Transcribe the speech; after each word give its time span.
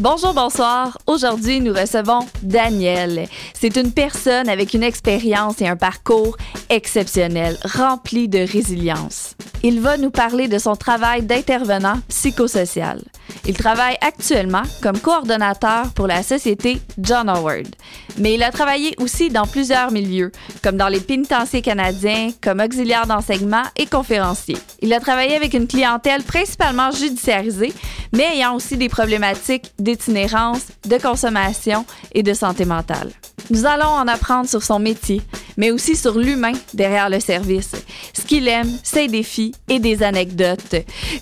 Bonjour, 0.00 0.32
bonsoir. 0.32 0.96
Aujourd'hui, 1.08 1.60
nous 1.60 1.72
recevons 1.72 2.20
Daniel. 2.40 3.26
C'est 3.52 3.76
une 3.76 3.90
personne 3.90 4.48
avec 4.48 4.72
une 4.72 4.84
expérience 4.84 5.60
et 5.60 5.66
un 5.66 5.74
parcours 5.74 6.36
exceptionnel, 6.70 7.58
rempli 7.64 8.28
de 8.28 8.38
résilience. 8.38 9.34
Il 9.64 9.80
va 9.80 9.96
nous 9.96 10.10
parler 10.10 10.46
de 10.46 10.58
son 10.58 10.76
travail 10.76 11.22
d'intervenant 11.22 11.98
psychosocial. 12.08 13.02
Il 13.44 13.56
travaille 13.56 13.96
actuellement 14.00 14.62
comme 14.82 14.98
coordonnateur 14.98 15.90
pour 15.94 16.06
la 16.06 16.22
société 16.22 16.80
John 16.98 17.28
Howard, 17.28 17.66
mais 18.18 18.34
il 18.34 18.42
a 18.42 18.52
travaillé 18.52 18.94
aussi 18.98 19.30
dans 19.30 19.46
plusieurs 19.46 19.90
milieux, 19.90 20.30
comme 20.62 20.76
dans 20.76 20.88
les 20.88 21.00
pénitenciers 21.00 21.62
canadiens, 21.62 22.30
comme 22.42 22.60
auxiliaire 22.60 23.06
d'enseignement 23.06 23.62
et 23.76 23.86
conférencier. 23.86 24.56
Il 24.80 24.92
a 24.92 25.00
travaillé 25.00 25.34
avec 25.34 25.54
une 25.54 25.66
clientèle 25.66 26.22
principalement 26.22 26.90
judiciarisée, 26.90 27.72
mais 28.12 28.36
ayant 28.36 28.54
aussi 28.54 28.76
des 28.76 28.88
problématiques 28.88 29.72
d'itinérance, 29.88 30.66
de 30.86 30.98
consommation 30.98 31.86
et 32.12 32.22
de 32.22 32.34
santé 32.34 32.66
mentale. 32.66 33.10
Nous 33.50 33.64
allons 33.64 33.86
en 33.86 34.06
apprendre 34.06 34.46
sur 34.46 34.62
son 34.62 34.78
métier, 34.78 35.22
mais 35.56 35.70
aussi 35.70 35.96
sur 35.96 36.18
l'humain 36.18 36.52
derrière 36.74 37.08
le 37.08 37.20
service, 37.20 37.72
ce 38.12 38.20
qu'il 38.22 38.46
aime, 38.48 38.70
ses 38.82 39.08
défis 39.08 39.54
et 39.68 39.78
des 39.78 40.02
anecdotes, 40.02 40.76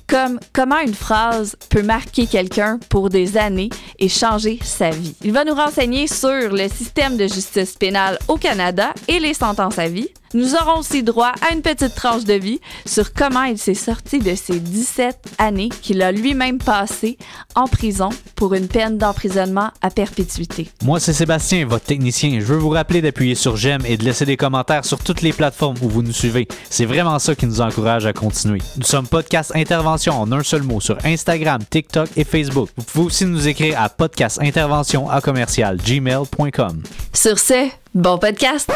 comme 0.09 0.41
comment 0.53 0.81
une 0.81 0.95
phrase 0.95 1.55
peut 1.71 1.83
marquer 1.83 2.27
quelqu'un 2.27 2.81
pour 2.89 3.09
des 3.09 3.37
années 3.37 3.71
et 4.01 4.09
changer 4.09 4.59
sa 4.65 4.91
vie. 4.91 5.15
Il 5.23 5.33
va 5.33 5.45
nous 5.45 5.55
renseigner 5.55 6.09
sur 6.09 6.51
le 6.51 6.69
système 6.69 7.17
de 7.17 7.29
justice 7.29 7.75
pénale 7.75 8.19
au 8.27 8.37
Canada 8.37 8.93
et 9.07 9.21
les 9.21 9.35
sentences 9.35 9.79
à 9.79 9.87
vie. 9.87 10.09
Nous 10.35 10.55
aurons 10.55 10.81
aussi 10.81 11.03
droit 11.03 11.33
à 11.49 11.55
une 11.55 11.63
petite 11.63 11.95
tranche 11.95 12.25
de 12.25 12.35
vie 12.35 12.61
sur 12.85 13.13
comment 13.13 13.45
il 13.45 13.59
s'est 13.59 13.75
sorti 13.75 14.19
de 14.19 14.35
ces 14.35 14.59
17 14.61 15.17
années 15.39 15.69
qu'il 15.69 16.03
a 16.03 16.13
lui-même 16.13 16.59
passées 16.59 17.19
en 17.55 17.67
prison 17.67 18.11
pour 18.35 18.55
une 18.55 18.69
peine 18.69 18.99
d'emprisonnement 18.99 19.71
à 19.83 19.91
perpétuité. 19.91 20.69
Moi, 20.85 21.01
c'est 21.01 21.13
Sébastien, 21.13 21.67
votre 21.67 21.85
technicien. 21.85 22.39
Je 22.41 22.45
veux 22.45 22.59
vous 22.59 22.71
rappeler 22.71 23.03
d'appuyer 23.03 23.35
sur 23.35 23.57
j'aime 23.57 23.83
et 23.87 23.97
de 23.97 24.05
laisser 24.05 24.25
des 24.27 24.37
commentaires 24.37 24.85
sur 24.85 24.99
toutes 24.99 25.23
les 25.23 25.33
plateformes 25.33 25.77
où 25.83 25.89
vous 25.89 26.03
nous 26.03 26.13
suivez. 26.13 26.49
C'est 26.71 26.85
vraiment 26.85 27.19
ça 27.19 27.35
qui 27.35 27.47
nous 27.47 27.61
encourage 27.61 28.07
à 28.07 28.13
continuer. 28.13 28.61
Nous 28.77 28.85
sommes 28.85 29.07
Podcast 29.07 29.53
Intervention 29.55 30.21
en 30.21 30.31
un 30.33 30.43
seul 30.43 30.63
mot 30.63 30.81
sur 30.81 30.99
Instagram, 31.05 31.63
TikTok 31.69 32.09
et 32.17 32.25
Facebook. 32.25 32.69
Vous 32.77 32.85
pouvez 32.85 33.07
aussi 33.07 33.25
nous 33.25 33.49
écrire 33.49 33.81
à 33.81 33.89
podcastintervention 33.89 35.09
à 35.09 35.21
commercial 35.21 35.77
gmail.com. 35.79 36.83
Sur 37.13 37.39
ce, 37.39 37.69
bon 37.95 38.19
podcast! 38.19 38.71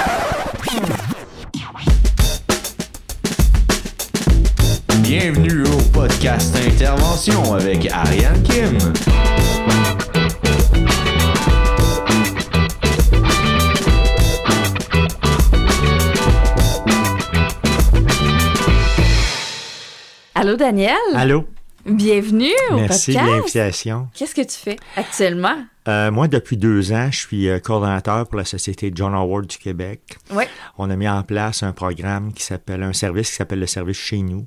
Bienvenue 5.12 5.64
au 5.64 5.83
podcast 5.92 6.55
Intervention 6.55 7.55
avec 7.55 7.84
Ariane 7.91 8.41
Kim. 8.44 8.78
Allô, 20.36 20.55
Daniel? 20.55 20.94
Allô? 21.17 21.45
Bienvenue 21.84 22.52
au 22.70 22.77
Merci 22.77 23.11
de 23.11 23.17
podcast. 23.17 23.34
l'invitation. 23.34 24.08
Qu'est-ce 24.14 24.34
que 24.36 24.42
tu 24.42 24.56
fais 24.56 24.77
actuellement? 24.95 25.64
Euh, 25.89 26.12
moi, 26.12 26.28
depuis 26.28 26.56
deux 26.56 26.92
ans, 26.92 27.08
je 27.11 27.19
suis 27.19 27.48
euh, 27.48 27.58
coordonnateur 27.58 28.28
pour 28.28 28.39
la 28.39 28.45
Société 28.45 28.92
John 28.95 29.12
Howard 29.12 29.48
du 29.48 29.58
Québec. 29.58 30.02
Oui. 30.30 30.45
On 30.78 30.89
a 30.89 30.95
mis 30.95 31.08
en 31.08 31.24
place 31.24 31.64
un 31.64 31.72
programme 31.72 32.33
qui 32.33 32.45
s'appelle, 32.45 32.84
un 32.84 32.92
service 32.92 33.30
qui 33.30 33.36
s'appelle 33.36 33.58
le 33.58 33.67
service 33.67 33.98
chez 33.98 34.19
nous. 34.19 34.47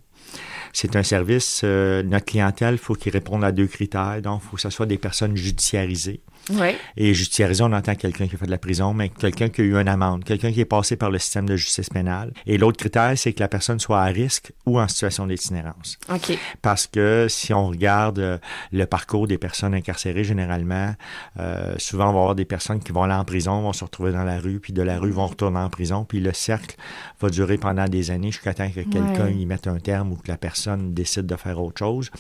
C'est 0.76 0.96
un 0.96 1.04
service, 1.04 1.62
euh, 1.64 2.02
notre 2.02 2.26
clientèle, 2.26 2.80
faut 2.80 2.96
qu'il 2.96 3.12
réponde 3.12 3.44
à 3.44 3.52
deux 3.52 3.68
critères. 3.68 4.20
Donc, 4.24 4.42
faut 4.42 4.56
que 4.56 4.62
ce 4.62 4.72
soit 4.72 4.88
des 4.88 4.98
personnes 4.98 5.38
judiciarisées. 5.38 6.22
Oui. 6.52 6.76
Et 6.98 7.14
judiciarisé, 7.14 7.64
on 7.64 7.72
entend 7.72 7.96
quelqu'un 7.96 8.28
qui 8.28 8.36
a 8.36 8.38
fait 8.38 8.46
de 8.46 8.52
la 8.52 8.58
prison, 8.58 8.94
mais 8.94 9.10
quelqu'un 9.10 9.50
qui 9.50 9.62
a 9.62 9.64
eu 9.64 9.76
une 9.78 9.88
amende, 9.88 10.24
quelqu'un 10.24 10.52
qui 10.52 10.60
est 10.62 10.66
passé 10.66 10.96
par 10.98 11.10
le 11.10 11.18
système 11.20 11.48
de 11.48 11.56
justice 11.56 11.90
pénale. 11.90 12.34
Et 12.46 12.58
l'autre 12.58 12.78
critère, 12.78 13.14
c'est 13.18 13.34
que 13.34 13.40
la 13.40 13.48
personne 13.48 13.80
soit 13.80 14.02
à 14.02 14.06
risque 14.08 14.52
ou 14.66 14.80
en 14.80 14.88
situation 14.88 15.26
d'itinérance. 15.28 15.98
OK. 16.14 16.38
Parce 16.62 16.88
que 16.88 17.28
si 17.30 17.54
on 17.54 17.68
regarde 17.68 18.20
euh, 18.20 18.38
le 18.72 18.86
parcours 18.86 19.28
des 19.28 19.38
personnes 19.38 19.74
incarcérées, 19.74 20.24
généralement, 20.24 20.94
euh, 21.40 21.76
souvent, 21.78 22.10
on 22.10 22.14
va 22.14 22.20
avoir 22.20 22.36
des 22.36 22.46
personnes 22.46 22.82
qui 22.82 22.92
vont 22.92 23.04
aller 23.04 23.14
en 23.14 23.26
prison, 23.26 23.62
vont 23.62 23.74
se 23.74 23.84
retrouver 23.84 24.12
dans 24.12 24.24
la 24.24 24.40
rue, 24.40 24.60
puis 24.60 24.74
de 24.74 24.82
la 24.82 25.00
rue 25.00 25.12
vont 25.12 25.28
retourner 25.28 25.60
en 25.60 25.70
prison, 25.70 26.04
puis 26.04 26.20
le 26.20 26.34
cercle 26.34 26.76
va 27.22 27.30
durer 27.30 27.58
pendant 27.58 27.86
des 27.86 28.12
années 28.12 28.32
jusqu'à 28.32 28.54
temps 28.54 28.70
que 28.70 28.82
quelqu'un 28.82 29.26
Ouais. 29.26 29.34
y 29.36 29.46
mette 29.46 29.68
un 29.68 29.80
terme 29.80 30.12
ou 30.12 30.16
que 30.18 30.28
la 30.28 30.38
personne 30.38 30.94
décide 30.94 31.26
de 31.26 31.36
faire 31.36 31.62
autre 31.62 31.80
chose. 31.80 32.12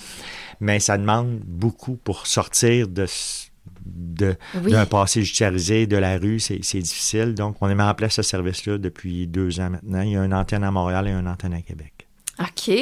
Mais 0.59 0.79
ça 0.79 0.97
demande 0.97 1.40
beaucoup 1.45 1.97
pour 1.97 2.28
sortir 2.28 2.88
de 2.88 3.05
ce- 3.05 3.42
Oui. 3.85 4.71
d'un 4.71 4.85
passé 4.85 5.21
judiciarisé, 5.21 5.88
de 5.88 5.97
la 5.97 6.17
rue, 6.17 6.39
c'est, 6.39 6.59
c'est 6.63 6.79
difficile. 6.79 7.33
Donc, 7.33 7.57
on 7.61 7.67
a 7.67 7.75
mis 7.75 7.81
en 7.81 7.94
place 7.94 8.13
ce 8.16 8.21
service-là 8.21 8.77
depuis 8.77 9.27
deux 9.27 9.59
ans 9.59 9.69
maintenant. 9.69 10.01
Il 10.01 10.11
y 10.11 10.17
a 10.17 10.23
une 10.23 10.33
antenne 10.33 10.63
à 10.63 10.71
Montréal 10.71 11.07
et 11.07 11.11
une 11.11 11.27
antenne 11.27 11.53
à 11.53 11.61
Québec. 11.61 12.07
OK. 12.39 12.75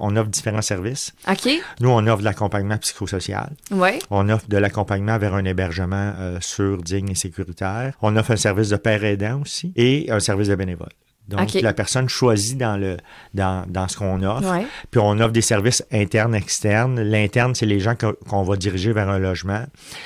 On 0.00 0.16
offre 0.16 0.28
différents 0.28 0.62
services. 0.62 1.14
OK. 1.28 1.48
Nous, 1.80 1.88
on 1.88 2.06
offre 2.06 2.18
de 2.18 2.24
l'accompagnement 2.24 2.78
psychosocial. 2.78 3.52
Oui. 3.70 3.90
On 4.10 4.28
offre 4.28 4.48
de 4.48 4.56
l'accompagnement 4.56 5.18
vers 5.18 5.34
un 5.34 5.44
hébergement 5.44 6.14
euh, 6.18 6.38
sûr, 6.40 6.82
digne 6.82 7.10
et 7.10 7.14
sécuritaire. 7.14 7.94
On 8.02 8.16
offre 8.16 8.32
un 8.32 8.36
service 8.36 8.70
de 8.70 8.76
père 8.76 9.04
aidant 9.04 9.40
aussi 9.42 9.72
et 9.76 10.10
un 10.10 10.20
service 10.20 10.48
de 10.48 10.56
bénévole. 10.56 10.88
Donc, 11.28 11.52
la 11.52 11.74
personne 11.74 12.08
choisit 12.08 12.56
dans, 12.56 12.78
le, 12.78 12.96
dans, 13.34 13.64
dans 13.68 13.86
ce 13.86 13.98
qu'on 13.98 14.22
offre. 14.22 14.50
Ouais. 14.50 14.66
Puis, 14.90 14.98
on 15.02 15.18
offre 15.20 15.32
des 15.32 15.42
services 15.42 15.84
internes, 15.92 16.34
externes. 16.34 17.00
L'interne, 17.00 17.54
c'est 17.54 17.66
les 17.66 17.80
gens 17.80 17.94
qu'on 17.96 18.42
va 18.42 18.56
diriger 18.56 18.92
vers 18.92 19.10
un 19.10 19.18
logement. 19.18 19.64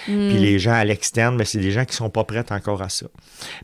Hmm. 0.08 0.28
Puis, 0.28 0.38
les 0.38 0.58
gens 0.58 0.72
à 0.72 0.84
l'externe, 0.84 1.36
ben, 1.36 1.44
c'est 1.44 1.60
des 1.60 1.70
gens 1.70 1.84
qui 1.84 1.94
sont 1.94 2.10
pas 2.10 2.24
prêts 2.24 2.44
encore 2.50 2.82
à 2.82 2.88
ça. 2.88 3.06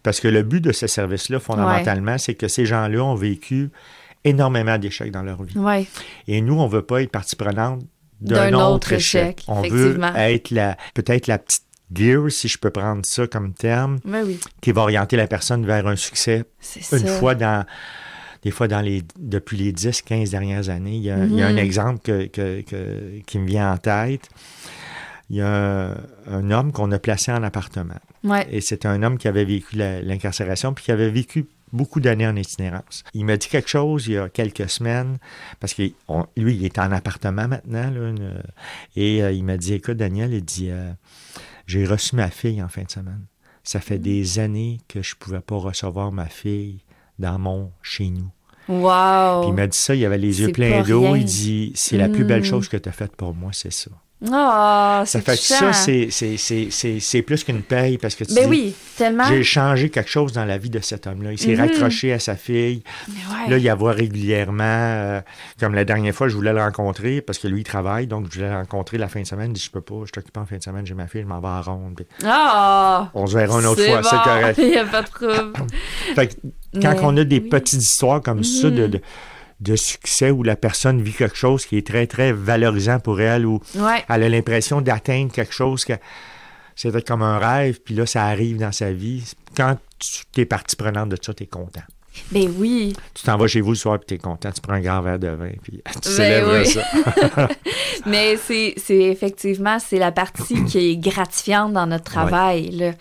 Parce 0.05 0.21
que 0.21 0.29
le 0.29 0.43
but 0.43 0.61
de 0.61 0.73
ce 0.73 0.87
service-là, 0.87 1.41
fondamentalement, 1.41 2.17
c'est 2.17 2.35
que 2.35 2.47
ces 2.47 2.65
gens-là 2.65 3.03
ont 3.03 3.17
vécu 3.17 3.71
énormément 4.25 4.79
d'échecs 4.79 5.11
dans 5.11 5.23
leur 5.23 5.43
vie. 5.43 5.87
Et 6.29 6.41
nous, 6.41 6.61
on 6.61 6.69
veut 6.69 6.83
pas 6.83 7.03
être 7.03 7.11
partie 7.11 7.37
prenante 7.37 7.83
D'un 8.21 8.53
autre 8.53 8.75
autre 8.75 8.93
échec. 8.93 9.39
échec, 9.39 9.45
On 9.49 9.63
veut 9.63 9.99
être 10.17 10.51
la, 10.51 10.77
peut-être 10.95 11.27
la 11.27 11.39
petite 11.39 11.68
gear, 11.93 12.31
si 12.31 12.49
je 12.49 12.59
peux 12.59 12.71
prendre 12.71 13.05
ça 13.05 13.27
comme 13.27 13.53
terme, 13.55 13.99
oui. 14.05 14.39
qui 14.61 14.73
va 14.73 14.83
orienter 14.83 15.17
la 15.17 15.27
personne 15.27 15.65
vers 15.67 15.87
un 15.87 15.97
succès 15.97 16.45
C'est 16.61 16.99
une 16.99 17.07
ça. 17.07 17.19
fois 17.19 17.35
dans 17.35 17.65
des 18.43 18.51
fois 18.53 18.69
dans 18.69 18.81
les 18.81 19.03
depuis 19.19 19.57
les 19.57 19.73
10 19.73 20.03
15 20.03 20.31
dernières 20.31 20.69
années 20.69 20.95
il 20.97 21.03
y 21.03 21.11
a, 21.11 21.25
il 21.25 21.35
y 21.35 21.43
a 21.43 21.49
un 21.49 21.53
Mhm. 21.53 21.59
exemple 21.59 21.99
que, 22.01 22.27
que- 22.27 22.61
que- 22.61 23.19
qui 23.27 23.39
me 23.41 23.47
vient 23.47 23.73
en 23.73 23.77
tête 23.79 24.29
il 25.31 25.37
y 25.37 25.41
a 25.41 25.49
un, 25.91 25.97
un 26.31 26.51
homme 26.53 26.71
qu'on 26.73 26.91
a 26.93 26.99
placé 27.01 27.33
en 27.33 27.43
appartement 27.43 27.99
Ouais. 28.25 28.47
et 28.51 28.61
c'est 28.61 28.87
un 28.87 29.03
homme 29.03 29.19
qui 29.19 29.27
avait 29.29 29.45
vécu 29.45 29.77
l'incarcération 29.77 30.73
puis 30.73 30.85
qui 30.85 30.93
avait 30.93 31.11
vécu 31.11 31.47
beaucoup 31.71 32.01
d'années 32.01 32.27
en 32.27 32.35
itinérance. 32.35 33.05
Il 33.13 33.27
m'a 33.27 33.37
dit 33.37 33.47
quelque 33.49 33.69
chose 33.69 34.07
il 34.07 34.15
y 34.15 34.17
a 34.17 34.31
quelques 34.31 34.71
semaines, 34.71 35.19
parce 35.61 35.75
que 35.75 35.83
on- 36.09 36.25
lui, 36.35 36.57
il 36.57 36.65
est 36.65 36.79
en 36.79 36.91
appartement 36.93 37.47
maintenant, 37.47 37.91
là, 37.91 38.09
une- 38.09 38.43
et 38.97 39.23
euh, 39.23 39.33
il 39.33 39.45
m'a 39.45 39.59
dit, 39.59 39.75
écoute, 39.75 39.99
Daniel, 39.99 40.33
il 40.33 40.43
dit, 40.43 40.69
euh, 40.71 40.91
j'ai 41.69 41.87
reçu 41.87 42.17
ma 42.17 42.31
fille 42.31 42.61
en 42.63 42.69
fin 42.69 42.83
de 42.83 42.91
semaine. 42.91 43.25
Ça 43.63 43.79
Mm. 43.79 43.83
fait 43.83 43.99
des 43.99 44.39
années 44.41 44.79
que 44.89 45.03
je 45.03 45.15
pouvais 45.15 45.41
pas 45.41 45.57
recevoir 45.57 46.11
ma 46.11 46.27
fille 46.27 46.81
dans 47.19 47.39
mon 47.39 47.71
chez 47.83 48.09
nous. 48.11 48.31
Wow. 48.69 49.41
Puis 49.43 49.51
il 49.51 49.55
m'a 49.55 49.67
dit 49.67 49.79
ça, 49.79 49.95
il 49.95 50.05
avait 50.05 50.19
les 50.19 50.41
yeux 50.41 50.53
pleins 50.53 50.83
d'eau. 50.83 51.15
Il 51.17 51.25
dit, 51.25 51.73
c'est 51.75 51.97
la 51.97 52.09
plus 52.09 52.25
belle 52.25 52.41
Mm. 52.43 52.45
chose 52.45 52.69
que 52.69 52.77
tu 52.77 52.89
as 52.89 52.93
faite 52.93 53.15
pour 53.17 53.35
moi, 53.35 53.51
c'est 53.53 53.73
ça. 53.73 53.91
Ah, 54.33 55.05
Ça 55.07 55.21
c'est 55.21 55.25
fait 55.25 55.37
que 55.37 56.11
ça, 56.11 57.01
c'est- 57.01 57.23
plus 57.23 57.45
qu'une 57.45 57.63
paye 57.63 57.99
parce 57.99 58.17
que 58.17 58.25
tu 58.25 58.35
Ben 58.35 58.45
dis, 58.45 58.51
oui, 58.51 58.75
tellement. 58.97 59.25
j'ai 59.29 59.45
changé 59.45 59.91
quelque 59.91 60.11
chose 60.11 60.33
dans 60.33 60.45
la 60.45 60.59
vie 60.59 60.71
de 60.71 60.81
cet 60.81 61.07
homme-là. 61.07 61.31
Il 61.33 61.39
s'est 61.39 61.55
Mhm. 61.55 61.61
raccroché 61.61 62.13
à 62.13 62.19
sa 62.19 62.35
fille. 62.35 62.83
Ouais. 63.09 63.49
Là, 63.51 63.59
il 63.59 63.65
la 63.65 63.75
voit 63.77 63.93
régulièrement. 63.93 64.65
euh, 64.65 65.21
comme 65.61 65.75
la 65.75 65.85
dernière 65.85 66.13
fois, 66.15 66.29
je 66.29 66.35
voulais 66.35 66.53
le 66.53 66.61
rencontrer 66.61 67.21
parce 67.21 67.39
que 67.39 67.47
lui, 67.47 67.61
il 67.61 67.65
travaille. 67.65 68.07
Donc, 68.09 68.27
je 68.31 68.37
voulais 68.39 68.51
le 68.51 68.57
rencontrer 68.57 68.99
la 68.99 69.09
fin 69.09 69.21
de 69.21 69.27
semaine. 69.27 69.51
Il 69.51 69.55
dit, 69.55 69.63
je 69.63 69.71
peux 69.71 69.81
pas, 69.81 70.03
je 70.05 70.11
t'occupe 70.11 70.37
en 70.37 70.47
fin 70.47 70.57
de 70.57 70.63
semaine, 70.63 70.85
j'ai 70.85 70.95
ma 70.95 71.07
fille, 71.07 71.23
je 71.23 71.27
m'en 71.27 71.41
vais 71.41 71.47
à 71.49 71.61
ronde. 71.61 71.95
Puis 71.97 72.07
Ah! 72.25 73.11
on 73.15 73.27
se 73.27 73.37
verra 73.37 73.61
une 73.61 73.67
autre 73.67 73.85
fois, 73.85 74.03
c'est 74.03 74.17
correct. 74.17 74.59
Il 74.63 74.71
n'y 74.71 74.77
a 74.79 74.85
pas 74.85 75.03
de 75.03 75.09
trouble. 75.09 75.53
Fait 76.15 76.27
que 76.29 76.35
quand 76.83 76.93
Mais 76.95 77.01
on 77.03 77.17
a 77.19 77.25
des 77.25 77.39
oui. 77.39 77.49
petites 77.49 77.83
histoires 77.83 78.21
comme 78.21 78.43
ça 78.43 78.69
de, 78.71 78.83
Mhm. 78.85 78.91
de, 78.91 79.01
de 79.61 79.75
succès 79.77 80.31
où 80.31 80.43
la 80.43 80.57
personne 80.57 81.03
vit 81.03 81.13
quelque 81.13 81.37
chose 81.37 81.67
qui 81.67 81.77
est 81.77 81.87
très, 81.87 82.07
très 82.07 82.33
valorisant 82.33 83.01
pour 83.01 83.21
elle, 83.21 83.45
où 83.47 83.61
Ouais. 83.75 84.05
elle 84.09 84.23
a 84.23 84.29
l'impression 84.29 84.81
d'atteindre 84.81 85.33
quelque 85.33 85.53
chose 85.53 85.85
que 85.85 85.95
c'était 86.77 87.03
comme 87.03 87.23
un 87.23 87.39
rêve, 87.39 87.81
puis 87.85 87.95
là, 87.95 88.07
ça 88.07 88.25
arrive 88.25 88.59
dans 88.59 88.71
sa 88.73 88.93
vie. 88.93 89.25
Quand 89.57 89.77
tu 89.99 90.41
es 90.41 90.45
partie 90.45 90.77
prenante 90.77 91.09
de 91.09 91.17
ça, 91.21 91.35
tu 91.35 91.43
es 91.43 91.47
content. 91.47 91.83
Ben 92.33 92.49
oui. 92.57 92.95
Tu 93.15 93.25
t'en 93.25 93.37
vas 93.37 93.47
chez 93.49 93.61
vous 93.61 93.71
le 93.71 93.77
soir, 93.77 93.99
puis 93.99 94.07
tu 94.09 94.15
es 94.15 94.19
content. 94.19 94.51
Tu 94.53 94.61
prends 94.61 94.75
un 94.75 94.81
grand 94.81 95.01
verre 95.03 95.19
de 95.19 95.29
vin, 95.29 95.51
puis 95.63 95.83
tu 95.93 95.99
Ben 95.99 96.03
célèbres 96.03 96.59
oui. 96.61 96.67
ça. 96.67 97.49
Mais 98.07 98.37
c'est 98.37 98.75
effectivement, 98.89 99.79
c'est 99.79 99.99
la 99.99 100.13
partie 100.13 100.65
qui 100.65 100.91
est 100.93 100.97
gratifiante 100.97 101.73
dans 101.73 101.87
notre 101.87 102.05
travail. 102.05 102.71
là. 102.71 102.93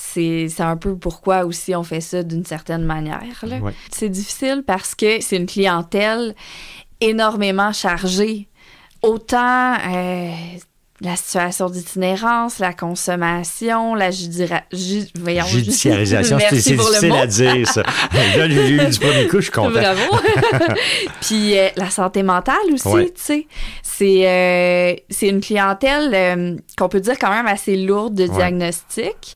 C'est 0.00 0.48
un 0.60 0.76
peu 0.76 0.96
pourquoi 0.96 1.44
aussi 1.44 1.74
on 1.74 1.82
fait 1.82 2.00
ça 2.00 2.22
d'une 2.22 2.44
certaine 2.44 2.84
manière. 2.84 3.20
Ouais. 3.42 3.72
C'est 3.90 4.08
difficile 4.08 4.62
parce 4.66 4.94
que 4.94 5.20
c'est 5.20 5.36
une 5.36 5.46
clientèle 5.46 6.34
énormément 7.00 7.72
chargée. 7.72 8.48
Autant, 9.02 9.74
euh, 9.74 10.30
la 11.00 11.16
situation 11.16 11.68
d'itinérance, 11.68 12.58
la 12.60 12.72
consommation, 12.72 13.94
la 13.96 14.10
judira- 14.10 14.62
ju- 14.72 15.06
voyons, 15.20 15.44
Judiciarisation, 15.46 16.38
c'est 16.48 16.56
difficile 16.56 17.12
à 17.12 17.26
dire, 17.26 17.68
ça. 17.68 17.82
Là, 17.82 18.48
j'ai 18.48 18.70
eu 18.70 18.78
du 18.86 18.98
premier 18.98 19.26
coup, 19.28 19.36
je 19.38 19.42
suis 19.42 19.50
content. 19.52 19.70
Bravo. 19.80 20.00
Puis 21.20 21.58
euh, 21.58 21.68
la 21.76 21.90
santé 21.90 22.22
mentale 22.22 22.56
aussi, 22.72 22.88
Ouais. 22.88 23.06
tu 23.06 23.20
sais. 23.22 23.46
C'est 23.82 24.28
euh, 24.28 24.94
une 25.22 25.40
clientèle 25.40 26.10
euh, 26.14 26.56
qu'on 26.76 26.88
peut 26.88 27.00
dire 27.00 27.18
quand 27.20 27.30
même 27.30 27.46
assez 27.48 27.76
lourde 27.76 28.14
de 28.14 28.24
Ouais. 28.28 28.34
diagnostic. 28.36 29.34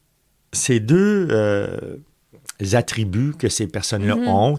Ces 0.52 0.80
deux 0.80 1.28
euh, 1.30 1.96
attributs 2.74 3.32
que 3.36 3.48
ces 3.48 3.66
personnes-là 3.66 4.14
Mhm. 4.14 4.28
ont, 4.28 4.58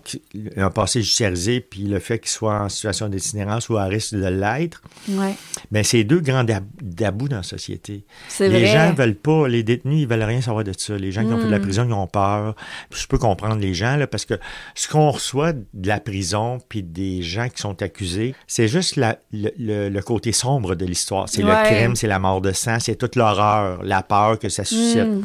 un 0.57 0.69
passé 0.69 1.01
judiciarisé, 1.01 1.61
puis 1.61 1.83
le 1.83 1.99
fait 1.99 2.19
qu'ils 2.19 2.31
soient 2.31 2.59
en 2.61 2.67
situation 2.67 3.07
d'itinérance 3.07 3.69
ou 3.69 3.77
à 3.77 3.85
risque 3.85 4.13
de 4.15 4.25
l'être, 4.25 4.81
Ouais, 5.07 5.35
mais 5.71 5.83
c'est 5.83 6.03
deux 6.03 6.19
grands 6.19 6.43
dab- 6.43 6.65
dabous 6.81 7.29
dans 7.29 7.37
la 7.37 7.43
société. 7.43 8.03
Les 8.41 8.49
vrai. 8.49 8.65
gens 8.65 8.93
veulent 8.93 9.15
pas, 9.15 9.47
les 9.47 9.63
détenus, 9.63 10.01
ils 10.01 10.07
veulent 10.07 10.23
rien 10.23 10.41
savoir 10.41 10.65
de 10.65 10.73
ça. 10.77 10.97
Les 10.97 11.13
gens 11.13 11.25
qui 11.25 11.31
ont 11.31 11.37
fait 11.39 11.45
de 11.45 11.51
la 11.51 11.59
Mm. 11.59 11.61
prison, 11.61 11.85
ils 11.87 11.93
ont 11.93 12.07
peur. 12.07 12.55
Puis 12.89 12.99
je 13.03 13.07
peux 13.07 13.17
comprendre 13.19 13.61
les 13.61 13.73
gens, 13.73 13.95
là, 13.95 14.05
parce 14.05 14.25
que 14.25 14.33
ce 14.75 14.89
qu'on 14.89 15.11
reçoit 15.11 15.53
de 15.53 15.87
la 15.87 16.01
prison, 16.01 16.57
puis 16.67 16.83
des 16.83 17.21
gens 17.21 17.47
qui 17.47 17.61
sont 17.61 17.81
accusés, 17.81 18.35
c'est 18.47 18.67
juste 18.67 18.97
la- 18.97 19.17
le, 19.31 19.49
le- 19.57 19.87
le 19.89 20.01
côté 20.01 20.33
sombre 20.33 20.75
de 20.75 20.85
l'histoire. 20.85 21.29
C'est 21.29 21.43
Ouais. 21.43 21.51
le 21.51 21.69
crime, 21.69 21.95
c'est 21.95 22.07
la 22.07 22.19
mort 22.19 22.41
de 22.41 22.51
sang, 22.51 22.79
c'est 22.81 22.95
toute 22.97 23.15
l'horreur, 23.15 23.81
la 23.83 24.01
peur 24.03 24.39
que 24.39 24.49
ça 24.49 24.65
suscite. 24.65 25.07
Mm. 25.07 25.21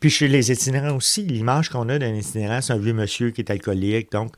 Puis 0.00 0.10
chez 0.10 0.28
les 0.28 0.52
itinérants 0.52 0.96
aussi, 0.96 1.22
l'image 1.22 1.68
qu'on 1.70 1.88
a 1.88 1.98
d'un 1.98 2.14
itinérant, 2.14 2.60
c'est 2.60 2.72
un 2.72 2.78
vieux 2.78 2.92
monsieur 2.92 3.30
qui 3.30 3.40
est 3.40 3.50
alcoolique. 3.50 4.12
Donc, 4.12 4.32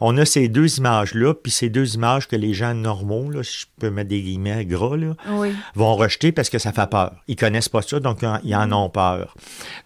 on 0.00 0.16
a 0.18 0.24
ces 0.24 0.48
deux 0.48 0.78
images-là, 0.78 1.34
puis 1.34 1.50
ces 1.52 1.68
deux 1.70 1.94
images 1.94 2.28
que 2.28 2.36
les 2.36 2.52
gens 2.54 2.74
normaux, 2.74 3.30
là, 3.30 3.42
si 3.42 3.60
je 3.60 3.66
peux 3.80 3.90
mettre 3.90 4.08
des 4.10 4.20
guillemets 4.22 4.64
gras, 4.66 4.96
là, 4.96 5.14
Oui. 5.30 5.48
vont 5.74 5.94
rejeter 5.96 6.32
parce 6.32 6.50
que 6.50 6.58
ça 6.58 6.72
fait 6.72 6.88
peur. 6.90 7.14
Ils 7.28 7.36
connaissent 7.36 7.68
pas 7.68 7.82
ça, 7.82 8.00
donc 8.00 8.18
ils 8.44 8.54
en 8.54 8.72
ont 8.72 8.90
peur. 8.90 9.34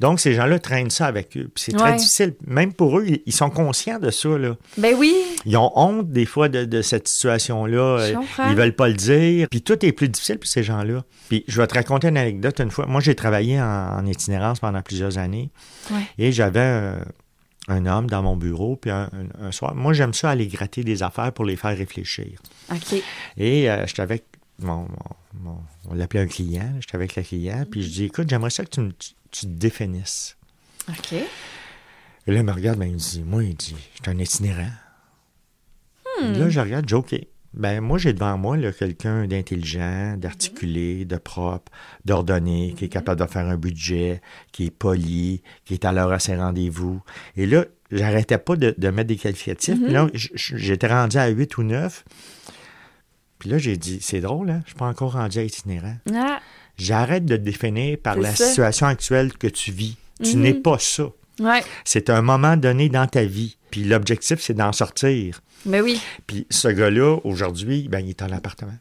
Donc, 0.01 0.21
ces 0.21 0.35
gens-là 0.35 0.59
traînent 0.59 0.91
ça 0.91 1.07
avec 1.07 1.37
eux. 1.37 1.51
Puis 1.55 1.65
c'est 1.65 1.73
très 1.73 1.91
Ouais. 1.93 1.97
difficile. 1.97 2.35
Même 2.47 2.73
pour 2.73 2.99
eux, 2.99 3.07
ils- 3.27 3.33
sont 3.33 3.51
conscients 3.51 3.99
de 3.99 4.11
ça. 4.11 4.29
Là. 4.37 4.57
Ben 4.77 4.95
oui. 4.99 5.15
Ils 5.47 5.57
ont 5.57 5.71
honte 5.75 6.11
des 6.11 6.27
fois 6.27 6.49
de, 6.49 6.65
de 6.65 6.83
cette 6.83 7.09
situation-là. 7.09 7.79
Euh. 8.01 8.15
Ils 8.51 8.55
veulent 8.57 8.75
pas 8.75 8.89
le 8.89 8.95
dire. 8.95 9.47
Puis 9.51 9.63
tout 9.63 9.85
est 9.87 9.93
plus 9.93 10.09
difficile 10.09 10.39
pour 10.39 10.49
ces 10.49 10.63
gens-là. 10.63 11.05
Puis 11.29 11.45
je 11.49 11.61
vais 11.61 11.67
te 11.67 11.75
raconter 11.75 12.09
une 12.09 12.19
anecdote 12.19 12.59
une 12.61 12.71
fois. 12.71 12.87
Moi, 12.87 13.01
j'ai 13.01 13.15
travaillé 13.15 13.61
en, 13.61 13.65
en 13.99 14.07
itinérance 14.07 14.61
pendant 14.61 14.83
plusieurs 14.83 15.17
années. 15.17 15.20
Ouais. 15.91 16.03
Et 16.19 16.33
j'avais 16.33 16.95
un 17.69 17.87
homme 17.87 18.09
dans 18.09 18.23
mon 18.23 18.37
bureau. 18.37 18.77
Puis 18.77 18.91
un, 18.91 19.11
un- 19.13 19.47
un 19.47 19.53
soir, 19.53 19.75
moi, 19.75 19.93
j'aime 19.93 20.15
ça 20.15 20.31
aller 20.31 20.47
gratter 20.49 20.83
des 20.85 21.03
affaires 21.03 21.33
pour 21.33 21.45
les 21.45 21.57
faire 21.57 21.77
réfléchir. 21.77 22.41
OK. 22.73 23.03
Et 23.37 23.71
euh, 23.71 23.87
j'étais 23.87 24.03
avec 24.03 24.25
mon, 24.59 24.83
mon- 24.89 25.43
mon- 25.43 25.63
on 25.89 25.95
l'appelait 25.95 26.21
un 26.21 26.27
client, 26.27 26.75
j'étais 26.81 26.97
avec 26.97 27.17
le 27.17 27.23
client, 27.23 27.65
puis 27.71 27.83
je 27.83 27.89
dis, 27.89 28.05
écoute, 28.05 28.29
j'aimerais 28.29 28.51
ça 28.51 28.65
que 28.65 28.71
tu, 28.71 28.81
me- 28.81 28.93
tu, 28.93 29.11
tu 29.31 29.41
te 29.47 29.51
définisses. 29.53 30.37
OK. 30.89 31.13
Et 32.27 32.33
là, 32.33 32.41
il 32.41 32.45
me 32.45 32.53
regarde, 32.53 32.79
ben, 32.79 32.87
il 32.87 32.95
me 32.95 32.99
dit, 32.99 33.23
moi, 33.23 33.43
il 33.45 33.55
dit, 33.57 33.75
je 33.95 34.03
suis 34.03 34.11
un 34.11 34.19
itinérant. 34.19 34.71
Hmm. 36.23 36.33
Là, 36.35 36.49
je 36.51 36.61
regarde, 36.61 36.85
je 36.89 36.95
dis, 36.95 36.95
OK. 36.95 37.15
Ben, 37.53 37.81
moi, 37.81 37.99
j'ai 37.99 38.13
devant 38.13 38.39
moi 38.39 38.57
quelqu'un 38.73 39.27
d'intelligent, 39.27 40.17
d'articulé, 40.17 41.05
de 41.05 41.17
propre, 41.17 41.73
d'ordonné, 42.05 42.75
qui 42.79 42.85
est 42.85 42.89
capable 42.89 43.21
de 43.21 43.27
faire 43.27 43.47
un 43.47 43.57
budget, 43.57 44.21
qui 44.53 44.67
est 44.67 44.71
poli, 44.71 45.43
qui 45.65 45.75
est 45.75 45.85
à 45.85 45.91
l'heure 45.93 46.13
à 46.13 46.21
ses 46.21 46.37
rendez-vous. 46.37 47.03
Et 47.37 47.47
là, 47.47 47.65
j'arrêtais 47.91 48.39
pas 48.39 48.55
de, 48.55 48.73
de 48.79 48.89
mettre 48.91 49.09
des 49.09 49.17
qualificatifs. 49.17 49.83
Puis 49.83 49.93
là, 49.93 50.09
j- 50.15 50.31
j'étais 50.37 50.87
rendu 50.87 51.17
à 51.17 51.27
8 51.29 51.59
ou 51.59 51.65
9. 51.65 52.05
Puis 53.41 53.49
là, 53.51 53.59
j'ai 53.59 53.77
dit, 53.77 53.99
c'est 54.01 54.21
drôle, 54.21 54.51
hein? 54.51 54.61
Je 54.65 54.71
suis 54.71 54.79
pas 54.79 54.87
encore 54.87 55.13
rendu 55.15 55.39
à 55.39 55.43
itinérant. 55.43 55.97
Ah, 56.15 56.41
J'arrête 56.77 57.25
de 57.25 57.37
te 57.37 57.43
définir 57.43 57.99
par 57.99 58.17
la 58.17 58.35
ça. 58.35 58.47
situation 58.47 58.87
actuelle 58.87 59.33
que 59.37 59.47
tu 59.49 59.73
vis. 59.73 59.97
Tu 60.23 60.37
Mhm. 60.37 60.43
n'es 60.43 60.55
pas 60.55 60.79
ça. 60.79 61.09
ouais. 61.41 61.63
C'est 61.85 62.11
un 62.11 62.23
moment 62.23 62.57
donné 62.57 62.89
dans 62.89 63.07
ta 63.07 63.25
vie. 63.25 63.57
Puis 63.71 63.85
l'objectif, 63.85 64.41
c'est 64.41 64.55
d'en 64.55 64.73
sortir. 64.73 65.41
Ben 65.67 65.83
oui. 65.83 66.01
Puis 66.27 66.47
ce 66.51 66.69
gars-là, 66.69 67.19
aujourd'hui, 67.25 67.89
ben, 67.89 68.01
il 68.01 68.11
est 68.11 68.23
en 68.23 68.31
appartement. 68.33 68.77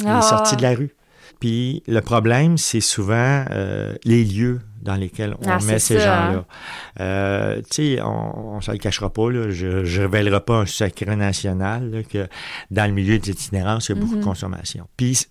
Il 0.00 0.06
Ah. 0.08 0.18
est 0.18 0.28
sorti 0.28 0.56
de 0.56 0.62
la 0.62 0.74
rue. 0.74 0.94
Puis 1.40 1.82
le 1.86 2.00
problème, 2.00 2.58
c'est 2.58 2.80
souvent 2.80 3.44
euh, 3.50 3.94
les 4.04 4.24
lieux 4.24 4.60
dans 4.82 4.94
lesquels 4.96 5.34
on 5.40 5.48
Ah, 5.48 5.58
met 5.64 5.78
ces 5.78 5.98
ça, 5.98 6.14
hein. 6.24 6.26
gens-là. 6.32 6.44
Euh, 7.00 7.56
tu 7.70 7.96
sais, 7.96 8.02
on 8.02 8.56
ne 8.56 8.60
se 8.60 8.70
le 8.70 8.78
cachera 8.78 9.10
pas, 9.12 9.30
là, 9.30 9.50
je 9.50 9.66
ne 9.66 10.00
révélerai 10.00 10.40
pas 10.40 10.58
un 10.60 10.66
secret 10.66 11.16
national 11.16 11.90
là, 11.90 12.02
que 12.02 12.28
dans 12.70 12.86
le 12.86 12.92
milieu 12.92 13.18
des 13.18 13.30
itinérances, 13.30 13.88
il 13.88 13.94
y 13.94 13.98
a 13.98 14.00
beaucoup 14.00 14.14
de 14.14 14.18
Mhm. 14.20 14.24
consommation. 14.24 14.86
Puis 14.96 15.26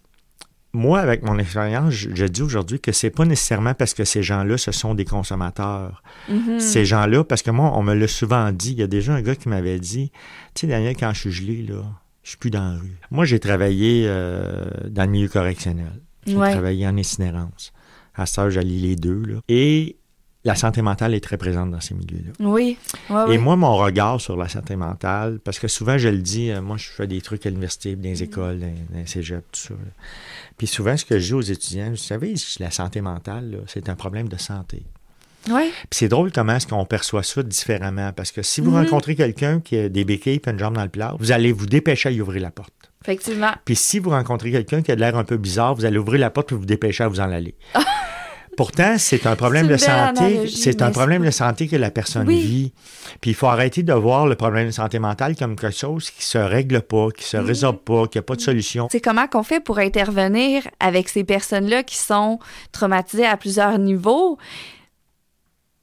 moi, 0.73 0.99
avec 0.99 1.23
mon 1.23 1.37
expérience, 1.37 1.91
je, 1.93 2.09
je 2.15 2.25
dis 2.25 2.41
aujourd'hui 2.41 2.79
que 2.79 2.91
c'est 2.91 3.09
pas 3.11 3.25
nécessairement 3.25 3.73
parce 3.75 3.93
que 3.93 4.03
ces 4.05 4.23
gens-là, 4.23 4.57
ce 4.57 4.71
sont 4.71 4.95
des 4.95 5.05
consommateurs. 5.05 6.01
Mhm. 6.29 6.59
Ces 6.59 6.83
gens-là, 6.85 7.23
parce 7.23 7.41
que 7.43 7.51
moi, 7.51 7.71
on 7.75 7.83
me 7.83 7.93
l'a 7.93 8.07
souvent 8.07 8.51
dit. 8.51 8.71
Il 8.71 8.79
y 8.79 8.83
a 8.83 8.87
déjà 8.87 9.13
un 9.13 9.21
gars 9.21 9.35
qui 9.35 9.49
m'avait 9.49 9.79
dit 9.79 10.11
Tu 10.55 10.61
sais, 10.61 10.67
Daniel, 10.67 10.95
quand 10.97 11.13
je 11.13 11.19
suis 11.19 11.31
gelé, 11.31 11.61
là, 11.63 11.83
je 12.23 12.29
suis 12.29 12.37
plus 12.37 12.49
dans 12.49 12.73
la 12.73 12.79
rue. 12.79 12.97
Moi, 13.11 13.25
j'ai 13.25 13.39
travaillé 13.39 14.05
euh, 14.07 14.65
dans 14.89 15.03
le 15.03 15.09
milieu 15.09 15.27
correctionnel. 15.27 15.91
J'ai 16.25 16.35
Ouais. 16.37 16.51
travaillé 16.51 16.87
en 16.87 16.95
itinérance. 16.97 17.73
À 18.15 18.25
ça, 18.25 18.49
j'allais 18.49 18.69
les 18.77 18.95
deux. 18.95 19.21
Là. 19.25 19.35
Et 19.49 19.97
la 20.45 20.55
santé 20.55 20.81
mentale 20.81 21.13
est 21.13 21.19
très 21.23 21.37
présente 21.37 21.71
dans 21.71 21.79
ces 21.79 21.93
milieux-là. 21.93 22.31
Oui. 22.39 22.77
Ouais, 23.09 23.35
Et 23.35 23.37
moi, 23.37 23.55
mon 23.55 23.75
regard 23.77 24.19
sur 24.19 24.35
la 24.35 24.49
santé 24.49 24.75
mentale, 24.75 25.39
parce 25.43 25.57
que 25.59 25.67
souvent, 25.67 25.97
je 25.97 26.09
le 26.09 26.17
dis, 26.17 26.51
euh, 26.51 26.61
moi, 26.61 26.75
je 26.77 26.89
fais 26.89 27.07
des 27.07 27.21
trucs 27.21 27.45
à 27.45 27.49
l'université, 27.49 27.95
dans 27.95 28.01
Mm. 28.01 28.11
les 28.11 28.23
écoles, 28.23 28.59
dans, 28.59 28.73
les 28.99 29.05
cégeps, 29.07 29.43
tout 29.51 29.59
ça. 29.59 29.73
là. 29.73 29.91
Puis 30.57 30.67
souvent, 30.67 30.97
ce 30.97 31.05
que 31.05 31.17
je 31.19 31.25
dis 31.27 31.33
aux 31.33 31.41
étudiants, 31.41 31.89
vous 31.91 31.95
savez, 31.95 32.33
la 32.59 32.71
santé 32.71 32.99
mentale, 33.01 33.61
c'est 33.67 33.87
un 33.89 33.95
problème 33.95 34.27
de 34.27 34.37
santé. 34.37 34.83
Ouais. 35.49 35.69
Puis 35.89 35.89
c'est 35.91 36.07
drôle 36.07 36.31
comment 36.31 36.55
est-ce 36.55 36.67
qu'on 36.67 36.85
perçoit 36.85 37.23
ça 37.23 37.43
différemment. 37.43 38.13
Parce 38.13 38.31
que 38.31 38.41
si 38.41 38.61
vous 38.61 38.71
Mhm. 38.71 38.83
rencontrez 38.85 39.15
quelqu'un 39.15 39.59
qui 39.59 39.77
a 39.77 39.89
des 39.89 40.05
béquilles 40.05 40.39
et 40.45 40.49
une 40.49 40.57
jambe 40.59 40.75
dans 40.75 40.83
le 40.83 40.89
plat, 40.89 41.15
vous 41.19 41.31
allez 41.33 41.51
vous 41.51 41.65
dépêcher 41.65 42.09
à 42.09 42.11
y 42.13 42.21
ouvrir 42.21 42.41
la 42.41 42.51
porte. 42.51 42.71
Effectivement. 43.03 43.51
Puis 43.65 43.75
si 43.75 43.99
vous 43.99 44.11
rencontrez 44.11 44.51
quelqu'un 44.51 44.81
qui 44.81 44.91
a 44.93 44.95
de 44.95 45.01
l'air 45.01 45.17
un 45.17 45.25
peu 45.25 45.35
bizarre, 45.35 45.75
vous 45.75 45.83
allez 45.83 45.97
ouvrir 45.97 46.21
la 46.21 46.29
porte 46.29 46.53
et 46.53 46.55
vous 46.55 46.65
dépêcher 46.65 47.03
à 47.03 47.09
vous 47.09 47.19
en 47.19 47.29
aller. 47.29 47.55
Pourtant, 48.57 48.95
c'est 48.97 49.25
un 49.25 49.35
problème 49.35 49.67
de 49.67 49.77
santé. 49.77 50.47
C'est 50.47 50.81
un 50.81 50.91
problème 50.91 51.23
de 51.25 51.31
santé 51.31 51.67
que 51.67 51.75
la 51.75 51.91
personne 51.91 52.27
Oui. 52.27 52.39
vit. 52.41 52.73
Puis 53.21 53.31
il 53.31 53.33
faut 53.33 53.47
arrêter 53.47 53.83
de 53.83 53.93
voir 53.93 54.27
le 54.27 54.35
problème 54.35 54.67
de 54.67 54.71
santé 54.71 54.99
mentale 54.99 55.35
comme 55.35 55.55
quelque 55.55 55.75
chose 55.75 56.09
qui 56.11 56.23
se 56.23 56.37
règle 56.37 56.81
pas, 56.81 57.07
qui 57.15 57.23
se 57.23 57.37
résorbe 57.37 57.79
pas, 57.79 58.07
qui 58.07 58.17
a 58.17 58.21
pas 58.21 58.35
de 58.35 58.41
solution. 58.41 58.87
C'est 58.91 59.01
comment 59.01 59.27
qu'on 59.27 59.43
fait 59.43 59.59
pour 59.59 59.79
intervenir 59.79 60.63
avec 60.79 61.09
ces 61.09 61.23
personnes-là 61.23 61.83
qui 61.83 61.97
sont 61.97 62.39
traumatisées 62.71 63.25
à 63.25 63.37
plusieurs 63.37 63.77
niveaux? 63.79 64.37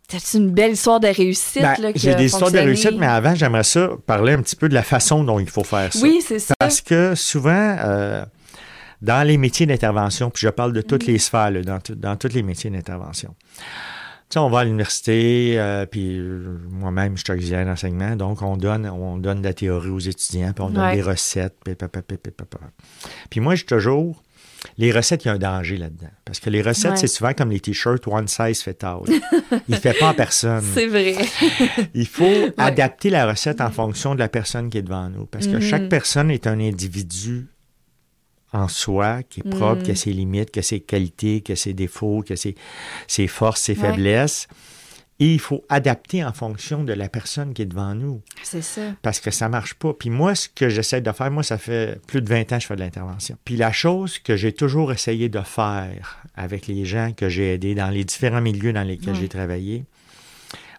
C'est 0.08 0.38
une 0.38 0.50
belle 0.50 0.72
histoire 0.72 0.98
de 0.98 1.06
réussite. 1.06 1.62
Ben, 1.62 1.92
J'ai 1.94 2.16
des 2.16 2.24
histoires 2.24 2.50
de 2.50 2.58
réussite, 2.58 2.96
mais 2.98 3.06
avant, 3.06 3.34
j'aimerais 3.36 3.62
ça 3.62 3.90
parler 4.06 4.32
un 4.32 4.42
petit 4.42 4.56
peu 4.56 4.68
de 4.68 4.74
la 4.74 4.82
façon 4.82 5.22
dont 5.22 5.38
il 5.38 5.48
faut 5.48 5.62
faire 5.62 5.92
ça. 5.92 6.00
Oui, 6.02 6.20
c'est 6.26 6.40
ça. 6.40 6.54
Parce 6.58 6.80
que 6.80 7.14
souvent, 7.14 7.76
euh, 7.78 8.24
dans 9.02 9.26
les 9.26 9.36
métiers 9.38 9.66
d'intervention, 9.66 10.30
puis 10.30 10.42
je 10.42 10.48
parle 10.50 10.72
de 10.72 10.82
toutes 10.82 11.06
les 11.06 11.18
sphères, 11.18 11.50
là, 11.50 11.62
dans, 11.62 11.78
dans 11.96 12.16
tous 12.16 12.32
les 12.32 12.42
métiers 12.42 12.70
d'intervention. 12.70 13.34
Tu 13.48 14.34
sais, 14.34 14.38
on 14.38 14.48
va 14.48 14.60
à 14.60 14.64
l'université, 14.64 15.54
euh, 15.58 15.86
puis 15.86 16.18
euh, 16.18 16.56
moi-même, 16.70 17.16
je 17.16 17.24
suis 17.24 17.32
auxiliaire 17.32 17.66
d'enseignement, 17.66 18.14
donc 18.14 18.42
on 18.42 18.56
donne, 18.56 18.86
on 18.88 19.16
donne 19.18 19.40
de 19.40 19.46
la 19.48 19.54
théorie 19.54 19.88
aux 19.90 19.98
étudiants, 19.98 20.52
puis 20.52 20.62
on 20.64 20.70
donne 20.70 20.84
Ouais. 20.84 20.94
des 20.96 21.02
recettes, 21.02 21.56
puis, 21.64 21.74
puis, 21.74 21.88
puis, 21.88 22.02
puis, 22.06 22.16
puis, 22.16 22.32
puis, 22.36 22.46
puis. 22.48 22.60
Puis 23.28 23.40
moi, 23.40 23.56
je 23.56 23.62
dis 23.62 23.66
toujours, 23.66 24.22
les 24.78 24.92
recettes, 24.92 25.24
il 25.24 25.28
y 25.28 25.30
a 25.30 25.34
un 25.34 25.38
danger 25.38 25.78
là-dedans. 25.78 26.10
Parce 26.24 26.38
que 26.38 26.48
les 26.50 26.62
recettes, 26.62 26.92
Ouais. 26.92 26.96
c'est 26.98 27.06
souvent 27.08 27.32
comme 27.32 27.50
les 27.50 27.58
t-shirts 27.60 28.06
one 28.06 28.28
size 28.28 28.62
fit 28.62 28.70
all. 28.82 29.00
Il 29.08 29.74
ne 29.74 29.76
fait 29.76 29.98
pas 29.98 30.10
en 30.10 30.14
personne. 30.14 30.62
C'est 30.74 30.86
vrai. 30.86 31.16
Il 31.94 32.06
faut 32.06 32.50
adapter 32.58 33.08
la 33.10 33.26
recette 33.26 33.60
en 33.62 33.70
fonction 33.70 34.14
de 34.14 34.18
la 34.20 34.28
personne 34.28 34.68
qui 34.70 34.76
est 34.78 34.82
devant 34.82 35.08
nous. 35.08 35.24
Parce 35.26 35.46
que 35.46 35.54
Mhm. 35.56 35.60
chaque 35.62 35.88
personne 35.88 36.30
est 36.30 36.46
un 36.46 36.60
individu 36.60 37.48
en 38.52 38.68
soi, 38.68 39.22
qui 39.22 39.40
est 39.40 39.48
propre, 39.50 39.82
qui 39.82 39.90
a 39.92 39.94
ses 39.94 40.12
limites, 40.12 40.50
qui 40.50 40.58
a 40.58 40.62
ses 40.62 40.80
qualités, 40.80 41.40
qui 41.40 41.52
a 41.52 41.56
ses 41.56 41.72
défauts, 41.72 42.22
qui 42.22 42.32
a 42.32 42.36
ses, 42.36 42.54
ses 43.06 43.26
forces, 43.28 43.60
ses 43.62 43.78
Ouais. 43.78 43.90
faiblesses. 43.90 44.48
Et 45.22 45.34
il 45.34 45.38
faut 45.38 45.62
adapter 45.68 46.24
en 46.24 46.32
fonction 46.32 46.82
de 46.82 46.94
la 46.94 47.10
personne 47.10 47.52
qui 47.52 47.60
est 47.60 47.66
devant 47.66 47.94
nous. 47.94 48.22
C'est 48.42 48.62
ça. 48.62 48.80
Parce 49.02 49.20
que 49.20 49.30
ça 49.30 49.50
marche 49.50 49.74
pas. 49.74 49.92
Puis 49.92 50.08
moi, 50.08 50.34
ce 50.34 50.48
que 50.48 50.70
j'essaie 50.70 51.02
de 51.02 51.12
faire, 51.12 51.30
moi, 51.30 51.42
ça 51.42 51.58
fait 51.58 52.00
plus 52.06 52.22
de 52.22 52.28
20 52.30 52.50
ans 52.52 52.56
que 52.56 52.62
je 52.62 52.66
fais 52.66 52.74
de 52.74 52.80
l'intervention. 52.80 53.36
Puis 53.44 53.56
la 53.56 53.70
chose 53.70 54.18
que 54.18 54.34
j'ai 54.36 54.52
toujours 54.54 54.92
essayé 54.92 55.28
de 55.28 55.40
faire 55.42 56.22
avec 56.34 56.66
les 56.68 56.86
gens 56.86 57.12
que 57.14 57.28
j'ai 57.28 57.52
aidés 57.52 57.74
dans 57.74 57.90
les 57.90 58.04
différents 58.04 58.40
milieux 58.40 58.72
dans 58.72 58.82
lesquels 58.82 59.14
j'ai 59.14 59.28
travaillé, 59.28 59.84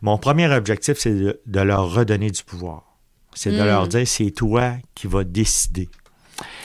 mon 0.02 0.18
premier 0.18 0.52
objectif, 0.52 0.98
c'est 0.98 1.14
de, 1.14 1.40
de 1.46 1.60
leur 1.60 1.94
redonner 1.94 2.32
du 2.32 2.44
pouvoir. 2.44 2.98
C'est 3.36 3.52
de 3.52 3.62
Mm. 3.62 3.66
leur 3.66 3.88
dire, 3.88 4.08
c'est 4.08 4.32
toi 4.32 4.74
qui 4.96 5.06
vas 5.06 5.24
décider. 5.24 5.88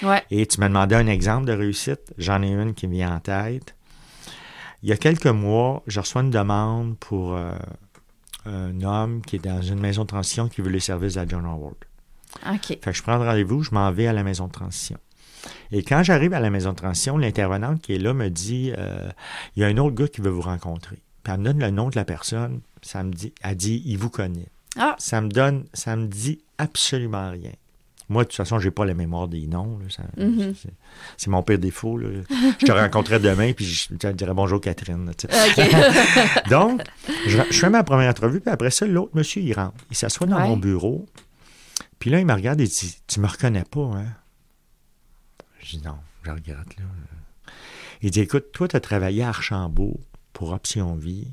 Ouais. 0.03 0.23
Et 0.31 0.47
tu 0.47 0.61
m'as 0.61 0.69
demandé 0.69 0.95
un 0.95 1.07
exemple 1.07 1.47
de 1.47 1.53
réussite. 1.53 2.13
J'en 2.19 2.43
ai 2.43 2.51
une 2.51 2.75
qui 2.75 2.87
me 2.87 2.95
vient 2.95 3.15
en 3.15 3.21
tête. 3.21 3.75
Il 4.83 4.89
y 4.89 4.93
a 4.93 4.97
quelques 4.97 5.27
mois, 5.27 5.83
je 5.87 6.01
reçois 6.01 6.23
une 6.23 6.31
demande 6.31 6.97
pour 6.99 7.35
euh, 7.35 7.53
un 8.45 8.81
homme 8.83 9.23
qui 9.23 9.37
est 9.37 9.45
dans 9.45 9.63
une 9.63 9.81
maison 9.81 10.03
de 10.03 10.09
transition 10.09 10.49
qui 10.49 10.61
veut 10.61 10.71
les 10.71 10.81
services 10.81 11.17
à 11.17 11.27
John 11.27 11.45
Howard. 11.45 11.77
OK. 12.47 12.67
Fait 12.67 12.79
que 12.79 12.93
je 12.93 13.03
prends 13.03 13.17
le 13.17 13.27
rendez-vous, 13.27 13.63
je 13.63 13.73
m'en 13.73 13.91
vais 13.91 14.07
à 14.07 14.13
la 14.13 14.23
maison 14.23 14.47
de 14.47 14.53
transition. 14.53 14.99
Et 15.73 15.83
quand 15.83 16.03
j'arrive 16.03 16.33
à 16.35 16.41
la 16.41 16.51
maison 16.51 16.71
de 16.71 16.77
transition, 16.77 17.19
l'intervenante 17.19 17.81
qui 17.81 17.95
est 17.95 17.99
là 17.99 18.13
me 18.15 18.29
dit 18.29 18.73
euh, 18.77 19.11
il 19.55 19.63
y 19.63 19.65
a 19.65 19.69
un 19.69 19.77
autre 19.79 19.95
gars 19.95 20.09
qui 20.09 20.21
veut 20.21 20.31
vous 20.31 20.43
rencontrer. 20.43 21.03
Puis 21.23 21.33
elle 21.33 21.41
me 21.41 21.45
donne 21.45 21.59
le 21.59 21.71
nom 21.71 21.89
de 21.89 21.97
la 21.97 22.05
personne. 22.05 22.61
Ça 22.83 23.03
me 23.03 23.13
dit, 23.13 23.33
elle 23.43 23.57
dit 23.57 23.83
il 23.87 23.99
vous 23.99 24.11
connaît. 24.11 24.49
Ah. 24.79 24.95
Ça 24.99 25.21
me 25.21 25.29
donne, 25.29 25.65
ça 25.73 25.97
me 25.97 26.07
dit 26.07 26.43
absolument 26.59 27.31
rien. 27.31 27.53
Moi, 28.09 28.23
de 28.23 28.29
toute 28.29 28.37
façon, 28.37 28.59
j'ai 28.61 28.71
pas 28.71 28.85
la 28.85 28.95
mémoire 28.95 29.27
des 29.27 29.47
noms. 29.49 29.79
Mhm. 30.17 30.55
c'est- 31.17 31.27
mon 31.29 31.43
pire 31.43 31.59
défaut. 31.59 31.99
là. 31.99 32.09
Je 32.61 32.65
te 32.67 32.71
rencontrerai 32.71 33.19
demain, 33.19 33.53
puis 33.53 33.65
je 33.65 33.89
te 33.95 34.07
dirais 34.13 34.33
bonjour 34.35 34.61
Catherine. 34.61 35.11
Donc, 36.51 36.83
je, 37.27 37.39
je 37.51 37.59
fais 37.59 37.71
ma 37.71 37.83
première 37.83 38.11
entrevue, 38.11 38.41
puis 38.41 38.51
après 38.51 38.71
ça, 38.71 38.87
l'autre 38.87 39.11
monsieur, 39.15 39.43
il 39.43 39.53
rentre. 39.55 39.75
Il 39.91 39.97
s'assoit 39.97 40.27
dans 40.27 40.37
Ouais. 40.41 40.49
mon 40.49 40.57
bureau. 40.57 41.07
Puis 41.99 42.11
là, 42.11 42.21
il 42.21 42.27
me 42.27 42.33
regarde 42.35 42.61
et 42.61 42.67
dit 42.67 42.97
Tu 43.07 43.21
me 43.21 43.27
reconnais 43.27 43.65
pas, 43.65 43.81
hein 43.95 44.07
Je 45.61 45.77
dis 45.77 45.83
Non, 45.85 45.97
je 46.23 46.31
regarde, 46.31 46.69
là. 46.79 46.85
Il 48.03 48.11
dit 48.11 48.21
Écoute, 48.21 48.53
toi, 48.53 48.69
tu 48.69 48.77
as 48.77 48.81
travaillé 48.81 49.23
à 49.25 49.29
Archambault 49.31 49.99
pour 50.33 50.53
Option 50.53 50.95
Vie. 50.95 51.33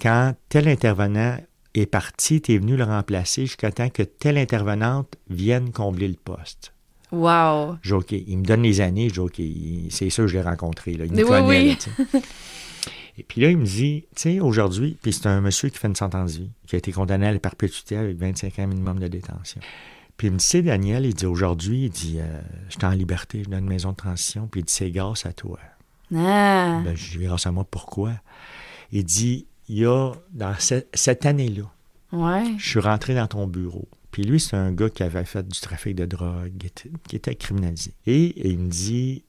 Quand 0.00 0.34
tel 0.48 0.66
intervenant 0.68 1.36
est 1.80 1.86
parti, 1.86 2.40
tu 2.40 2.54
es 2.54 2.58
venu 2.58 2.76
le 2.76 2.84
remplacer 2.84 3.42
jusqu'à 3.46 3.70
temps 3.72 3.88
que 3.88 4.02
telle 4.02 4.38
intervenante 4.38 5.14
vienne 5.30 5.70
combler 5.72 6.08
le 6.08 6.14
poste. 6.14 6.72
wow. 7.12 7.76
Je 7.82 7.88
dis, 7.88 7.92
OK. 7.94 8.12
Il 8.12 8.38
me 8.38 8.44
donne 8.44 8.62
les 8.62 8.80
années. 8.80 9.08
Je 9.08 9.14
dis, 9.14 9.20
OK, 9.20 9.40
c'est 9.90 10.10
sûr, 10.10 10.26
je 10.28 10.34
l'ai 10.36 10.42
rencontré. 10.42 10.94
Là. 10.94 11.04
Il 11.06 11.12
me 11.12 11.22
Oui, 11.22 11.28
connaît, 11.28 11.46
oui. 11.74 11.78
là. 12.12 12.20
Et 13.18 13.22
puis 13.22 13.40
là, 13.40 13.50
il 13.50 13.56
me 13.56 13.64
dit, 13.64 14.04
tu 14.14 14.22
sais, 14.22 14.40
aujourd'hui, 14.40 14.98
puis 15.00 15.10
c'est 15.12 15.26
un 15.26 15.40
monsieur 15.40 15.70
qui 15.70 15.78
fait 15.78 15.88
une 15.88 15.96
sentence 15.96 16.34
de 16.34 16.38
vie, 16.42 16.50
qui 16.66 16.74
a 16.74 16.78
été 16.78 16.92
condamné 16.92 17.26
à 17.26 17.32
la 17.32 17.38
perpétuité 17.38 17.96
avec 17.96 18.18
25 18.18 18.58
ans 18.58 18.66
minimum 18.66 18.98
de 18.98 19.08
détention. 19.08 19.60
Puis 20.18 20.26
il 20.28 20.32
me 20.34 20.38
dit, 20.38 20.44
c'est 20.44 20.60
Daniel, 20.62 21.06
il 21.06 21.14
dit, 21.14 21.24
aujourd'hui, 21.24 21.84
il 21.84 21.90
dit, 21.90 22.16
euh, 22.20 22.40
je 22.68 22.74
suis 22.74 22.84
en 22.84 22.90
liberté, 22.90 23.42
je 23.44 23.48
dans 23.48 23.56
une 23.58 23.68
maison 23.68 23.92
de 23.92 23.96
transition, 23.96 24.48
puis 24.50 24.60
il 24.60 24.64
dit, 24.64 24.72
c'est 24.72 24.90
grâce 24.90 25.24
à 25.24 25.32
toi. 25.32 25.58
Ah. 26.14 26.82
Ben, 26.84 26.94
je 26.94 27.18
dis, 27.18 27.24
grâce 27.24 27.46
à 27.46 27.52
moi, 27.52 27.64
pourquoi? 27.70 28.12
Il 28.92 29.04
dit, 29.04 29.46
il 29.68 29.78
y 29.78 29.86
a, 29.86 30.12
dans 30.32 30.54
ce- 30.58 30.84
cette 30.94 31.26
année-là, 31.26 31.64
Ouais. 32.12 32.44
je 32.58 32.68
suis 32.68 32.80
rentré 32.80 33.14
dans 33.14 33.26
ton 33.26 33.46
bureau. 33.46 33.88
Puis 34.12 34.22
lui, 34.22 34.40
c'est 34.40 34.56
un 34.56 34.72
gars 34.72 34.88
qui 34.88 35.02
avait 35.02 35.24
fait 35.24 35.46
du 35.46 35.60
trafic 35.60 35.94
de 35.94 36.06
drogue, 36.06 36.52
qui 37.08 37.16
était, 37.16 37.34
criminalisé. 37.34 37.92
Et, 38.06 38.48
il 38.48 38.58
me 38.58 38.68
dit, 38.70 39.24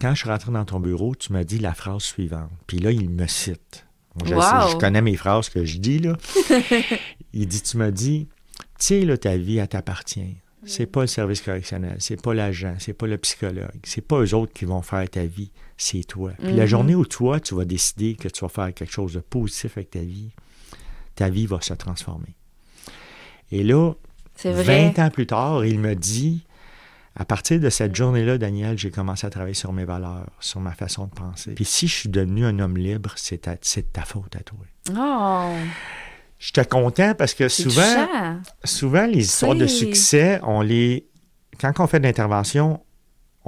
quand 0.00 0.14
je 0.14 0.20
suis 0.20 0.28
rentré 0.30 0.50
dans 0.52 0.64
ton 0.64 0.80
bureau, 0.80 1.14
tu 1.14 1.32
m'as 1.32 1.44
dit 1.44 1.58
la 1.58 1.74
phrase 1.74 2.02
suivante. 2.02 2.50
Puis 2.66 2.78
là, 2.78 2.90
il 2.92 3.10
me 3.10 3.26
cite. 3.26 3.84
Je, 4.24 4.34
Wow. 4.34 4.40
sais, 4.40 4.70
je 4.72 4.76
connais 4.76 5.02
mes 5.02 5.16
phrases 5.16 5.48
que 5.48 5.64
je 5.64 5.78
dis, 5.78 5.98
là. 5.98 6.16
il 7.32 7.46
dit, 7.46 7.60
tu 7.62 7.76
m'as 7.76 7.90
dit, 7.90 8.26
tu 8.58 8.86
sais, 8.86 9.04
là, 9.04 9.16
ta 9.18 9.36
vie, 9.36 9.58
elle 9.58 9.68
t'appartient. 9.68 10.36
C'est 10.64 10.86
pas 10.86 11.02
le 11.02 11.06
service 11.06 11.40
correctionnel, 11.40 11.96
c'est 12.00 12.20
pas 12.20 12.34
l'agent, 12.34 12.74
c'est 12.78 12.92
pas 12.92 13.06
le 13.06 13.16
psychologue, 13.18 13.78
c'est 13.84 14.00
pas 14.00 14.18
eux 14.20 14.34
autres 14.34 14.52
qui 14.52 14.64
vont 14.64 14.82
faire 14.82 15.08
ta 15.08 15.24
vie, 15.24 15.50
c'est 15.76 16.02
toi. 16.04 16.32
Puis 16.38 16.52
la 16.52 16.64
Mhm. 16.64 16.68
journée 16.68 16.94
où 16.94 17.04
toi, 17.06 17.38
tu 17.40 17.54
vas 17.54 17.64
décider 17.64 18.16
que 18.16 18.28
tu 18.28 18.40
vas 18.40 18.48
faire 18.48 18.74
quelque 18.74 18.92
chose 18.92 19.12
de 19.14 19.20
positif 19.20 19.76
avec 19.76 19.90
ta 19.90 20.00
vie, 20.00 20.30
ta 21.14 21.30
vie 21.30 21.46
va 21.46 21.60
se 21.60 21.74
transformer. 21.74 22.34
Et 23.52 23.62
là, 23.62 23.92
C'est 24.34 24.52
vrai. 24.52 24.92
20 24.92 24.98
ans 25.06 25.10
plus 25.10 25.26
tard, 25.26 25.64
il 25.64 25.78
me 25.80 25.94
dit, 25.94 26.44
à 27.16 27.24
partir 27.24 27.58
de 27.60 27.70
cette 27.70 27.94
journée-là, 27.96 28.36
Daniel, 28.38 28.76
j'ai 28.78 28.90
commencé 28.90 29.26
à 29.26 29.30
travailler 29.30 29.54
sur 29.54 29.72
mes 29.72 29.84
valeurs, 29.84 30.28
sur 30.40 30.60
ma 30.60 30.72
façon 30.72 31.06
de 31.06 31.10
penser. 31.12 31.52
Puis 31.54 31.64
si 31.64 31.88
je 31.88 31.94
suis 31.94 32.08
devenu 32.08 32.44
un 32.44 32.58
homme 32.58 32.76
libre, 32.76 33.12
c'est 33.16 33.38
ta, 33.42 33.56
c'est 33.62 33.82
de 33.82 33.92
ta 33.92 34.02
faute 34.02 34.36
à 34.36 34.40
toi. 34.40 34.58
Oh. 34.90 35.54
J'étais 36.38 36.64
content 36.64 37.14
parce 37.14 37.34
que 37.34 37.48
souvent, 37.48 38.08
souvent, 38.64 39.06
les 39.06 39.24
histoires 39.24 39.56
de 39.56 39.66
succès, 39.66 40.40
on 40.44 40.60
les. 40.60 41.08
Quand 41.60 41.72
on 41.80 41.86
fait 41.88 41.98
de 41.98 42.04
l'intervention, 42.04 42.80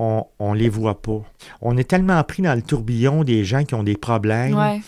on, 0.02 0.24
on 0.38 0.54
les 0.54 0.70
voit 0.70 1.02
pas. 1.02 1.20
On 1.60 1.76
est 1.76 1.84
tellement 1.84 2.22
pris 2.24 2.42
dans 2.42 2.54
le 2.54 2.62
tourbillon 2.62 3.22
des 3.22 3.44
gens 3.44 3.64
qui 3.64 3.74
ont 3.74 3.82
des 3.82 3.98
problèmes 3.98 4.54
Ouais. 4.56 4.80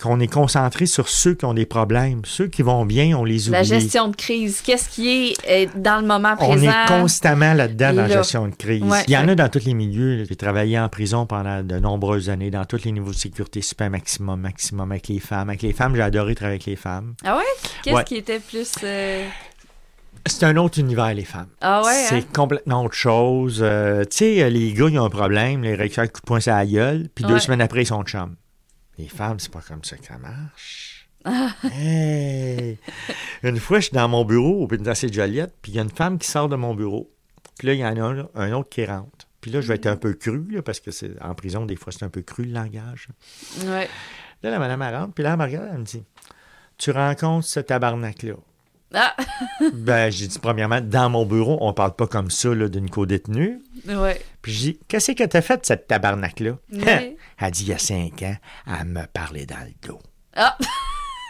qu'on 0.00 0.20
est 0.20 0.32
concentré 0.32 0.86
sur 0.86 1.08
ceux 1.08 1.34
qui 1.34 1.44
ont 1.44 1.54
des 1.54 1.66
problèmes. 1.66 2.20
Ceux 2.24 2.46
qui 2.46 2.62
vont 2.62 2.86
bien, 2.86 3.16
on 3.18 3.24
les 3.24 3.48
oublie. 3.48 3.58
La 3.58 3.62
gestion 3.64 4.06
de 4.08 4.14
crise. 4.14 4.60
Qu'est-ce 4.64 4.88
qui 4.88 5.08
est 5.08 5.34
euh, 5.50 5.66
dans 5.76 6.00
le 6.00 6.06
moment 6.06 6.34
On 6.38 6.50
présent? 6.50 6.70
est 6.70 6.86
constamment 7.00 7.52
là-dedans 7.52 7.94
dans 7.94 8.02
la 8.02 8.08
gestion 8.08 8.46
de 8.46 8.54
crise. 8.54 8.82
Ouais, 8.84 9.02
Il 9.08 9.12
y 9.12 9.16
en 9.16 9.26
a 9.26 9.34
dans 9.34 9.48
tous 9.48 9.64
les 9.64 9.74
milieux. 9.74 10.24
J'ai 10.24 10.36
travaillé 10.36 10.78
en 10.78 10.88
prison 10.88 11.26
pendant 11.26 11.64
de 11.64 11.78
nombreuses 11.80 12.30
années, 12.30 12.52
dans 12.52 12.64
tous 12.64 12.84
les 12.84 12.92
niveaux 12.92 13.10
de 13.10 13.16
sécurité, 13.16 13.62
super 13.62 13.90
maximum, 13.90 14.40
maximum, 14.40 14.92
avec 14.92 15.08
les 15.08 15.18
femmes. 15.18 15.48
Avec 15.48 15.62
les 15.62 15.72
femmes, 15.72 15.96
j'ai 15.96 16.02
adoré 16.02 16.36
travailler 16.36 16.54
avec 16.56 16.66
les 16.66 16.76
femmes. 16.76 17.14
Ah 17.24 17.36
ouais? 17.36 17.42
Qu'est-ce 17.82 17.96
Ouais. 17.96 18.04
qui 18.04 18.16
était 18.16 18.38
plus. 18.38 18.72
euh, 18.84 19.26
C'est 20.26 20.44
un 20.44 20.56
autre 20.56 20.78
univers, 20.78 21.14
les 21.14 21.24
femmes. 21.24 21.48
Ah 21.60 21.82
ouais? 21.82 22.04
C'est 22.08 22.16
hein? 22.16 22.24
complètement 22.34 22.84
autre 22.84 22.94
chose. 22.94 23.60
Euh, 23.62 24.04
tu 24.04 24.18
sais, 24.18 24.50
les 24.50 24.72
gars, 24.72 24.88
ils 24.88 24.98
ont 24.98 25.04
un 25.04 25.10
problème, 25.10 25.62
les 25.62 25.76
le 25.76 25.88
coup 25.88 26.20
de 26.20 26.26
poing 26.26 26.40
sur 26.40 26.52
la 26.52 26.66
gueule, 26.66 27.08
puis 27.14 27.24
deux 27.24 27.38
semaines 27.38 27.60
après, 27.60 27.82
ils 27.82 27.86
sont 27.86 28.02
chums. 28.04 28.36
Les 28.98 29.08
femmes, 29.08 29.40
c'est 29.40 29.50
pas 29.50 29.62
comme 29.66 29.82
ça 29.82 29.96
que 29.96 30.04
ça 30.04 30.18
marche. 30.18 31.08
Ah. 31.24 31.54
Hey! 31.72 32.78
Une 33.42 33.58
fois, 33.58 33.78
je 33.80 33.86
suis 33.86 33.94
dans 33.94 34.08
mon 34.08 34.24
bureau 34.24 34.62
au 34.62 34.66
pénitencier 34.66 35.08
de 35.08 35.14
Joliette, 35.14 35.54
puis 35.62 35.72
il 35.72 35.76
y 35.76 35.78
a 35.78 35.82
une 35.82 35.90
femme 35.90 36.18
qui 36.18 36.28
sort 36.28 36.48
de 36.48 36.56
mon 36.56 36.74
bureau. 36.74 37.10
Puis 37.58 37.68
là, 37.68 37.74
il 37.74 37.80
y 37.80 37.84
en 37.84 37.96
a 37.96 38.00
un, 38.00 38.28
un 38.34 38.52
autre 38.52 38.68
qui 38.68 38.84
rentre. 38.84 39.26
Puis 39.40 39.50
là, 39.50 39.60
je 39.60 39.68
vais 39.68 39.74
être 39.74 39.86
un 39.86 39.96
peu 39.96 40.12
cru, 40.12 40.46
là, 40.50 40.62
parce 40.62 40.80
que 40.80 40.90
c'est 40.90 41.20
en 41.22 41.34
prison, 41.34 41.64
des 41.64 41.76
fois, 41.76 41.92
c'est 41.92 42.04
un 42.04 42.10
peu 42.10 42.22
cru 42.22 42.44
le 42.44 42.52
langage. 42.52 43.08
Ouais. 43.64 43.88
Là, 44.42 44.50
la 44.50 44.58
madame, 44.58 44.82
elle 44.82 44.96
rentre, 44.96 45.14
puis 45.14 45.24
là, 45.24 45.32
elle 45.32 45.38
me 45.38 45.44
regarde, 45.44 45.68
elle 45.72 45.78
me 45.78 45.84
dit 45.84 46.02
Tu 46.78 46.90
rencontres 46.90 47.46
ce 47.46 47.60
tabarnak-là. 47.60 48.34
Ah! 48.94 49.14
Ben, 49.72 50.10
j'ai 50.10 50.26
dit, 50.26 50.38
premièrement, 50.38 50.80
dans 50.80 51.10
mon 51.10 51.24
bureau, 51.26 51.58
on 51.60 51.72
parle 51.72 51.94
pas 51.94 52.06
comme 52.06 52.30
ça 52.30 52.54
là, 52.54 52.68
d'une 52.68 52.88
co-détenue. 52.90 53.60
Ouais. 53.86 54.20
Puis 54.42 54.52
je 54.52 54.58
dis, 54.60 54.80
qu'est-ce 54.88 55.12
que 55.12 55.24
t'as 55.24 55.42
fait, 55.42 55.64
cette 55.64 55.86
tabarnak-là? 55.86 56.52
Ouais. 56.72 57.16
Elle 57.38 57.50
dit, 57.50 57.64
il 57.64 57.68
y 57.68 57.72
a 57.72 57.78
cinq 57.78 58.22
ans, 58.22 58.36
elle 58.66 58.86
me 58.86 59.06
parlait 59.06 59.46
dans 59.46 59.60
le 59.60 59.88
dos. 59.88 60.00
Ah! 60.34 60.56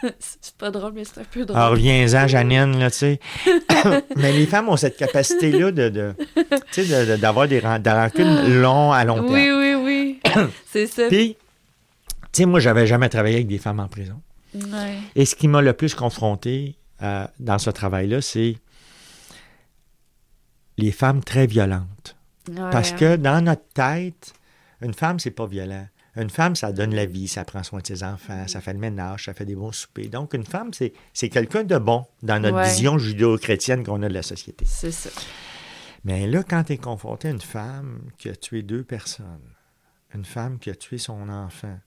c'est 0.19 0.55
pas 0.57 0.71
drôle, 0.71 0.93
mais 0.93 1.03
c'est 1.03 1.19
un 1.21 1.23
peu 1.23 1.45
drôle. 1.45 1.57
Alors, 1.59 1.71
reviens-en, 1.71 2.27
Janine, 2.27 2.79
là, 2.79 2.89
tu 2.89 2.97
sais. 2.97 3.19
Mais 4.15 4.31
les 4.31 4.47
femmes 4.47 4.69
ont 4.69 4.77
cette 4.77 4.97
capacité-là 4.97 5.71
de, 5.71 5.89
de, 5.89 6.13
sais, 6.71 6.85
de- 6.85 7.11
de- 7.11 7.17
d'avoir 7.17 7.47
des, 7.47 7.61
des 7.61 7.91
rancunes 7.91 8.61
longs 8.61 8.91
à 8.91 9.03
long 9.05 9.15
terme. 9.15 9.33
oui, 9.33 9.51
oui, 9.51 9.73
oui. 9.75 10.19
c'est 10.71 10.87
ça. 10.87 11.03
Puis, 11.07 11.35
tu 12.31 12.41
sais, 12.41 12.45
moi, 12.45 12.59
j'avais 12.59 12.87
jamais 12.87 13.09
travaillé 13.09 13.35
avec 13.35 13.47
des 13.47 13.57
femmes 13.59 13.79
en 13.79 13.87
prison. 13.87 14.19
Ouais. 14.55 14.97
Et 15.15 15.25
ce 15.25 15.35
qui 15.35 15.47
m'a 15.47 15.61
le 15.61 15.73
plus 15.73 15.93
confronté 15.93 16.77
euh, 17.01 17.27
dans 17.39 17.57
ce 17.59 17.69
travail-là, 17.69 18.21
c'est 18.21 18.57
les 20.77 20.91
femmes 20.91 21.23
très 21.23 21.47
violentes. 21.47 22.15
Ouais, 22.49 22.55
Parce 22.71 22.91
que 22.91 23.15
dans 23.15 23.43
notre 23.43 23.67
tête, 23.73 24.33
une 24.81 24.93
femme, 24.93 25.19
c'est 25.19 25.31
pas 25.31 25.45
violent. 25.45 25.87
Une 26.17 26.29
femme, 26.29 26.55
ça 26.55 26.73
donne 26.73 26.93
la 26.93 27.05
vie, 27.05 27.27
ça 27.27 27.45
prend 27.45 27.63
soin 27.63 27.79
de 27.79 27.87
ses 27.87 28.03
enfants, 28.03 28.45
ça 28.47 28.59
fait 28.59 28.73
le 28.73 28.79
ménage, 28.79 29.25
ça 29.25 29.33
fait 29.33 29.45
des 29.45 29.55
bons 29.55 29.71
soupers. 29.71 30.09
Donc, 30.09 30.33
une 30.33 30.45
femme, 30.45 30.73
c'est, 30.73 30.91
c'est 31.13 31.29
quelqu'un 31.29 31.63
de 31.63 31.77
bon 31.77 32.05
dans 32.21 32.41
notre 32.41 32.57
Ouais. 32.57 32.67
vision 32.69 32.97
judéo-chrétienne 32.97 33.85
qu'on 33.85 34.01
a 34.03 34.09
de 34.09 34.13
la 34.13 34.23
société. 34.23 34.65
C'est 34.67 34.91
ça. 34.91 35.09
Mais 36.03 36.27
là, 36.27 36.43
quand 36.43 36.65
tu 36.65 36.73
es 36.73 36.77
confronté 36.77 37.29
à 37.29 37.31
une 37.31 37.39
femme 37.39 38.01
qui 38.17 38.27
a 38.27 38.35
tué 38.35 38.61
deux 38.63 38.83
personnes, 38.83 39.39
une 40.13 40.25
femme 40.25 40.59
qui 40.59 40.69
a 40.69 40.75
tué 40.75 40.97
son 40.97 41.29
enfant, 41.29 41.79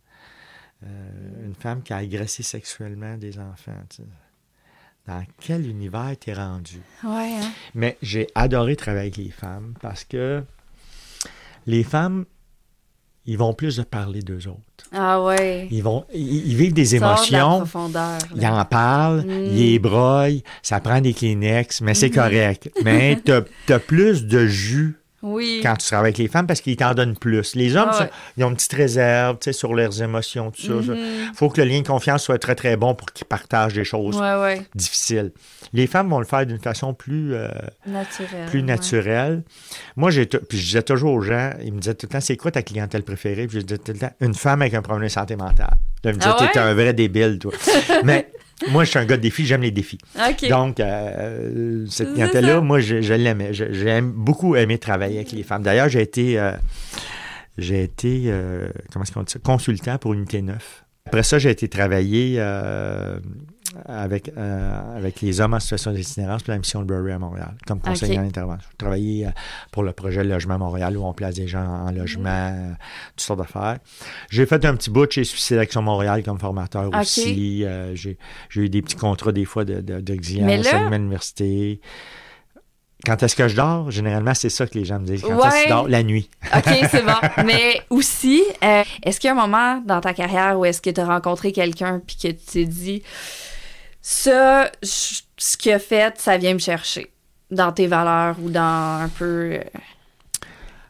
euh, 0.85 1.45
une 1.45 1.55
femme 1.55 1.83
qui 1.83 1.93
a 1.93 1.97
agressé 1.99 2.43
sexuellement 2.43 3.19
des 3.19 3.39
enfants, 3.39 3.73
tu 3.91 3.97
sais, 3.97 4.03
dans 5.07 5.23
quel 5.41 5.67
univers 5.69 6.15
t'es 6.19 6.33
rendu? 6.35 6.81
Ouais, 7.05 7.35
hein? 7.43 7.51
Mais 7.75 7.97
j'ai 8.03 8.27
adoré 8.35 8.77
travailler 8.77 9.03
avec 9.13 9.17
les 9.19 9.31
femmes 9.31 9.75
parce 9.83 10.05
que 10.05 10.43
les 11.67 11.83
femmes, 11.85 12.25
ils 13.27 13.39
vont 13.39 13.55
plus 13.55 13.77
de 13.77 13.83
parler 13.83 14.21
d'eux 14.23 14.49
autres. 14.49 14.85
Ah 14.93 15.23
ouais. 15.23 15.67
Ils, 15.71 15.83
vont, 15.83 16.05
ils, 16.15 16.49
ils 16.49 16.57
vivent 16.57 16.75
des 16.75 16.91
la 16.91 16.97
émotions, 17.09 17.65
ils 18.37 18.47
en 18.47 18.65
parlent, 18.67 19.25
Mm. 19.27 19.45
ils 19.47 19.75
ébroillent, 19.75 20.43
ça 20.63 20.81
prend 20.81 21.01
des 21.01 21.15
Kleenex, 21.15 21.81
mais 21.81 21.93
Mm-hmm. 21.93 21.95
c'est 21.95 22.11
correct. 22.11 22.71
Mais 22.85 23.17
t'as 23.25 23.41
as 23.71 23.79
plus 23.79 24.25
de 24.27 24.47
jus 24.47 24.97
Oui. 25.25 25.61
quand 25.63 25.75
tu 25.77 25.87
travailles 25.87 26.05
avec 26.11 26.19
les 26.19 26.29
femmes 26.29 26.47
parce 26.47 26.61
qu'ils 26.61 26.77
t'en 26.77 26.95
donnent 26.95 27.17
plus. 27.17 27.55
Les 27.57 27.75
hommes, 27.77 27.89
Ah 27.91 27.99
ouais. 28.01 28.07
ça, 28.07 28.11
ils 28.37 28.45
ont 28.45 28.51
une 28.51 28.57
petite 28.57 28.75
réserve 28.75 29.39
tu 29.41 29.47
sais, 29.47 29.53
sur 29.53 29.75
leurs 29.75 30.03
émotions, 30.03 30.51
tout 30.51 30.63
ça. 30.63 30.73
Il 30.83 30.91
Mhm. 30.93 31.35
faut 31.35 31.49
que 31.49 31.61
le 31.61 31.67
lien 31.67 31.81
de 31.81 31.87
confiance 31.87 32.23
soit 32.23 32.39
très, 32.39 32.55
très 32.55 32.77
bon 32.77 32.95
pour 32.95 33.11
qu'ils 33.13 33.27
partagent 33.27 33.75
des 33.75 33.85
choses 33.85 34.17
Ouais, 34.17 34.35
ouais. 34.41 34.63
difficiles. 34.75 35.33
Les 35.73 35.87
femmes 35.87 36.09
vont 36.11 36.21
le 36.21 36.27
faire 36.27 36.45
d'une 36.47 36.59
façon 36.61 36.95
plus... 36.95 37.35
euh, 37.35 37.49
Naturel. 37.87 38.47
plus 38.51 38.61
ouais. 38.61 38.65
naturel. 38.67 39.43
Moi, 39.97 40.11
j'ai 40.11 40.27
t- 40.27 40.39
puis 40.39 40.59
je 40.59 40.65
disais 40.67 40.83
toujours 40.83 41.15
aux 41.15 41.23
gens, 41.23 41.51
ils 41.65 41.73
me 41.73 41.81
disaient 41.81 41.95
tout 41.95 42.07
le 42.07 42.13
temps, 42.13 42.21
c'est 42.21 42.37
quoi 42.37 42.51
ta 42.51 42.63
clientèle 42.63 43.03
préférée? 43.03 43.47
Puis 43.47 43.61
je 43.61 43.65
disais 43.65 43.79
tout 43.79 43.93
le 43.93 43.99
temps, 43.99 44.13
une 44.21 44.35
femme 44.35 44.63
avec 44.63 44.75
un 44.75 44.83
problème 44.83 45.05
de 45.09 45.13
santé 45.13 45.37
mentale. 45.37 45.77
Là, 46.05 46.11
ils 46.11 46.15
me 46.15 46.19
disaient, 46.19 46.33
Ah 46.39 46.51
t'es 46.53 46.59
un 46.59 46.75
vrai 46.75 46.93
débile, 46.93 47.39
toi. 47.41 47.53
Mais 48.05 48.29
moi, 48.71 48.85
je 48.85 48.91
suis 48.91 48.99
un 48.99 49.05
gars 49.05 49.17
de 49.17 49.23
défi, 49.23 49.45
j'aime 49.47 49.63
les 49.63 49.71
défis. 49.71 49.99
Donc, 50.49 50.81
euh, 50.81 51.85
cette 51.89 52.13
clientèle-là, 52.15 52.61
moi, 52.61 52.81
je, 52.81 53.01
je 53.01 53.15
l'aimais. 53.15 53.53
Je- 53.53 53.73
J'ai 53.73 54.01
beaucoup 54.01 54.57
aimé 54.57 54.79
travailler 54.79 55.17
avec 55.17 55.33
les 55.33 55.43
femmes. 55.43 55.63
D'ailleurs, 55.63 55.89
j'ai 55.89 56.03
été, 56.03 56.39
euh, 56.39 56.53
j'ai 57.59 57.83
été 57.83 58.25
euh, 58.27 58.69
comment 58.93 59.03
est-ce 59.05 59.13
qu'on 59.13 59.23
dit 59.23 59.33
ça? 59.33 59.39
consultant 59.41 59.99
pour 59.99 60.15
Unité 60.15 60.41
9. 60.43 60.85
Après 61.07 61.23
ça, 61.23 61.39
j'ai 61.39 61.51
été 61.51 61.69
travailler 61.69 62.37
avec, 63.87 64.31
euh, 64.37 64.97
avec 64.97 65.21
les 65.21 65.41
hommes 65.41 65.55
en 65.55 65.61
situation 65.61 65.93
d'itinérance 65.93 66.43
pour 66.43 66.53
la 66.53 66.59
mission 66.59 66.81
de 66.81 66.87
Burry 66.87 67.13
à 67.13 67.19
Montréal, 67.19 67.55
comme 67.67 67.81
conseiller 67.81 68.19
en 68.19 68.25
intervention. 68.25 68.69
J'ai 68.73 68.77
travaillé 68.77 69.27
euh, 69.27 69.31
pour 69.73 69.83
le 69.83 69.93
projet 69.93 70.25
Logement 70.25 70.59
Montréal, 70.59 70.97
où 70.97 71.05
on 71.05 71.13
place 71.13 71.35
des 71.35 71.49
gens 71.49 71.65
en 71.65 71.91
logement, 71.91 72.29
euh, 72.29 72.73
toutes 73.17 73.21
sortes 73.21 73.41
d'affaires. 73.41 73.79
J'ai 74.31 74.47
fait 74.47 74.65
un 74.65 74.75
petit 74.77 74.91
bout 74.91 75.11
chez 75.11 75.25
Suicide 75.25 75.59
Action 75.59 75.83
Montréal 75.83 76.23
comme 76.23 76.39
formateur 76.39 76.91
aussi. 76.99 77.65
Euh, 77.65 77.95
j'ai, 77.95 78.19
eu 78.57 78.69
des 78.69 78.83
petits 78.83 78.97
contrats 78.97 79.33
des 79.33 79.45
fois 79.45 79.65
de, 79.65 79.81
de, 79.81 79.95
là- 79.95 80.87
à 80.87 80.91
l'université. 80.91 81.81
Quand 83.05 83.23
est-ce 83.23 83.37
que 83.37 83.49
je 83.49 83.57
dors? 83.57 83.91
Généralement, 83.91 84.35
c'est 84.35 84.49
ça 84.49 84.67
que 84.67 84.79
les 84.79 84.85
gens 84.85 84.99
me 84.99 85.07
disent. 85.07 85.23
Quand 85.23 85.39
est-ce 85.47 85.57
que 85.57 85.63
tu 85.65 85.69
dors? 85.69 85.89
La 85.89 86.03
nuit. 86.03 86.31
OK, 86.57 86.65
c'est 86.91 87.05
bon. 87.05 87.45
Mais 87.45 87.83
aussi, 87.91 88.43
euh, 88.63 88.83
est-ce 89.03 89.21
qu'il 89.21 89.29
y 89.29 89.31
a 89.31 89.37
un 89.37 89.47
moment 89.47 89.83
dans 89.87 90.01
ta 90.01 90.15
carrière 90.15 90.59
où 90.59 90.65
est-ce 90.65 90.81
que 90.81 90.91
tu 90.91 91.01
as 91.01 91.07
rencontré 91.07 91.53
quelqu'un 91.53 92.01
puis 92.05 92.17
que 92.17 92.29
tu 92.29 92.35
t'es 92.35 92.65
dit 92.65 93.03
ça, 94.07 94.71
je- 94.83 95.23
ce 95.39 95.57
qu'il 95.57 95.73
a 95.73 95.79
fait, 95.79 96.19
ça 96.21 96.37
vient 96.37 96.53
me 96.53 96.59
chercher 96.59 97.11
dans 97.51 97.73
tes 97.73 97.87
valeurs 97.87 98.37
ou 98.39 98.51
dans 98.51 99.01
un 99.03 99.09
peu. 99.09 99.53
euh, 99.55 99.61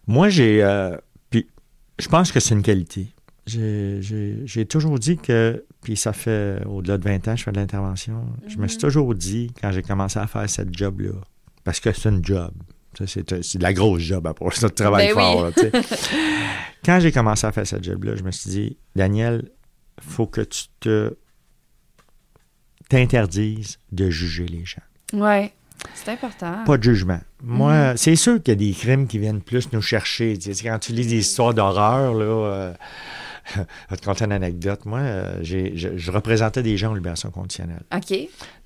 Moi, 0.09 0.29
j'ai. 0.31 0.65
euh, 0.65 0.97
puis, 1.31 1.47
je 2.01 2.09
pense 2.09 2.33
que 2.33 2.41
c'est 2.41 2.55
une 2.57 2.63
qualité. 2.65 3.07
J'ai, 3.47 4.67
toujours 4.69 4.99
dit 4.99 5.17
que. 5.17 5.65
Puis, 5.83 5.97
ça 5.97 6.13
fait 6.13 6.59
au-delà 6.67 6.99
de 6.99 7.05
20 7.05 7.29
ans 7.29 7.33
que 7.35 7.39
je 7.39 7.45
fais 7.45 7.53
de 7.53 7.57
l'intervention. 7.61 8.25
Je 8.49 8.57
me 8.57 8.67
suis 8.67 8.79
toujours 8.79 9.15
dit, 9.15 9.53
quand 9.61 9.71
j'ai 9.71 9.83
commencé 9.83 10.19
à 10.19 10.27
faire 10.27 10.51
cette 10.51 10.77
job-là, 10.77 11.13
parce 11.63 11.79
que 11.79 11.93
c'est 11.93 12.09
une 12.09 12.25
job. 12.25 12.51
C'est, 13.07 13.29
de 13.33 13.63
la 13.63 13.73
grosse 13.73 14.03
job 14.03 14.27
à 14.27 14.35
part 14.35 14.53
ça, 14.55 14.69
tu 14.69 14.75
travailles 14.77 15.09
Ben 15.15 15.17
oui. 15.17 15.23
fort. 15.23 15.45
là, 15.45 15.53
tu 15.53 15.61
sais. 15.61 15.71
quand 16.85 16.99
j'ai 17.01 17.13
commencé 17.13 17.47
à 17.47 17.53
faire 17.53 17.67
cette 17.67 17.85
job-là, 17.85 18.17
je 18.17 18.23
me 18.25 18.31
suis 18.33 18.51
dit, 18.51 18.77
Daniel, 18.97 19.51
faut 20.01 20.27
que 20.27 20.41
tu 20.41 20.65
te 20.81 21.15
t'interdises 22.89 23.79
de 23.93 24.11
juger 24.11 24.47
les 24.47 24.65
gens. 24.65 24.83
Ouais. 25.13 25.53
C'est 25.95 26.11
important. 26.11 26.65
Pas 26.65 26.79
de 26.79 26.83
jugement. 26.83 27.21
Moi, 27.43 27.95
c'est 27.97 28.17
sûr 28.17 28.43
qu'il 28.43 28.53
y 28.53 28.57
a 28.57 28.71
des 28.71 28.73
crimes 28.73 29.07
qui 29.07 29.19
viennent 29.19 29.43
plus 29.43 29.71
nous 29.73 29.83
chercher. 29.83 30.39
Tu 30.39 30.55
sais, 30.55 30.65
quand 30.65 30.79
tu 30.79 30.93
lis 30.93 31.07
des 31.07 31.19
histoires 31.19 31.53
d'horreur, 31.53 32.15
là, 32.15 32.25
euh, 32.25 32.75
je 33.57 33.61
vais 33.91 33.97
te 33.97 34.05
conter 34.05 34.25
une 34.25 34.33
anecdote. 34.33 34.85
Moi, 34.87 35.01
euh, 35.01 35.39
j'ai- 35.43 35.73
je, 35.77 35.91
je 35.97 36.11
représentais 36.11 36.63
des 36.63 36.77
gens 36.77 36.91
en 36.91 36.95
libération 36.95 37.31
conditionnelle. 37.31 37.83
OK. 37.95 38.17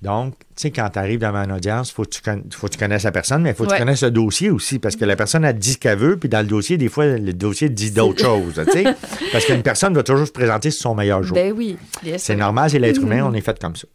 Donc, 0.01 0.35
tu 0.39 0.45
sais, 0.55 0.71
quand 0.71 0.89
tu 0.89 0.99
arrives 0.99 1.19
devant 1.19 1.43
une 1.43 1.51
audience, 1.51 1.89
il 1.91 1.93
faut, 1.93 2.03
que 2.03 2.09
tu 2.09 2.21
conna- 2.21 2.41
faut 2.51 2.67
que 2.67 2.73
tu 2.73 2.77
connaisses 2.79 3.03
la 3.03 3.11
personne, 3.11 3.41
mais 3.41 3.49
il 3.49 3.55
faut 3.55 3.65
que 3.65 3.69
tu 3.71 3.79
connaisses 3.79 4.03
le 4.03 4.11
dossier 4.11 4.49
aussi, 4.49 4.79
parce 4.79 4.95
que 4.95 5.05
la 5.05 5.15
personne 5.15 5.43
a 5.45 5.53
dit 5.53 5.73
ce 5.73 5.77
qu'elle 5.77 5.97
veut, 5.97 6.17
puis 6.17 6.29
dans 6.29 6.39
le 6.41 6.47
dossier, 6.47 6.77
des 6.77 6.89
fois, 6.89 7.05
le 7.05 7.33
dossier 7.33 7.69
dit 7.69 7.91
d'autres 7.91 8.23
choses. 8.23 8.61
tu 8.65 8.71
sais. 8.71 8.83
parce 9.31 9.45
qu'une 9.45 9.63
personne 9.63 9.93
doit 9.93 10.03
toujours 10.03 10.27
se 10.27 10.31
présenter 10.31 10.71
sur 10.71 10.81
son 10.83 10.95
meilleur 10.95 11.23
jour. 11.23 11.35
Ben 11.35 11.51
oui, 11.51 11.77
bien 12.03 12.13
sûr. 12.17 12.21
C'est 12.21 12.35
normal, 12.35 12.69
c'est 12.69 12.79
l'être 12.79 13.01
humain, 13.01 13.23
on 13.25 13.33
est 13.33 13.41
fait 13.41 13.59
comme 13.59 13.75
ça. 13.75 13.87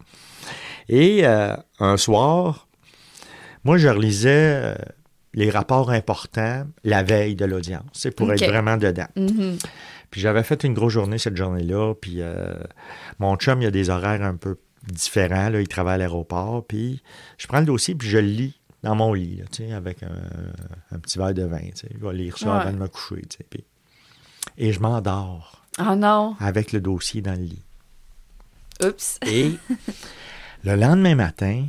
Et 0.87 1.21
euh, 1.25 1.55
un 1.79 1.97
soir, 1.97 2.67
moi, 3.63 3.77
je 3.77 3.87
relisais 3.87 4.29
euh, 4.63 4.75
les 5.33 5.49
rapports 5.49 5.89
importants 5.89 6.65
la 6.83 7.01
veille 7.03 7.35
de 7.35 7.45
l'audience, 7.45 7.81
c'est 7.93 8.11
pour 8.15 8.31
être 8.31 8.45
vraiment 8.45 8.77
dedans. 8.77 9.07
Mhm. 9.15 9.57
Puis 10.15 10.21
j'avais 10.21 10.43
fait 10.43 10.63
une 10.63 10.73
grosse 10.73 10.93
journée 10.93 11.17
cette 11.17 11.35
journée-là, 11.35 11.93
puis 11.93 12.21
euh, 12.21 12.53
mon 13.19 13.35
chum, 13.35 13.61
il 13.61 13.65
a 13.65 13.71
des 13.71 13.89
horaires 13.89 14.21
un 14.21 14.37
peu 14.37 14.55
différents, 14.87 15.49
là, 15.49 15.59
il 15.59 15.67
travaille 15.67 15.95
à 15.95 15.97
l'aéroport, 15.97 16.65
puis 16.65 17.03
je 17.37 17.47
prends 17.47 17.59
le 17.59 17.65
dossier, 17.65 17.95
puis 17.95 18.07
je 18.07 18.19
le 18.19 18.27
lis 18.27 18.57
dans 18.81 18.95
mon 18.95 19.11
lit, 19.11 19.35
là, 19.35 19.43
tu 19.51 19.65
sais, 19.67 19.73
avec 19.73 20.03
un, 20.03 20.15
un 20.93 20.99
petit 20.99 21.17
verre 21.17 21.33
de 21.33 21.43
vin, 21.43 21.59
tu 21.59 21.75
sais. 21.75 21.89
je 21.93 22.05
vais 22.07 22.13
lire 22.13 22.37
ça 22.37 22.45
Ouais. 22.45 22.61
avant 22.61 22.71
de 22.71 22.77
me 22.77 22.87
coucher, 22.87 23.23
puis- 23.49 23.65
Et 24.57 24.71
je 24.71 24.79
m'endors 24.79 25.65
Oh 25.81 25.95
non. 25.97 26.37
avec 26.39 26.71
le 26.71 26.79
dossier 26.79 27.21
dans 27.21 27.33
le 27.37 27.43
lit. 27.43 27.63
Oups. 28.85 29.19
Et 29.27 29.51
le 30.63 30.75
lendemain 30.77 31.15
matin, 31.15 31.67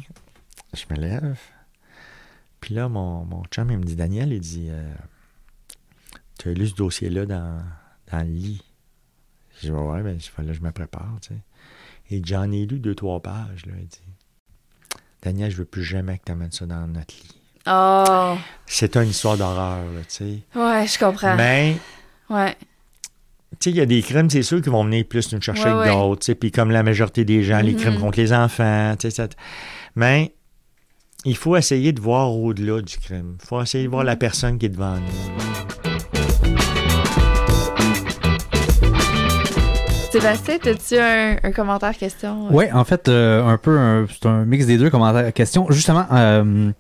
je 0.73 0.85
me 0.95 1.01
lève. 1.01 1.37
Puis 2.61 2.77
là, 2.77 2.89
mon, 2.89 3.25
mon 3.25 3.43
chum, 3.47 3.73
il 3.73 3.79
me 3.79 3.83
dit 3.83 3.97
Daniel, 3.97 4.33
il 4.33 4.39
dit 4.41 4.69
euh, 4.71 4.95
Tu 6.39 6.51
as 6.51 6.53
lu 6.53 6.69
ce 6.69 6.77
dossier-là 6.77 7.27
dans, 7.27 7.59
dans 8.13 8.19
le 8.19 8.25
lit 8.33 8.63
Je 9.57 9.67
dis 9.69 9.71
Ouais, 9.73 10.03
ben, 10.03 10.19
là, 10.39 10.53
je 10.53 10.61
me 10.61 10.71
prépare, 10.73 11.17
tu 11.23 11.29
sais. 11.29 11.41
Et 12.11 12.23
j'en 12.25 12.51
ai 12.53 12.67
lu 12.67 12.79
deux, 12.79 12.95
trois 12.95 13.21
pages, 13.21 13.67
là. 13.67 13.73
Il 13.79 13.87
dit 13.87 14.01
Daniel, 15.23 15.51
je 15.51 15.57
veux 15.57 15.65
plus 15.65 15.83
jamais 15.85 16.19
que 16.19 16.25
tu 16.27 16.33
amènes 16.33 16.53
ça 16.53 16.67
dans 16.67 16.87
notre 16.87 17.15
lit. 17.15 17.41
Oh. 17.69 18.37
C'est 18.67 18.97
une 18.97 19.09
histoire 19.09 19.37
d'horreur, 19.37 19.85
là, 19.93 20.01
tu 20.03 20.07
sais. 20.09 20.39
Ouais, 20.55 20.87
je 20.87 20.99
comprends. 20.99 21.35
Mais 21.37 21.77
Ouais. 22.31 22.57
tu 23.51 23.57
sais, 23.61 23.71
il 23.71 23.77
y 23.77 23.81
a 23.81 23.87
des 23.87 24.03
crimes, 24.03 24.31
c'est 24.31 24.43
sûr, 24.43 24.63
qui 24.63 24.69
vont 24.69 24.85
venir 24.85 25.05
plus 25.09 25.33
nous 25.33 25.41
chercher 25.41 25.73
Ouais, 25.73 25.89
que 25.89 25.93
d'autres. 25.93 26.21
tu 26.21 26.27
sais, 26.27 26.35
Puis 26.37 26.53
comme 26.53 26.71
la 26.71 26.83
majorité 26.85 27.25
des 27.25 27.43
gens, 27.43 27.61
les 27.61 27.75
crimes 27.75 27.99
contre 27.99 28.19
les 28.21 28.33
enfants. 28.33 28.95
tu 28.99 29.11
sais, 29.11 29.29
Mais 29.97 30.33
il 31.25 31.37
faut 31.37 31.57
essayer 31.57 31.93
de 31.93 32.01
voir 32.01 32.33
au-delà 32.33 32.83
du 32.83 32.99
crime. 32.99 33.37
Il 33.43 33.47
faut 33.47 33.61
essayer 33.61 33.85
de 33.85 33.89
voir 33.91 34.05
la 34.05 34.15
personne 34.15 34.59
qui 34.59 34.67
est 34.67 34.71
devant 34.71 34.95
nous. 34.97 35.86
Sébastien, 40.21 40.57
as-tu 40.65 40.97
un, 40.97 41.37
un 41.43 41.53
commentaire, 41.53 41.95
question? 41.95 42.49
Oui, 42.51 42.65
en 42.73 42.85
fait, 42.85 43.07
euh, 43.07 43.45
un 43.45 43.59
peu, 43.59 44.07
c'est 44.09 44.25
un 44.25 44.47
mix 44.47 44.65
des 44.65 44.79
deux 44.79 44.89
commentaires 44.89 45.31
questions. 45.35 45.67
Justement, 45.69 46.07
euh, 46.11 46.71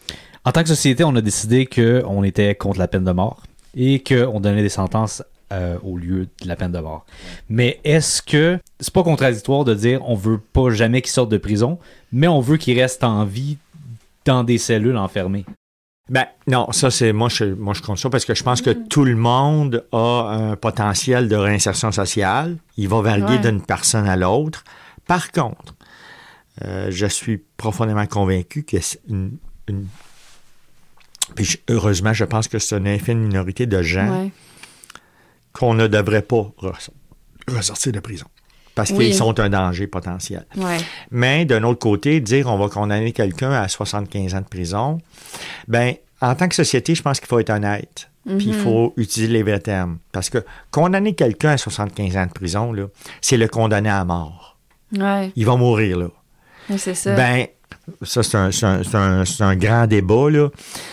en 0.47 0.53
tant 0.53 0.63
que 0.63 0.69
société, 0.71 1.05
on 1.05 1.15
a 1.17 1.21
décidé 1.21 1.67
qu'on 1.67 2.25
était 2.25 2.55
contre 2.55 2.79
la 2.79 2.89
peine 2.89 3.05
de 3.05 3.13
mort 3.13 3.43
et 3.77 4.03
qu'on 4.03 4.41
donnait 4.41 4.63
des 4.63 4.71
sentences 4.71 5.23
euh, 5.53 5.77
au 5.83 5.99
lieu 5.99 6.29
de 6.41 6.49
la 6.49 6.57
peine 6.57 6.73
de 6.73 6.79
mort. 6.79 7.05
Mais 7.51 7.79
est-ce 7.85 8.23
que 8.23 8.59
c'est 8.81 8.93
pas 8.93 9.03
contradictoire 9.03 9.65
de 9.65 9.75
dire 9.75 10.01
on 10.09 10.15
veut 10.15 10.39
pas 10.39 10.71
jamais 10.71 11.03
qu'ils 11.03 11.13
sortent 11.13 11.31
de 11.31 11.37
prison, 11.37 11.79
mais 12.13 12.29
on 12.29 12.41
veut 12.41 12.57
qu'ils 12.57 12.81
restent 12.81 13.05
en 13.05 13.27
vie 13.27 13.59
dans 14.25 14.45
des 14.45 14.57
cellules 14.57 14.97
enfermées? 14.97 15.45
Ben 16.09 16.27
non, 16.47 16.71
ça 16.71 16.91
c'est 16.93 17.13
moi 17.13 17.29
je 17.29 17.45
moi 17.45 17.75
je 17.75 17.83
compte 17.83 17.99
ça 17.99 18.09
parce 18.09 18.25
que 18.25 18.35
je 18.35 18.45
pense 18.45 18.63
que 18.63 18.71
tout 18.71 19.05
le 19.05 19.17
monde 19.17 19.85
a 19.91 20.29
un 20.31 20.57
potentiel 20.57 21.29
de 21.29 21.35
réinsertion 21.35 21.91
sociale. 21.91 22.59
Il 22.77 22.89
va 22.89 23.01
varier 23.01 23.25
Ouais. 23.25 23.39
d'une 23.41 23.61
personne 23.61 24.07
à 24.07 24.15
l'autre. 24.17 24.63
Par 25.09 25.33
contre, 25.33 25.75
euh, 26.65 26.89
je 26.93 27.07
suis 27.07 27.39
profondément 27.57 28.07
convaincu 28.07 28.63
que 28.63 28.81
c'est 28.81 29.01
une, 29.09 29.37
une- 29.69 29.89
puis 31.35 31.57
heureusement, 31.69 32.13
je 32.13 32.25
pense 32.25 32.47
que 32.47 32.59
c'est 32.61 32.77
une 32.77 32.87
infime 32.87 33.19
minorité 33.19 33.67
de 33.67 33.83
gens 33.83 34.09
Ouais. 34.23 34.31
qu'on 35.53 35.75
ne 35.75 35.89
devrait 35.89 36.23
pas 36.23 36.53
res- 36.63 36.91
ressortir 37.49 37.91
de 37.93 37.99
prison 38.01 38.27
parce 38.77 38.91
Oui. 38.93 39.07
qu'ils 39.07 39.15
sont 39.17 39.41
un 39.41 39.49
danger 39.49 39.89
potentiel. 39.89 40.47
Ouais. 40.57 40.77
Mais 41.11 41.45
d'un 41.45 41.65
autre 41.65 41.81
côté, 41.81 42.21
dire 42.21 42.47
on 42.47 42.57
va 42.57 42.69
condamner 42.69 43.11
quelqu'un 43.11 43.51
à 43.51 43.67
75 43.67 44.37
ans 44.37 44.41
de 44.41 44.45
prison, 44.47 44.99
ben 45.67 45.95
en 46.21 46.35
tant 46.37 46.47
que 46.49 46.55
société, 46.55 46.95
je 46.95 47.03
pense 47.03 47.19
qu'il 47.19 47.27
faut 47.29 47.41
être 47.41 47.51
honnête. 47.51 48.09
Puis 48.27 48.47
il 48.47 48.55
Mhm. 48.55 48.63
faut 48.65 48.93
utiliser 48.97 49.33
les 49.33 49.43
vrais 49.45 49.61
termes. 49.61 49.99
Parce 50.13 50.31
que 50.31 50.45
condamner 50.71 51.15
quelqu'un 51.15 51.51
à 51.51 51.57
75 51.59 52.17
ans 52.17 52.27
de 52.27 52.33
prison, 52.33 52.73
là, 52.73 52.87
c'est 53.21 53.37
le 53.37 53.47
condamner 53.49 53.91
à 53.91 54.05
mort. 54.05 54.57
Ouais. 54.97 55.31
Il 55.37 55.47
va 55.47 55.57
mourir, 55.57 55.99
là. 55.99 56.09
Oui, 56.71 56.77
c'est 56.79 56.95
ça. 56.95 57.15
Ben, 57.15 57.47
ça, 58.03 58.25
c'est 58.25 58.37
un, 58.37 58.51
c'est 58.51 58.67
un- 58.67 59.25
c'est 59.25 59.43
un- 59.45 59.55
grand 59.57 59.87
débat, 59.87 60.29
là. 60.31 60.49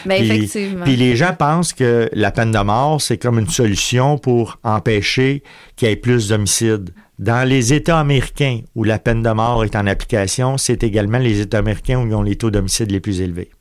Ben, 0.05 0.19
Puis- 0.19 0.31
effectivement. 0.31 0.83
Puis 0.83 0.95
les 0.95 1.15
gens 1.15 1.33
pensent 1.33 1.73
que 1.73 2.07
la 2.13 2.29
peine 2.29 2.51
de 2.51 2.59
mort, 2.59 3.01
c'est 3.01 3.17
comme 3.17 3.39
une 3.39 3.49
solution 3.49 4.19
pour 4.19 4.59
empêcher 4.63 5.41
qu'il 5.75 5.87
y 5.87 5.91
ait 5.91 5.95
plus 5.95 6.27
d'homicides. 6.27 6.91
Dans 7.19 7.47
les 7.47 7.73
États 7.73 7.99
américains 7.99 8.61
où 8.75 8.83
la 8.83 8.97
peine 8.99 9.21
de 9.21 9.29
mort 9.29 9.63
est 9.63 9.75
en 9.75 9.85
application, 9.87 10.57
c'est 10.57 10.83
également 10.83 11.19
les 11.19 11.39
États 11.41 11.59
américains 11.59 11.99
où 12.01 12.07
ils 12.07 12.15
ont 12.15 12.23
les 12.23 12.35
taux 12.35 12.49
d'homicide 12.51 12.89
les 12.91 12.99
plus 12.99 13.21
élevés. 13.21 13.51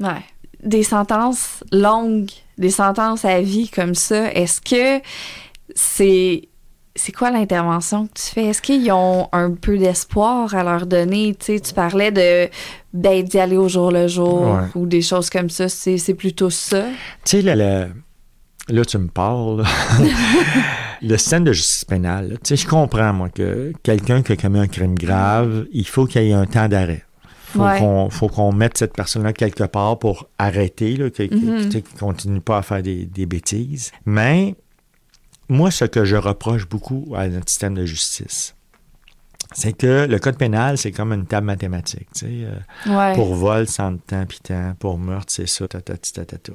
Ouais. 0.00 0.22
Des 0.62 0.82
sentences 0.82 1.62
longues, 1.70 2.30
des 2.56 2.70
sentences 2.70 3.24
à 3.26 3.40
vie 3.42 3.68
comme 3.68 3.94
ça, 3.94 4.32
est-ce 4.32 4.60
que 4.60 5.02
c'est. 5.74 6.48
C'est 6.96 7.10
quoi 7.10 7.32
l'intervention 7.32 8.06
que 8.06 8.12
tu 8.14 8.22
fais? 8.22 8.44
Est-ce 8.44 8.62
qu'ils 8.62 8.92
ont 8.92 9.28
un 9.32 9.50
peu 9.52 9.76
d'espoir 9.76 10.54
à 10.54 10.62
leur 10.62 10.86
donner? 10.86 11.34
Tu 11.34 11.46
sais, 11.54 11.60
tu 11.60 11.74
parlais 11.74 12.12
de 12.12 12.48
ben, 12.92 13.24
d'y 13.24 13.36
aller 13.40 13.56
au 13.56 13.68
jour 13.68 13.90
le 13.90 14.06
jour 14.06 14.42
Ouais. 14.42 14.60
ou 14.76 14.86
des 14.86 15.02
choses 15.02 15.28
comme 15.28 15.50
ça. 15.50 15.68
C'est 15.68 15.98
c'est 15.98 16.14
plutôt 16.14 16.50
ça. 16.50 16.84
Tu 17.24 17.38
sais, 17.38 17.42
là, 17.42 17.56
le- 17.56 17.88
là, 18.68 18.84
tu 18.84 18.96
me 18.98 19.08
parles. 19.08 19.64
le 21.06 21.16
système 21.18 21.44
de 21.44 21.52
justice 21.52 21.84
pénale, 21.84 22.28
là, 22.30 22.34
tu 22.36 22.40
sais, 22.44 22.56
je 22.56 22.66
comprends, 22.66 23.12
moi, 23.12 23.28
que 23.28 23.72
quelqu'un 23.82 24.22
qui 24.22 24.32
a 24.32 24.36
commis 24.36 24.58
un 24.58 24.66
crime 24.68 24.94
grave, 24.94 25.66
il 25.72 25.86
faut 25.86 26.06
qu'il 26.06 26.22
y 26.24 26.30
ait 26.30 26.32
un 26.32 26.46
temps 26.46 26.68
d'arrêt. 26.68 27.04
Faut 27.46 27.62
Ouais. 27.62 27.78
qu'on 27.78 28.10
faut 28.10 28.28
qu'on 28.28 28.52
mette 28.52 28.76
cette 28.78 28.94
personne-là 28.94 29.32
quelque 29.32 29.62
part 29.64 29.98
pour 29.98 30.28
arrêter, 30.38 30.96
là, 30.96 31.10
qu'il 31.10 31.30
ne 31.32 31.80
continue 32.00 32.40
pas 32.40 32.58
à 32.58 32.62
faire 32.62 32.82
des, 32.82 33.04
des 33.06 33.26
bêtises. 33.26 33.92
Mais 34.06 34.56
moi, 35.48 35.70
ce 35.70 35.84
que 35.84 36.04
je 36.04 36.16
reproche 36.16 36.68
beaucoup 36.68 37.12
à 37.16 37.28
notre 37.28 37.48
système 37.48 37.74
de 37.74 37.84
justice, 37.86 38.56
c'est 39.54 39.72
que 39.72 40.06
le 40.06 40.18
code 40.18 40.36
pénal, 40.36 40.76
c'est 40.76 40.92
comme 40.92 41.12
une 41.12 41.24
table 41.26 41.46
mathématique. 41.46 42.08
tu 42.14 42.26
sais, 42.26 42.26
euh, 42.44 42.94
Ouais. 42.94 43.14
pour 43.14 43.34
vol, 43.34 43.66
sans 43.66 43.92
de 43.92 43.98
temps, 43.98 44.26
puis 44.28 44.38
temps. 44.42 44.74
Pour 44.78 44.98
meurtre, 44.98 45.32
c'est 45.32 45.48
ça, 45.48 45.66
tatati, 45.66 46.12
tatata. 46.12 46.52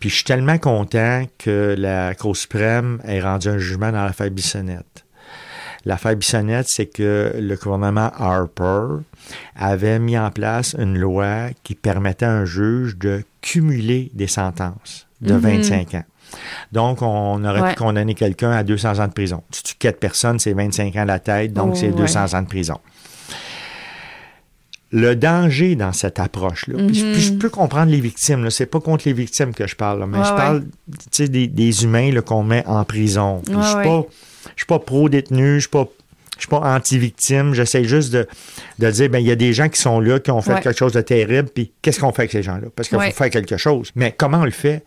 Puis 0.00 0.08
je 0.10 0.14
suis 0.16 0.24
tellement 0.24 0.58
content 0.58 1.24
que 1.38 1.76
la 1.78 2.14
Cour 2.16 2.36
suprême 2.36 3.00
ait 3.04 3.20
rendu 3.20 3.48
un 3.48 3.58
jugement 3.58 3.92
dans 3.92 4.04
l'affaire 4.04 4.30
Bissonnette. 4.30 5.04
L'affaire 5.84 6.16
Bissonnette, 6.16 6.66
c'est 6.68 6.86
que 6.86 7.34
le 7.38 7.56
gouvernement 7.56 8.10
Harper 8.16 9.02
avait 9.54 9.98
mis 9.98 10.16
en 10.18 10.30
place 10.30 10.74
une 10.78 10.98
loi 10.98 11.48
qui 11.62 11.74
permettait 11.74 12.24
à 12.24 12.32
un 12.32 12.44
juge 12.46 12.96
de 12.96 13.22
cumuler 13.42 14.10
des 14.14 14.26
sentences 14.26 15.06
de 15.20 15.34
Mhm. 15.34 15.40
25 15.40 15.94
ans. 15.94 16.04
Donc, 16.72 17.02
on 17.02 17.44
aurait 17.44 17.60
Ouais. 17.60 17.70
pu 17.70 17.76
condamner 17.76 18.14
quelqu'un 18.14 18.50
à 18.52 18.62
200 18.62 18.98
ans 18.98 19.08
de 19.08 19.12
prison. 19.12 19.42
Si 19.50 19.62
tu 19.62 19.72
tues 19.74 19.78
quatre 19.78 20.00
personnes, 20.00 20.38
c'est 20.38 20.52
25 20.52 20.94
ans 20.96 21.00
à 21.02 21.04
la 21.04 21.18
tête, 21.18 21.52
donc 21.52 21.70
Oh, 21.72 21.76
c'est 21.76 21.88
ouais. 21.88 21.92
200 21.96 22.34
ans 22.34 22.42
de 22.42 22.46
prison. 22.48 22.78
Le 24.92 25.16
danger 25.16 25.74
dans 25.74 25.92
cette 25.92 26.20
approche-là, 26.20 26.76
puis 26.86 26.94
je- 26.94 27.14
je 27.18 27.32
peux 27.32 27.48
comprendre 27.50 27.90
les 27.90 28.00
victimes, 28.00 28.44
là, 28.44 28.50
c'est 28.50 28.66
pas 28.66 28.78
contre 28.78 29.02
les 29.06 29.12
victimes 29.12 29.52
que 29.52 29.66
je 29.66 29.74
parle, 29.74 29.98
là, 30.00 30.06
mais. 30.06 30.18
Ouais, 30.18 30.24
je 30.24 30.30
parle 30.34 30.64
des, 31.18 31.48
des 31.48 31.84
humains 31.84 32.12
là, 32.12 32.22
qu'on 32.22 32.44
met 32.44 32.64
en 32.66 32.84
prison. 32.84 33.42
Je 33.46 33.52
suis 33.52 33.74
pas, 33.74 34.04
pas 34.68 34.78
pro-détenu, 34.78 35.54
je 35.56 35.60
suis 35.60 35.68
pas, 35.68 35.88
je 36.36 36.40
suis 36.42 36.48
pas 36.48 36.60
anti-victime, 36.76 37.54
j'essaie 37.54 37.82
juste 37.84 38.12
de, 38.12 38.28
de 38.78 38.90
dire, 38.92 39.08
ben 39.08 39.18
il 39.18 39.26
y 39.26 39.32
a 39.32 39.36
des 39.36 39.52
gens 39.52 39.68
qui 39.68 39.80
sont 39.80 39.98
là, 39.98 40.20
qui 40.20 40.30
ont 40.30 40.40
fait 40.42 40.54
Ouais. 40.54 40.60
quelque 40.60 40.78
chose 40.78 40.92
de 40.92 41.00
terrible, 41.00 41.48
puis 41.52 41.72
qu'est-ce 41.82 41.98
qu'on 41.98 42.12
fait 42.12 42.22
avec 42.22 42.32
ces 42.32 42.44
gens-là? 42.44 42.68
Parce 42.76 42.88
qu'il 42.88 42.96
Ouais. 42.98 43.10
faut 43.10 43.16
faire 43.16 43.30
quelque 43.30 43.56
chose. 43.56 43.90
Mais 43.96 44.12
comment 44.16 44.38
on 44.40 44.44
le 44.44 44.50
fait? 44.52 44.84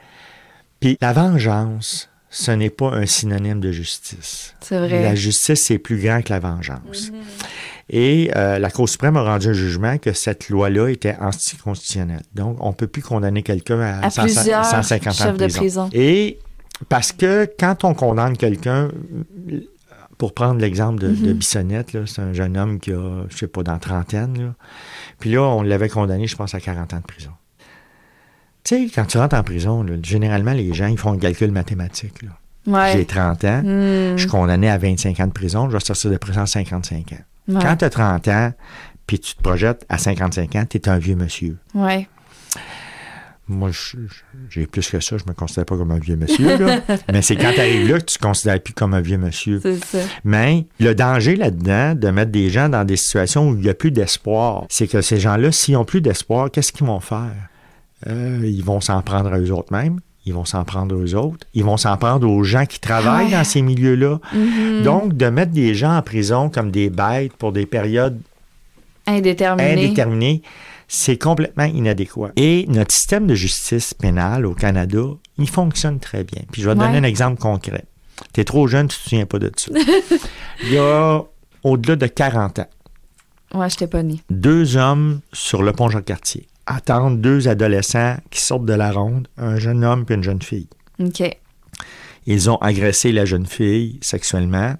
Puis 0.79 0.97
la 1.01 1.13
vengeance, 1.13 2.09
ce 2.29 2.51
n'est 2.51 2.69
pas 2.69 2.91
un 2.91 3.05
synonyme 3.05 3.59
de 3.59 3.71
justice. 3.71 4.53
C'est 4.61 4.77
vrai. 4.77 5.01
La 5.01 5.15
justice, 5.15 5.63
c'est 5.63 5.77
plus 5.79 5.99
grand 6.01 6.21
que 6.21 6.29
la 6.29 6.39
vengeance. 6.39 7.11
Et 7.89 8.29
euh, 8.35 8.59
la 8.59 8.69
Cour 8.69 8.89
suprême 8.89 9.15
a 9.15 9.23
rendu 9.23 9.47
un 9.47 9.53
jugement 9.53 9.97
que 9.97 10.11
cette 10.11 10.49
loi-là 10.49 10.89
était 10.89 11.15
anticonstitutionnelle. 11.21 12.21
Donc, 12.35 12.57
on 12.59 12.69
ne 12.69 12.73
peut 12.73 12.87
plus 12.87 13.01
condamner 13.01 13.43
quelqu'un 13.43 13.79
à, 13.79 14.05
À 14.05 14.09
100 14.09 14.23
plusieurs 14.23 14.65
150 14.65 15.21
ans 15.21 15.25
de 15.27 15.31
de 15.31 15.37
prison. 15.45 15.59
prison. 15.59 15.89
Et 15.93 16.37
parce 16.89 17.11
que 17.13 17.49
quand 17.57 17.85
on 17.85 17.93
condamne 17.93 18.35
quelqu'un, 18.37 18.89
pour 20.17 20.33
prendre 20.33 20.59
l'exemple 20.59 20.99
de, 20.99 21.07
Mhm. 21.09 21.21
de 21.27 21.33
Bissonnette, 21.33 21.97
c'est 22.07 22.21
un 22.21 22.33
jeune 22.33 22.57
homme 22.57 22.79
qui 22.79 22.91
a, 22.91 23.23
je 23.29 23.37
sais 23.37 23.47
pas, 23.47 23.63
dans 23.63 23.77
trentaine, 23.79 24.37
là. 24.47 24.53
puis 25.19 25.31
là, 25.31 25.41
on 25.43 25.61
l'avait 25.61 25.89
condamné, 25.89 26.27
je 26.27 26.35
pense, 26.35 26.53
à 26.55 26.59
40 26.59 26.93
ans 26.93 26.97
de 26.99 27.03
prison. 27.05 27.31
Tu 28.67 28.75
sais, 28.87 28.91
quand 28.93 29.05
tu 29.05 29.17
rentres 29.17 29.35
en 29.35 29.43
prison, 29.43 29.81
là, 29.83 29.93
généralement, 30.03 30.51
les 30.51 30.73
gens, 30.73 30.87
ils 30.87 30.97
font 30.97 31.13
un 31.13 31.17
calcul 31.17 31.51
mathématique. 31.51 32.21
là. 32.23 32.29
J'ai 32.91 32.97
Ouais. 32.99 33.05
30 33.05 33.45
ans, 33.45 33.61
Hmm. 33.63 34.15
je 34.15 34.19
suis 34.19 34.27
condamné 34.27 34.69
à 34.69 34.77
25 34.77 35.17
ans 35.21 35.27
de 35.27 35.31
prison, 35.31 35.69
je 35.69 35.73
vais 35.73 35.79
sortir 35.79 36.11
de 36.11 36.17
prison 36.17 36.41
à 36.41 36.45
55 36.47 37.13
ans. 37.13 37.15
Ouais. 37.47 37.59
Quand 37.61 37.77
tu 37.77 37.85
as 37.85 37.89
30 37.89 38.27
ans, 38.27 38.51
puis 39.05 39.19
tu 39.19 39.35
te 39.35 39.41
projettes 39.41 39.85
à 39.87 39.97
55 39.97 40.53
ans, 40.57 40.65
tu 40.69 40.75
es 40.77 40.89
un 40.89 40.97
vieux 40.97 41.15
monsieur. 41.15 41.55
Ouais. 41.73 42.09
Moi, 43.47 43.69
j'ai 44.49 44.67
plus 44.67 44.89
que 44.89 44.99
ça, 44.99 45.15
je 45.17 45.23
me 45.25 45.33
considère 45.33 45.63
pas 45.63 45.77
comme 45.77 45.91
un 45.91 45.99
vieux 45.99 46.17
monsieur. 46.17 46.57
là. 46.57 46.81
Mais 47.13 47.21
c'est 47.21 47.37
quand 47.37 47.53
tu 47.53 47.61
arrives 47.61 47.89
là 47.89 47.99
que 47.99 48.03
tu 48.05 48.17
te 48.17 48.21
considères 48.21 48.59
plus 48.61 48.73
comme 48.73 48.93
un 48.93 48.99
vieux 48.99 49.17
monsieur. 49.17 49.61
C'est 49.63 49.81
ça. 49.85 49.99
Mais 50.25 50.65
le 50.81 50.93
danger 50.93 51.37
là-dedans 51.37 51.95
de 51.95 52.09
mettre 52.09 52.31
des 52.33 52.49
gens 52.49 52.67
dans 52.67 52.83
des 52.83 52.97
situations 52.97 53.47
où 53.47 53.55
il 53.55 53.61
n'y 53.61 53.69
a 53.69 53.73
plus 53.73 53.91
d'espoir, 53.91 54.65
c'est 54.67 54.87
que 54.87 54.99
ces 54.99 55.21
gens-là, 55.21 55.53
s'ils 55.53 55.75
n'ont 55.75 55.85
plus 55.85 56.01
d'espoir, 56.01 56.51
qu'est-ce 56.51 56.73
qu'ils 56.73 56.85
vont 56.87 56.99
faire? 56.99 57.31
Euh, 58.05 58.41
ils 58.43 58.63
vont 58.63 58.79
s'en 58.81 59.01
prendre 59.01 59.33
à 59.33 59.39
eux 59.39 59.51
autres 59.51 59.71
mêmes. 59.73 59.99
Ils 60.25 60.33
vont 60.33 60.45
s'en 60.45 60.63
prendre 60.65 60.95
aux 60.95 61.15
autres. 61.15 61.47
Ils 61.53 61.63
vont 61.63 61.77
s'en 61.77 61.95
prendre 61.97 62.29
aux 62.29 62.43
gens 62.43 62.65
qui 62.65 62.79
travaillent 62.79 63.31
dans 63.31 63.45
ces 63.45 63.61
milieux-là. 63.61 64.19
Mhm. 64.33 64.83
Donc, 64.83 65.15
de 65.15 65.27
mettre 65.29 65.53
des 65.53 65.73
gens 65.73 65.95
en 65.95 66.01
prison 66.01 66.49
comme 66.49 66.69
des 66.69 66.89
bêtes 66.89 67.33
pour 67.33 67.53
des 67.53 67.65
périodes 67.65 68.19
Indéterminé. 69.07 69.71
indéterminées, 69.71 70.41
c'est 70.89 71.17
complètement 71.17 71.63
inadéquat. 71.63 72.31
Et 72.35 72.65
notre 72.67 72.91
système 72.93 73.25
de 73.25 73.35
justice 73.35 73.93
pénale 73.93 74.45
au 74.45 74.53
Canada, 74.53 74.99
il 75.37 75.49
fonctionne 75.49 75.99
très 75.99 76.25
bien. 76.25 76.41
Puis 76.51 76.61
je 76.61 76.67
vais 76.69 76.75
te 76.75 76.79
donner 76.79 76.97
un 76.97 77.03
exemple 77.03 77.39
concret. 77.39 77.85
Tu 78.33 78.41
es 78.41 78.43
trop 78.43 78.67
jeune, 78.67 78.89
tu 78.89 78.97
te 78.97 79.03
souviens 79.03 79.25
pas 79.25 79.39
de 79.39 79.49
ça. 79.55 79.71
il 80.63 80.73
y 80.73 80.77
a 80.77 81.23
au-delà 81.63 81.95
de 81.95 82.07
40 82.07 82.59
ans, 82.59 82.67
Ouais, 83.53 83.69
je 83.69 83.77
t'ai 83.77 83.87
pas 83.87 84.03
né. 84.03 84.17
deux 84.29 84.75
hommes 84.75 85.21
sur 85.31 85.63
le 85.63 85.71
pont 85.71 85.89
Jacques-Cartier 85.89 86.47
attendent 86.67 87.19
deux 87.21 87.47
adolescents 87.47 88.17
qui 88.29 88.41
sortent 88.41 88.65
de 88.65 88.73
la 88.73 88.91
ronde, 88.91 89.27
un 89.37 89.57
jeune 89.57 89.83
homme 89.83 90.05
et 90.09 90.13
une 90.13 90.23
jeune 90.23 90.41
fille. 90.41 90.67
OK. 90.99 91.23
Ils 92.27 92.49
ont 92.49 92.57
agressé 92.57 93.11
la 93.11 93.25
jeune 93.25 93.45
fille 93.45 93.97
sexuellement 94.01 94.75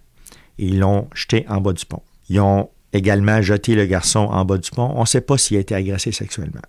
et 0.60 0.66
ils 0.66 0.80
l'ont 0.80 1.08
jeté 1.16 1.46
en 1.50 1.62
bas 1.62 1.74
du 1.74 1.86
pont. 1.86 2.04
Ils 2.30 2.40
ont 2.42 2.70
également 2.94 3.42
jeté 3.42 3.74
le 3.76 3.86
garçon 3.86 4.20
en 4.20 4.44
bas 4.46 4.58
du 4.58 4.70
pont. 4.70 4.92
On 4.96 5.02
ne 5.02 5.06
sait 5.06 5.22
pas 5.22 5.38
s'il 5.38 5.58
a 5.58 5.62
été 5.62 5.74
agressé 5.74 6.12
sexuellement. 6.12 6.62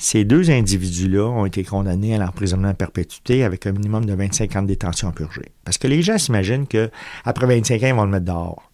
Ces 0.00 0.24
deux 0.24 0.50
individus-là 0.50 1.24
ont 1.28 1.46
été 1.46 1.62
condamnés 1.62 2.16
à 2.16 2.18
l'emprisonnement 2.18 2.70
à 2.70 2.74
perpétuité 2.74 3.44
avec 3.44 3.64
un 3.66 3.70
minimum 3.72 4.04
de 4.04 4.12
25 4.12 4.56
ans 4.56 4.62
de 4.62 4.66
détention 4.66 5.08
à 5.08 5.12
purger. 5.12 5.52
Parce 5.64 5.78
que 5.78 5.86
les 5.86 6.02
gens 6.02 6.18
s'imaginent 6.18 6.66
qu'après 6.66 7.46
25 7.46 7.80
ans, 7.84 7.86
ils 7.86 7.94
vont 7.94 8.04
le 8.04 8.10
mettre 8.10 8.24
dehors. 8.24 8.72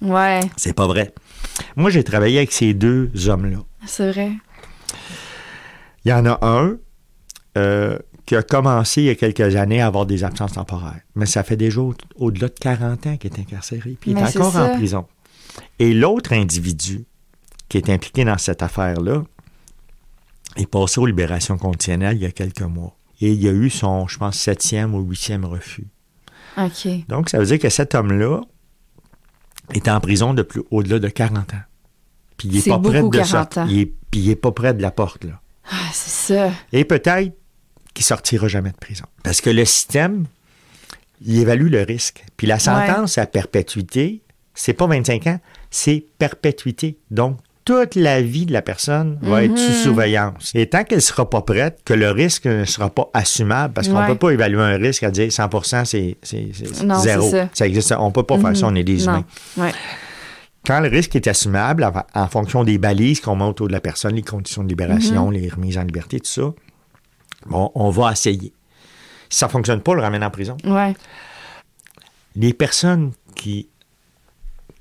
Ouais, 0.00 0.40
C'est 0.56 0.72
pas 0.72 0.88
vrai. 0.88 1.14
Moi, 1.76 1.90
j'ai 1.90 2.02
travaillé 2.02 2.38
avec 2.38 2.50
ces 2.50 2.74
deux 2.74 3.12
hommes-là. 3.28 3.58
c'est 3.86 4.10
vrai. 4.10 4.32
Il 6.04 6.08
y 6.10 6.12
en 6.12 6.26
a 6.26 6.38
un 6.46 6.76
euh, 7.58 7.98
qui 8.26 8.34
a 8.36 8.42
commencé 8.42 9.02
il 9.02 9.06
y 9.06 9.10
a 9.10 9.14
quelques 9.14 9.56
années 9.56 9.80
à 9.80 9.86
avoir 9.86 10.06
des 10.06 10.24
absences 10.24 10.52
temporaires. 10.52 11.00
Mais 11.14 11.26
ça 11.26 11.42
fait 11.42 11.56
déjà 11.56 11.80
au- 11.80 11.94
au-delà 12.16 12.48
de 12.48 12.54
40 12.58 13.06
ans 13.06 13.16
qu'il 13.16 13.32
est 13.32 13.38
incarcéré. 13.40 13.96
Puis 14.00 14.12
il 14.12 14.14
Mais 14.14 14.22
est 14.22 14.36
encore 14.36 14.56
en 14.56 14.76
prison. 14.76 15.06
Et 15.78 15.92
l'autre 15.92 16.32
individu 16.32 17.04
qui 17.68 17.76
est 17.78 17.90
impliqué 17.90 18.24
dans 18.24 18.38
cette 18.38 18.62
affaire-là 18.62 19.22
est 20.56 20.66
passé 20.66 21.00
aux 21.00 21.06
libérations 21.06 21.56
conditionnelles 21.58 22.16
il 22.16 22.22
y 22.22 22.26
a 22.26 22.30
quelques 22.32 22.62
mois. 22.62 22.96
Et 23.20 23.32
il 23.32 23.40
y 23.42 23.48
a 23.48 23.52
eu 23.52 23.70
son, 23.70 24.08
je 24.08 24.18
pense, 24.18 24.36
septième 24.36 24.94
ou 24.94 25.00
huitième 25.00 25.44
refus. 25.44 25.86
OK. 26.58 26.88
Donc, 27.08 27.28
ça 27.30 27.38
veut 27.38 27.46
dire 27.46 27.58
que 27.58 27.68
cet 27.68 27.94
homme-là 27.94 28.40
est 29.74 29.88
en 29.88 30.00
prison 30.00 30.34
depuis 30.34 30.60
au-delà 30.70 30.98
de 30.98 31.08
40 31.08 31.54
ans. 31.54 31.62
Puis 32.36 32.48
il 32.48 32.54
n'est 32.56 32.62
pas 32.62 32.78
près 32.78 33.02
de 33.02 33.08
40 33.08 33.26
sortir. 33.26 33.62
ans. 33.62 33.66
Il 33.70 33.78
est, 33.78 33.92
puis 34.12 34.20
il 34.20 34.30
est 34.30 34.36
pas 34.36 34.52
près 34.52 34.72
de 34.74 34.82
la 34.82 34.92
porte, 34.92 35.24
là. 35.24 35.40
Ah, 35.70 35.76
c'est 35.92 36.34
ça. 36.34 36.50
Et 36.72 36.84
peut-être 36.84 37.32
qu'il 37.94 38.04
sortira 38.04 38.46
jamais 38.46 38.70
de 38.70 38.76
prison. 38.76 39.04
Parce 39.24 39.40
que 39.40 39.50
le 39.50 39.64
système, 39.64 40.26
il 41.24 41.38
évalue 41.40 41.68
le 41.70 41.82
risque. 41.82 42.24
Puis 42.36 42.46
la 42.46 42.58
sentence 42.60 43.18
à 43.18 43.26
perpétuité, 43.26 44.22
c'est 44.54 44.72
pas 44.74 44.86
25 44.86 45.26
ans, 45.26 45.40
c'est 45.70 46.04
perpétuité. 46.18 46.98
Donc, 47.10 47.38
toute 47.64 47.94
la 47.94 48.20
vie 48.22 48.44
de 48.44 48.52
la 48.52 48.60
personne 48.60 49.18
va 49.22 49.44
être 49.44 49.52
Mhm. 49.52 49.56
sous 49.56 49.72
surveillance. 49.84 50.50
Et 50.54 50.66
tant 50.68 50.82
qu'elle 50.82 50.98
ne 50.98 51.02
sera 51.02 51.30
pas 51.30 51.42
prête, 51.42 51.78
que 51.84 51.94
le 51.94 52.10
risque 52.10 52.46
ne 52.46 52.64
sera 52.64 52.90
pas 52.90 53.08
assumable, 53.14 53.72
parce 53.72 53.86
qu'on 53.86 53.94
ne 53.94 54.00
Ouais. 54.00 54.08
peut 54.08 54.16
pas 54.18 54.30
évaluer 54.30 54.60
un 54.60 54.76
risque 54.78 55.04
à 55.04 55.12
dire 55.12 55.30
100 55.32 55.84
c'est 55.84 56.16
zéro. 56.24 57.30
ça. 57.54 57.66
existe. 57.66 57.94
On 57.96 58.08
ne 58.08 58.12
peut 58.12 58.24
pas 58.24 58.38
faire 58.38 58.56
ça, 58.56 58.66
on 58.66 58.74
est 58.74 58.82
des 58.82 58.96
Non. 58.96 59.02
humains. 59.04 59.24
Ouais. 59.58 59.72
Quand 60.64 60.80
le 60.80 60.88
risque 60.88 61.16
est 61.16 61.26
assumable, 61.26 61.90
en, 62.14 62.28
fonction 62.28 62.62
des 62.64 62.78
balises 62.78 63.20
qu'on 63.20 63.34
met 63.36 63.44
autour 63.44 63.66
de 63.68 63.72
la 63.72 63.80
personne, 63.80 64.14
les 64.14 64.22
conditions 64.22 64.62
de 64.62 64.68
libération, 64.68 65.26
Mhm. 65.26 65.32
les 65.32 65.48
remises 65.48 65.76
en 65.78 65.82
liberté, 65.82 66.20
tout 66.20 66.26
ça, 66.30 66.52
bon, 67.46 67.70
on 67.74 67.90
va 67.90 68.12
essayer. 68.12 68.52
Si 69.28 69.38
ça 69.38 69.46
ne 69.46 69.50
fonctionne 69.50 69.80
pas, 69.80 69.92
on 69.92 69.94
le 69.94 70.02
ramène 70.02 70.22
en 70.22 70.30
prison. 70.30 70.56
Ouais. 70.64 70.94
Les 72.36 72.52
personnes 72.52 73.12
qui 73.34 73.68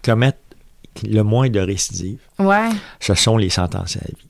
commettent 0.04 0.38
le 1.04 1.22
moins 1.24 1.50
de 1.50 1.60
récidives, 1.60 2.20
Ouais. 2.38 2.70
ce 3.00 3.14
sont 3.16 3.38
les 3.38 3.50
sentencés 3.50 4.00
à 4.04 4.08
vie. 4.08 4.28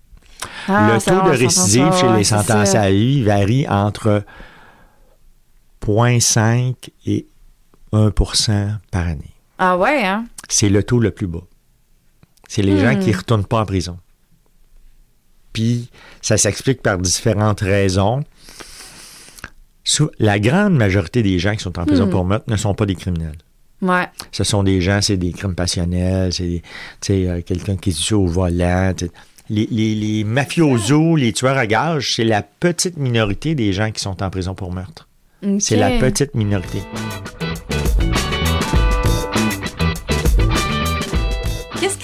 Ah, 0.68 0.94
le 0.94 1.02
taux 1.02 1.22
de 1.30 1.36
récidive 1.38 1.92
chez 1.94 2.08
ouais, 2.08 2.18
les 2.18 2.24
ça. 2.24 2.40
à 2.40 2.90
vie 2.92 3.24
varie 3.24 3.68
entre 3.68 4.24
0,5 5.82 6.90
et 7.06 7.28
1% 7.92 8.78
par 8.92 9.08
année. 9.08 9.34
Ah 9.58 9.78
ouais, 9.78 10.04
hein? 10.04 10.26
C'est 10.54 10.70
le 10.70 10.84
taux 10.84 11.00
le 11.00 11.12
plus 11.12 11.28
bas. 11.28 11.44
C'est 12.48 12.62
les 12.62 12.78
gens 12.80 12.96
Hmm. 12.96 13.00
qui 13.00 13.12
ne 13.12 13.16
retournent 13.18 13.46
pas 13.46 13.62
en 13.62 13.66
prison. 13.66 13.98
Puis, 15.54 15.90
ça 16.22 16.38
s'explique 16.38 16.82
par 16.82 16.98
différentes 16.98 17.62
raisons. 17.62 18.24
La 20.20 20.40
grande 20.40 20.76
majorité 20.76 21.24
des 21.24 21.40
gens 21.40 21.54
qui 21.56 21.64
sont 21.64 21.78
en 21.80 21.86
prison 21.86 22.06
Hmm. 22.06 22.10
pour 22.12 22.26
meurtre 22.26 22.46
ne 22.50 22.56
sont 22.58 22.74
pas 22.74 22.86
des 22.86 22.96
criminels. 22.96 23.38
Ouais. 23.82 24.08
Ce 24.32 24.44
sont 24.44 24.62
des 24.64 24.80
gens, 24.80 25.02
c'est 25.02 25.18
des 25.18 25.32
crimes 25.32 25.56
passionnels, 25.56 26.32
c'est 26.32 26.62
euh, 27.10 27.42
quelqu'un 27.42 27.78
qui 27.78 27.90
est 27.90 28.12
au 28.12 28.28
volant. 28.28 28.94
Les, 29.50 29.68
les, 29.72 29.96
les 29.96 30.24
mafiosos, 30.24 31.16
les 31.16 31.34
tueurs 31.34 31.58
à 31.58 31.66
gages, 31.68 32.16
c'est 32.16 32.24
la 32.24 32.44
petite 32.44 32.98
minorité 32.98 33.56
des 33.56 33.74
gens 33.74 33.92
qui 33.92 34.00
sont 34.02 34.22
en 34.22 34.30
prison 34.30 34.54
pour 34.54 34.72
meurtre. 34.72 35.08
C'est 35.60 35.76
la 35.78 35.98
petite 35.98 36.36
minorité. 36.36 36.84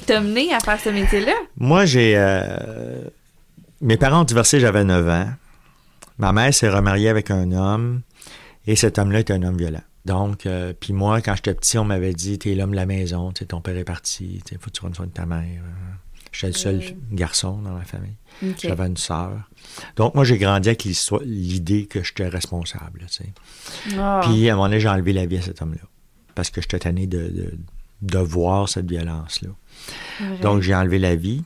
T'a 0.07 0.19
mené 0.21 0.53
à 0.53 0.59
faire 0.59 0.79
ce 0.79 0.89
métier-là? 0.89 1.33
Moi, 1.57 1.85
j'ai. 1.85 2.13
euh, 2.17 3.01
mes 3.81 3.97
parents 3.97 4.21
ont 4.21 4.25
divorcé, 4.25 4.59
j'avais 4.59 4.83
9 4.83 5.07
ans. 5.09 5.29
Ma 6.17 6.31
mère 6.33 6.53
s'est 6.53 6.69
remariée 6.69 7.09
avec 7.09 7.29
un 7.29 7.51
homme 7.51 8.01
et 8.65 8.75
cet 8.75 8.97
homme-là 8.97 9.19
est 9.19 9.31
un 9.31 9.43
homme 9.43 9.57
violent. 9.57 9.83
Donc, 10.05 10.45
euh, 10.45 10.73
puis 10.79 10.93
moi, 10.93 11.21
quand 11.21 11.35
j'étais 11.35 11.53
petit, 11.53 11.77
on 11.77 11.83
m'avait 11.85 12.13
dit 12.13 12.39
T'es 12.39 12.55
l'homme 12.55 12.71
de 12.71 12.75
la 12.77 12.85
maison, 12.85 13.31
tu 13.31 13.39
sais, 13.39 13.45
ton 13.45 13.61
père 13.61 13.75
est 13.77 13.83
parti, 13.83 14.41
il 14.51 14.57
faut 14.57 14.71
que 14.71 14.75
tu 14.75 14.81
rendes 14.81 14.95
soin 14.95 15.05
de 15.05 15.11
ta 15.11 15.25
mère. 15.25 15.61
J'étais 16.31 16.47
le 16.47 16.53
seul 16.53 16.81
garçon 17.11 17.57
dans 17.61 17.75
la 17.77 17.83
famille. 17.83 18.15
J'avais 18.61 18.85
une 18.87 18.97
sœur. 18.97 19.49
Donc, 19.95 20.13
moi, 20.15 20.23
j'ai 20.23 20.37
grandi 20.37 20.69
avec 20.69 20.83
l'idée 21.25 21.85
que 21.85 22.03
j'étais 22.03 22.27
responsable. 22.27 23.05
tu 23.07 23.23
sais. 23.23 23.33
Ah. 23.97 24.21
Puis, 24.23 24.49
à 24.49 24.53
un 24.53 24.55
moment 24.55 24.67
donné, 24.67 24.79
j'ai 24.79 24.89
enlevé 24.89 25.13
la 25.13 25.25
vie 25.25 25.37
à 25.37 25.41
cet 25.41 25.61
homme-là. 25.61 25.81
Parce 26.35 26.49
que 26.51 26.61
j'étais 26.61 26.79
tanné 26.79 27.07
de, 27.07 27.17
de, 27.27 27.53
de 28.01 28.19
voir 28.19 28.69
cette 28.69 28.89
violence-là. 28.89 29.49
Vrai. 30.19 30.37
Donc, 30.41 30.61
j'ai 30.61 30.75
enlevé 30.75 30.99
la 30.99 31.15
vie. 31.15 31.43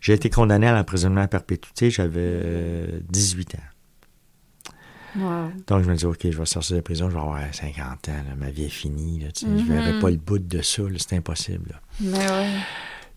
J'ai 0.00 0.12
été 0.14 0.30
condamné 0.30 0.66
à 0.66 0.72
l'emprisonnement 0.74 1.22
à 1.22 1.28
perpétuité, 1.28 1.90
j'avais 1.90 2.20
euh, 2.20 3.00
18 3.10 3.56
ans. 3.56 3.58
Wow. 5.16 5.50
Donc, 5.66 5.82
je 5.84 5.90
me 5.90 5.96
dis, 5.96 6.04
OK, 6.06 6.18
je 6.30 6.38
vais 6.38 6.46
sortir 6.46 6.76
de 6.76 6.80
prison, 6.82 7.08
je 7.08 7.14
vais 7.14 7.20
avoir 7.20 7.40
50 7.52 8.08
ans, 8.08 8.12
là, 8.12 8.34
ma 8.36 8.50
vie 8.50 8.64
est 8.64 8.68
finie. 8.68 9.20
Là, 9.20 9.32
tu 9.32 9.46
sais, 9.46 9.46
Je 9.58 9.62
Mhm. 9.64 9.68
verrai 9.82 9.98
pas 9.98 10.10
le 10.10 10.16
bout 10.16 10.38
de 10.38 10.62
ça, 10.62 10.82
c'est 10.98 11.16
impossible. 11.16 11.70
là. 11.70 11.80
Mais 12.00 12.18
ouais. 12.30 12.50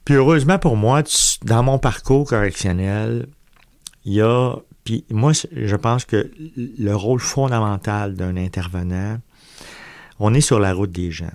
Puis 0.05 0.15
heureusement 0.15 0.57
pour 0.57 0.77
moi, 0.77 1.03
tu- 1.03 1.15
dans 1.43 1.62
mon 1.62 1.77
parcours 1.77 2.27
correctionnel, 2.27 3.27
il 4.05 4.13
y 4.13 4.21
a. 4.21 4.55
Puis 4.84 5.05
moi, 5.12 5.31
je 5.34 5.75
pense 5.75 6.05
que 6.05 6.31
le 6.57 6.95
rôle 6.95 7.19
fondamental 7.19 8.15
d'un 8.15 8.36
intervenant, 8.36 9.19
on 10.17 10.34
est 10.34 10.41
sur 10.41 10.60
la 10.60 10.73
route 10.73 10.91
des 10.91 11.12
gens. 11.12 11.29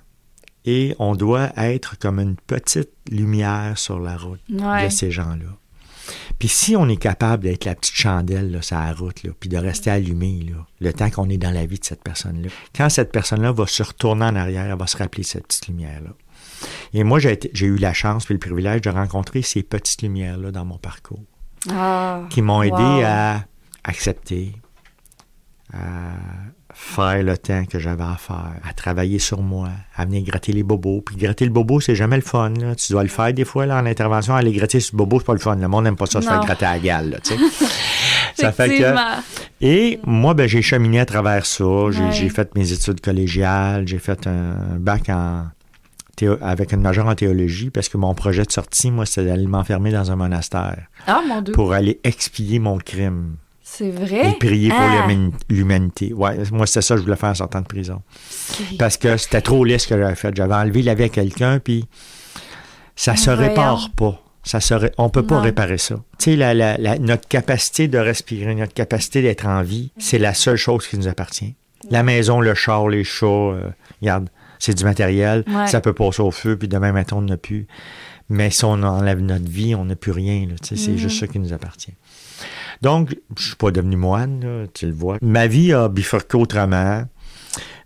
Et 0.66 0.94
on 0.98 1.14
doit 1.14 1.50
être 1.56 1.96
comme 1.98 2.18
une 2.18 2.36
petite 2.36 2.90
lumière 3.10 3.78
sur 3.78 4.00
la 4.00 4.16
route 4.16 4.40
Ouais. 4.50 4.86
de 4.86 4.88
ces 4.90 5.10
gens-là. 5.10 5.46
Puis 6.38 6.48
si 6.48 6.76
on 6.76 6.88
est 6.88 6.96
capable 6.98 7.44
d'être 7.44 7.64
la 7.64 7.74
petite 7.74 7.94
chandelle 7.94 8.50
là, 8.50 8.62
sur 8.62 8.76
la 8.76 8.92
route, 8.92 9.22
là, 9.22 9.30
puis 9.38 9.48
de 9.48 9.56
rester 9.56 9.90
allumé 9.90 10.44
là, 10.48 10.64
le 10.80 10.92
temps 10.92 11.10
qu'on 11.10 11.28
est 11.30 11.36
dans 11.38 11.50
la 11.50 11.66
vie 11.66 11.78
de 11.78 11.84
cette 11.84 12.02
personne-là, 12.04 12.48
quand 12.76 12.88
cette 12.88 13.10
personne-là 13.10 13.52
va 13.52 13.66
se 13.66 13.82
retourner 13.82 14.24
en 14.24 14.36
arrière, 14.36 14.66
elle 14.70 14.78
va 14.78 14.86
se 14.86 14.96
rappeler 14.96 15.22
cette 15.24 15.46
petite 15.48 15.66
lumière-là. 15.68 16.10
Et 16.92 17.02
moi, 17.04 17.18
j'ai 17.18 17.38
eu 17.66 17.76
la 17.76 17.92
chance 17.92 18.30
et 18.30 18.34
le 18.34 18.38
privilège 18.38 18.82
de 18.82 18.90
rencontrer 18.90 19.42
ces 19.42 19.62
petites 19.62 20.02
lumières-là 20.02 20.50
dans 20.52 20.64
mon 20.64 20.78
parcours, 20.78 21.22
Ah. 21.70 22.22
qui 22.30 22.42
m'ont 22.42 22.62
aidé 22.62 22.72
Wow. 22.74 23.02
à 23.04 23.44
accepter, 23.84 24.52
à 25.72 26.14
faire 26.78 27.22
le 27.22 27.36
temps 27.38 27.64
que 27.64 27.78
j'avais 27.78 28.04
à 28.04 28.16
faire, 28.18 28.52
à 28.68 28.72
travailler 28.74 29.18
sur 29.18 29.40
moi, 29.40 29.70
à 29.96 30.04
venir 30.04 30.22
gratter 30.24 30.52
les 30.52 30.62
bobos. 30.62 31.00
Puis 31.00 31.16
gratter 31.16 31.44
le 31.46 31.50
bobo, 31.50 31.80
c'est 31.80 31.94
jamais 31.94 32.16
le 32.16 32.22
fun. 32.22 32.50
là. 32.50 32.74
Tu 32.74 32.92
dois 32.92 33.02
le 33.02 33.08
faire 33.08 33.32
des 33.32 33.44
fois 33.46 33.64
là, 33.66 33.80
en 33.80 33.86
intervention. 33.86 34.34
Aller 34.36 34.52
gratter 34.52 34.78
sur 34.80 34.94
le 34.94 34.98
bobo, 34.98 35.18
c'est 35.18 35.24
pas 35.26 35.32
le 35.32 35.38
fun. 35.40 35.56
Le 35.56 35.68
monde 35.68 35.84
n'aime 35.84 35.96
pas 35.96 36.06
ça, 36.06 36.20
se 36.20 36.28
faire 36.28 36.40
gratter 36.40 36.66
à 36.66 36.74
la 36.74 36.78
gale. 36.78 37.10
là, 37.10 37.18
ça 38.34 38.52
fait 38.52 38.78
que... 38.78 38.94
Et 39.60 39.98
moi, 40.04 40.34
ben, 40.34 40.46
j'ai 40.46 40.60
cheminé 40.62 41.00
à 41.00 41.06
travers 41.06 41.46
ça. 41.46 41.64
J'ai 41.90 42.24
Ouais. 42.24 42.28
fait 42.28 42.54
mes 42.54 42.70
études 42.72 43.00
collégiales. 43.00 43.88
J'ai 43.88 43.98
fait 43.98 44.26
un 44.26 44.76
bac 44.78 45.08
en 45.08 45.46
avec 46.40 46.72
une 46.72 46.80
majeure 46.80 47.06
en 47.08 47.14
théologie 47.14 47.68
parce 47.68 47.90
que 47.90 47.98
mon 47.98 48.14
projet 48.14 48.42
de 48.44 48.50
sortie, 48.50 48.90
moi, 48.90 49.04
c'était 49.04 49.26
d'aller 49.26 49.46
m'enfermer 49.46 49.92
dans 49.92 50.10
un 50.10 50.16
monastère 50.16 50.86
Ah, 51.06 51.20
mon 51.26 51.42
Dieu. 51.42 51.52
pour 51.52 51.74
aller 51.74 52.00
expier 52.04 52.58
mon 52.58 52.78
crime 52.78 53.36
C'est 53.68 53.90
vrai? 53.90 54.30
et 54.30 54.32
prier 54.38 54.68
pour 54.68 54.78
Ah. 54.78 55.06
l'humani- 55.08 55.32
l'humanité. 55.50 56.12
Ouais, 56.12 56.36
moi, 56.52 56.66
c'était 56.66 56.82
ça 56.82 56.94
que 56.94 57.00
je 57.00 57.04
voulais 57.04 57.16
faire 57.16 57.30
en 57.30 57.34
sortant 57.34 57.60
de 57.60 57.66
prison. 57.66 58.00
Parce 58.78 58.96
que 58.96 59.16
c'était 59.16 59.40
trop 59.40 59.64
laid 59.64 59.78
ce 59.78 59.88
que 59.88 59.98
j'avais 59.98 60.14
fait. 60.14 60.34
J'avais 60.36 60.54
enlevé 60.54 60.82
la 60.82 60.94
vie 60.94 61.02
à 61.04 61.08
quelqu'un, 61.08 61.58
puis 61.58 61.84
ça 62.94 63.16
se 63.16 63.30
Voyons. 63.30 63.48
répare 63.48 63.90
pas. 63.96 64.22
Ça 64.44 64.60
se 64.60 64.72
ré- 64.74 64.92
On 64.98 65.08
peut 65.10 65.26
pas 65.26 65.36
Non. 65.36 65.40
réparer 65.42 65.78
ça. 65.78 65.96
Tu 66.18 66.30
sais, 66.30 66.36
la- 66.36 66.54
la- 66.54 66.78
la- 66.78 66.98
notre 66.98 67.26
capacité 67.26 67.88
de 67.88 67.98
respirer, 67.98 68.54
notre 68.54 68.72
capacité 68.72 69.20
d'être 69.20 69.46
en 69.46 69.62
vie, 69.62 69.90
c'est 69.98 70.18
la 70.18 70.32
seule 70.34 70.56
chose 70.56 70.86
qui 70.86 70.96
nous 70.96 71.08
appartient. 71.08 71.56
La 71.90 72.04
maison, 72.04 72.40
le 72.40 72.54
char, 72.54 72.88
les 72.88 73.02
chats, 73.02 73.26
euh, 73.26 73.70
regarde, 74.00 74.30
c'est 74.60 74.74
du 74.74 74.84
matériel. 74.84 75.42
Ouais. 75.48 75.66
Ça 75.66 75.80
peut 75.80 75.92
passer 75.92 76.22
au 76.22 76.30
feu, 76.30 76.56
puis 76.56 76.68
demain 76.68 76.92
matin, 76.92 77.16
on 77.18 77.22
n'a 77.22 77.36
plus. 77.36 77.66
Mais 78.28 78.50
si 78.50 78.64
on 78.64 78.82
enlève 78.84 79.20
notre 79.20 79.48
vie, 79.48 79.74
on 79.74 79.84
n'a 79.84 79.96
plus 79.96 80.12
rien. 80.12 80.46
là. 80.48 80.54
Tu 80.62 80.76
sais, 80.76 80.76
C'est 80.76 80.90
Mhm. 80.92 80.98
juste 80.98 81.18
ça 81.20 81.26
qui 81.26 81.38
nous 81.40 81.52
appartient. 81.52 81.94
Donc, 82.82 83.16
je 83.38 83.46
suis 83.48 83.56
pas 83.56 83.70
devenu 83.70 83.96
moine, 83.96 84.40
là, 84.42 84.66
tu 84.72 84.86
le 84.86 84.92
vois. 84.92 85.18
Ma 85.22 85.46
vie 85.46 85.72
a 85.72 85.88
bifurqué 85.88 86.36
autrement. 86.36 87.04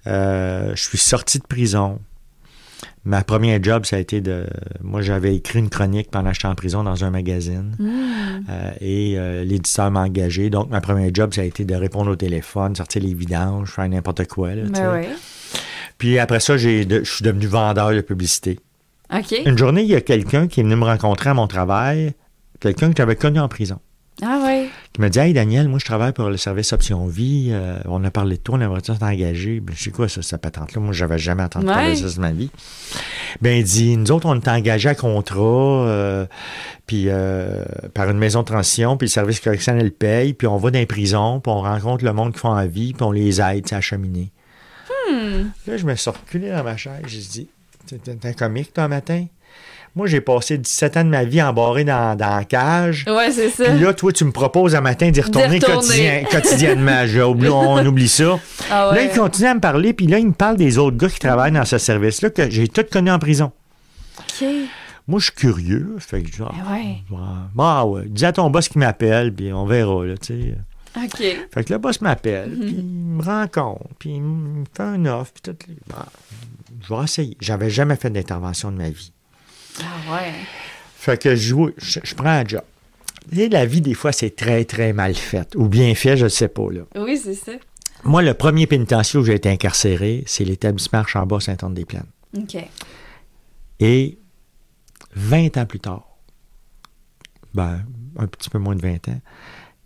Euh, 0.07 0.73
je 0.75 0.83
suis 0.83 0.99
sorti 0.99 1.39
de 1.39 1.47
prison. 1.47 1.99
Ma 3.05 3.23
première 3.25 3.63
job, 3.63 3.87
ça 3.87 3.97
a 3.97 3.99
été 3.99 4.21
de... 4.21 4.47
Moi, 4.83 5.01
j'avais 5.01 5.35
écrit 5.35 5.59
une 5.59 5.71
chronique 5.71 6.11
pendant 6.11 6.31
que 6.31 6.35
j'étais 6.35 6.49
en 6.49 6.55
prison 6.55 6.83
dans 6.83 7.03
un 7.05 7.11
magazine. 7.11 7.75
Hmm. 7.79 8.45
Euh, 8.51 8.71
et 8.81 9.19
euh, 9.19 9.43
l'éditeur 9.45 9.91
m'a 9.91 10.01
engagé. 10.03 10.51
Donc, 10.51 10.69
ma 10.71 10.81
première 10.83 11.11
job, 11.15 11.33
ça 11.33 11.41
a 11.41 11.45
été 11.45 11.65
de 11.65 11.75
répondre 11.75 12.11
au 12.11 12.17
téléphone, 12.17 12.75
sortir 12.77 13.03
les 13.03 13.15
vidanges, 13.15 13.71
faire 13.71 13.89
n'importe 13.89 14.27
quoi. 14.27 14.55
là, 14.55 14.65
ouais. 14.93 15.09
Puis 15.97 16.19
après 16.19 16.41
ça, 16.41 16.55
de- 16.57 16.59
je 16.59 17.11
suis 17.11 17.25
devenu 17.25 17.47
vendeur 17.47 17.93
de 17.93 18.01
publicité. 18.03 18.59
Une 19.47 19.57
journée, 19.59 19.83
il 19.83 19.89
y 19.89 19.95
a 19.95 20.01
quelqu'un 20.03 20.47
qui 20.47 20.61
est 20.61 20.63
venu 20.63 20.77
me 20.77 20.85
rencontrer 20.85 21.31
à 21.31 21.35
mon 21.35 21.47
travail, 21.47 22.13
quelqu'un 22.61 22.91
que 22.91 22.97
j'avais 22.97 23.17
connu 23.17 23.41
en 23.41 23.49
prison, 23.49 23.79
Ah 24.23 24.41
ouais. 24.45 24.60
Qui 24.93 25.01
m'a 25.01 25.09
dit 25.09 25.19
Hey 25.21 25.33
Daniel, 25.33 25.69
moi 25.69 25.79
je 25.79 25.85
travaille 25.85 26.13
pour 26.13 26.29
le 26.29 26.37
service 26.37 26.73
Option 26.73 27.07
Vie, 27.07 27.51
euh, 27.53 27.79
on 27.85 28.03
a 28.05 28.11
parlé 28.11 28.37
de 28.37 28.43
toi, 28.43 28.57
on 28.59 28.61
aimerait 28.61 28.81
t'engager? 28.81 29.61
Ben, 29.61 29.75
je 29.77 29.85
sais 29.85 29.91
quoi 29.91 30.09
ça, 30.09 30.21
cette 30.23 30.41
patente-là? 30.41 30.81
Moi, 30.81 30.93
j'avais 30.93 31.19
jamais 31.19 31.45
entendu 31.45 31.67
parler 31.67 31.95
de 31.95 32.03
Ouais. 32.03 32.09
ça 32.09 32.15
de 32.17 32.21
ma 32.21 32.33
vie. 32.33 32.51
Ben, 33.41 33.59
il 33.59 33.65
dit 33.65 33.97
Nous 33.97 34.11
autres, 34.11 34.27
on 34.27 34.35
est 34.35 34.49
engagés 34.49 34.89
à 34.89 34.95
contrat, 34.97 35.39
euh, 35.41 36.27
puis 36.87 37.05
euh, 37.07 37.65
par 37.95 38.11
une 38.11 38.19
maison 38.19 38.41
de 38.41 38.47
transition, 38.47 38.97
puis 38.97 39.07
le 39.07 39.11
service 39.13 39.39
correctionnel 39.41 39.93
paye, 39.93 40.35
puis 40.35 40.47
on 40.49 40.57
va 40.57 40.71
dans 40.71 40.79
les 40.79 40.87
prisons, 40.87 41.39
puis 41.41 41.53
on 41.53 41.61
rencontre 41.61 42.05
le 42.05 42.13
monde 42.13 42.33
qui 42.33 42.41
font 42.41 42.55
la 42.55 42.67
vie, 42.67 42.93
puis 42.93 43.03
on 43.05 43.13
les 43.13 43.41
aide 43.41 43.73
à 43.73 43.81
cheminer. 43.81 44.33
Hmm. 45.09 45.51
Là, 45.67 45.77
je 45.77 45.87
me 45.87 45.95
suis 45.95 46.11
reculé 46.11 46.51
dans 46.51 46.65
ma 46.65 46.77
chaise. 46.77 47.03
J'ai 47.07 47.21
dit, 47.21 47.49
t'es 47.87 47.99
t'es 47.99 48.29
un 48.29 48.33
comique, 48.33 48.73
toi, 48.73 48.89
matin? 48.89 49.27
Moi, 49.97 50.07
j'ai 50.07 50.21
passé 50.21 50.57
17 50.57 50.97
ans 50.99 51.05
de 51.05 51.09
ma 51.11 51.25
vie 51.25 51.43
embarré 51.43 51.83
dans, 51.85 52.17
dans 52.17 52.37
la 52.37 52.45
cage. 52.45 53.05
Ouais, 53.09 53.31
c'est 53.33 53.51
ça. 53.51 53.65
Puis 53.71 53.81
là, 53.81 53.93
toi, 53.93 54.13
tu 54.13 54.25
me 54.25 54.31
proposes 54.31 54.75
un 54.77 54.81
matin 54.81 55.11
d'y 55.11 55.21
retourner, 55.21 55.59
quotidien- 55.59 56.25
quotidiennement. 56.31 57.03
Oublié- 57.31 57.51
on 57.51 57.85
oublie 57.85 58.09
ça. 58.09 58.39
Ah 58.71 58.93
Là, 58.95 59.03
il 59.03 59.11
continue 59.11 59.49
à 59.49 59.55
me 59.55 59.61
parler, 59.61 59.93
puis 59.93 60.07
là, 60.07 60.19
il 60.21 60.29
me 60.29 60.33
parle 60.33 60.57
des 60.57 60.79
autres 60.79 60.97
gars 60.97 61.09
qui 61.09 61.19
travaillent 61.19 61.51
dans 61.53 61.65
ce 61.65 61.77
service-là 61.79 62.31
que 62.31 62.49
j'ai 62.49 62.69
tous 62.69 62.85
connus 62.85 63.11
en 63.11 63.19
prison. 63.19 63.51
OK. 64.19 64.47
Moi, 65.09 65.19
je 65.19 65.25
suis 65.25 65.35
curieux. 65.35 65.97
Fait 65.99 66.23
que 66.23 66.29
je 66.29 66.33
dis, 66.35 66.43
ah, 66.45 66.53
Eh 66.55 66.73
ouais. 66.73 66.97
ouais. 67.11 67.27
Ah 67.59 67.85
ouais, 67.87 68.03
dis 68.07 68.25
à 68.25 68.33
ton 68.33 68.49
boss 68.49 68.69
qu'il 68.69 68.79
m'appelle, 68.79 69.35
puis 69.35 69.53
on 69.53 69.67
verra, 69.67 70.07
là, 70.07 70.15
tu 70.17 70.41
sais. 70.41 70.55
OK. 70.97 71.49
Fait 71.53 71.65
que 71.65 71.73
le 71.73 71.79
boss 71.81 72.01
m'appelle, 72.01 72.51
Mhm. 72.51 72.61
puis 72.61 72.75
il 72.79 72.85
me 72.85 73.23
rencontre, 73.25 73.89
puis 73.99 74.11
il 74.11 74.23
me 74.23 74.65
fait 74.73 74.83
un 74.85 75.05
offre, 75.07 75.33
puis 75.33 75.53
tout. 75.53 75.59
Bon, 75.89 75.97
je 76.89 76.95
vais 76.95 77.03
essayer. 77.05 77.37
J'avais 77.41 77.71
jamais 77.71 77.97
fait 77.97 78.11
d'intervention 78.11 78.71
de 78.71 78.77
ma 78.77 78.91
vie. 78.91 79.13
Ouais. 80.11 80.33
Fait 80.97 81.21
que 81.21 81.35
je, 81.35 81.49
joue- 81.49 81.71
je, 81.79 82.01
je 82.03 82.15
prends 82.15 82.29
un 82.31 82.45
job. 82.47 82.63
Et 83.37 83.49
la 83.49 83.65
vie, 83.67 83.81
des 83.81 83.95
fois, 83.95 84.13
c'est 84.13 84.35
très, 84.35 84.65
très 84.65 84.93
mal 84.93 85.15
faite. 85.15 85.55
Ou 85.57 85.67
bien 85.69 85.95
fait, 85.95 86.17
je 86.17 86.25
ne 86.25 86.29
sais 86.29 86.49
pas. 86.49 86.71
Là. 86.71 86.83
Oui, 86.97 87.17
c'est 87.19 87.35
ça. 87.35 87.53
Moi, 88.05 88.23
le 88.23 88.35
premier 88.35 88.67
pénitencier 88.67 89.21
où 89.21 89.25
j'ai 89.25 89.35
été 89.35 89.49
incarcéré, 89.51 90.25
c'est 90.27 90.45
l'établissement 90.45 91.01
Archambault-Saint-Anne-des-Plaines. 91.01 92.07
OK. 92.37 92.57
Et 93.81 94.19
20 95.15 95.57
ans 95.59 95.67
plus 95.67 95.81
tard, 95.81 96.07
ben, 97.55 97.83
un 98.17 98.27
petit 98.27 98.49
peu 98.51 98.59
moins 98.59 98.75
de 98.75 98.83
20 98.83 99.09
ans, 99.09 99.21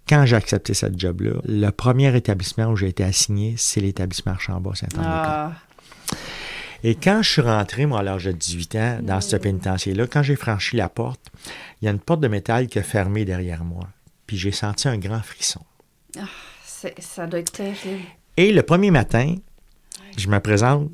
quand 0.09 0.27
j'ai 0.27 0.37
accepté 0.37 0.75
cette 0.75 0.99
job-là, 0.99 1.33
le 1.45 1.71
premier 1.71 2.15
établissement 2.17 2.67
où 2.67 2.77
j'ai 2.77 2.89
été 2.89 3.03
assigné, 3.05 3.55
c'est 3.57 3.81
l'établissement 3.81 4.33
Archambault-Saint-Anne-des-Plaines. 4.33 5.11
Ah. 5.13 5.53
Et 6.87 6.95
quand 6.95 7.23
je 7.23 7.31
suis 7.33 7.41
rentré, 7.41 7.87
moi, 7.87 8.01
à 8.01 8.03
l'âge 8.03 8.27
de 8.27 8.33
18 8.33 8.75
ans, 8.77 8.99
dans 9.03 9.21
ce 9.23 9.37
pénitencier-là, 9.37 10.07
quand 10.07 10.23
j'ai 10.23 10.37
franchi 10.37 10.77
la 10.77 10.89
porte, 10.91 11.33
il 11.81 11.87
y 11.87 11.89
a 11.89 11.91
une 11.91 11.99
porte 11.99 12.21
de 12.21 12.29
métal 12.29 12.67
qui 12.67 12.79
a 12.79 12.83
fermé 12.83 13.25
derrière 13.25 13.65
moi. 13.65 13.89
Puis 14.27 14.37
j'ai 14.37 14.53
senti 14.53 14.87
un 14.87 14.99
grand 14.99 15.23
frisson. 15.23 15.65
C'est- 16.65 17.01
Ça 17.01 17.27
doit 17.27 17.41
être 17.41 17.53
terrible. 17.53 18.03
Et 18.37 18.53
le 18.53 18.63
premier 18.63 18.91
matin, 18.91 19.35
je 20.19 20.29
me 20.29 20.39
présente 20.41 20.91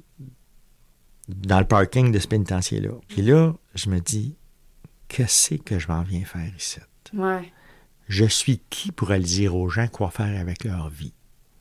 dans 1.28 1.58
le 1.58 1.66
parking 1.66 2.12
de 2.12 2.18
ce 2.20 2.28
pénitencier-là. 2.28 2.90
Puis 3.08 3.22
là, 3.22 3.52
je 3.74 3.90
me 3.90 3.98
dis, 3.98 4.36
qu'est-ce 5.08 5.54
que 5.56 5.78
je 5.80 5.88
m'en 5.88 6.02
viens 6.02 6.24
faire 6.24 6.52
ici? 6.56 6.78
Ouais. 7.12 7.52
Je 8.08 8.24
suis 8.26 8.60
qui 8.70 8.92
pour 8.92 9.10
aller 9.10 9.24
dire 9.24 9.56
aux 9.56 9.68
gens 9.68 9.88
quoi 9.88 10.10
faire 10.10 10.40
avec 10.40 10.62
leur 10.64 10.88
vie? 10.88 11.12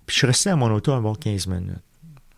Puis 0.05 0.13
je 0.13 0.19
suis 0.19 0.27
resté 0.27 0.49
dans 0.51 0.57
mon 0.57 0.71
auto 0.71 0.91
un 0.93 1.01
bon 1.01 1.13
15 1.15 1.47
minutes. 1.47 1.81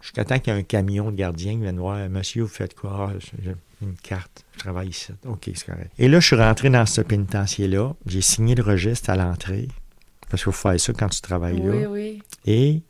Jusqu'à 0.01 0.25
temps 0.25 0.39
qu'il 0.39 0.53
y 0.53 0.55
ait 0.55 0.59
un 0.59 0.63
camion 0.63 1.11
de 1.11 1.15
gardien 1.15 1.53
qui 1.53 1.61
vienne 1.61 1.77
voir 1.79 1.97
Monsieur, 2.09 2.43
vous 2.43 2.47
faites 2.49 2.73
quoi? 2.75 3.11
Ah, 3.11 3.17
j'ai 3.41 3.55
une 3.81 3.95
carte, 3.95 4.43
je 4.53 4.59
travaille 4.59 4.89
ici. 4.89 5.11
OK, 5.25 5.49
c'est 5.53 5.65
correct. 5.65 5.91
Et 5.97 6.07
là, 6.07 6.19
je 6.19 6.27
suis 6.27 6.35
rentré 6.35 6.69
dans 6.69 6.85
ce 6.85 7.01
pénitencier-là. 7.01 7.93
J'ai 8.05 8.21
signé 8.21 8.55
le 8.55 8.63
registre 8.63 9.09
à 9.09 9.15
l'entrée. 9.15 9.67
Parce 10.29 10.43
qu'il 10.43 10.51
faut 10.53 10.69
faire 10.69 10.79
ça 10.79 10.93
quand 10.93 11.09
tu 11.09 11.21
travailles 11.21 11.59
là. 11.61 11.71
Oui, 11.71 11.85
oui. 11.85 12.23
Et 12.45 12.81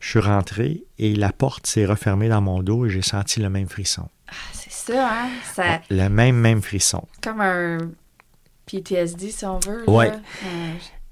je 0.00 0.08
suis 0.10 0.18
rentré 0.20 0.84
et 0.98 1.14
la 1.14 1.32
porte 1.32 1.66
s'est 1.66 1.86
refermée 1.86 2.28
dans 2.28 2.40
mon 2.42 2.62
dos 2.62 2.84
et 2.86 2.90
j'ai 2.90 3.02
senti 3.02 3.40
le 3.40 3.48
même 3.48 3.68
frisson. 3.68 4.08
Ah, 4.28 4.32
c'est 4.52 4.70
ça, 4.72 5.08
hein? 5.24 5.28
Ça, 5.54 5.80
Le 5.90 6.08
même, 6.08 6.36
même 6.36 6.60
frisson. 6.62 7.06
comme 7.22 7.40
un 7.40 7.78
PTSD, 8.66 9.30
si 9.30 9.44
on 9.46 9.58
veut. 9.60 9.88
Ouais. 9.88 10.12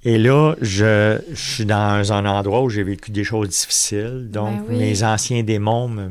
Et 0.04 0.16
là, 0.16 0.54
je, 0.62 1.20
je 1.30 1.34
suis 1.52 1.66
dans 1.66 2.12
un 2.12 2.24
endroit 2.24 2.62
où 2.62 2.70
j'ai 2.70 2.82
vécu 2.82 3.10
des 3.10 3.24
choses 3.24 3.50
difficiles. 3.50 4.28
Donc, 4.30 4.56
Ben 4.56 4.64
oui. 4.70 4.76
mes 4.78 5.02
anciens 5.02 5.42
démons 5.42 5.88
me, 5.88 6.08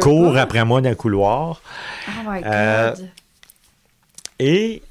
courent 0.00 0.32
pas. 0.32 0.42
après 0.42 0.64
moi 0.64 0.80
dans 0.80 0.88
le 0.88 0.94
couloir. 0.96 1.60
Oh 2.08 2.10
my 2.30 2.40
Euh, 2.46 2.94
God. 2.94 3.08
Et 4.38 4.82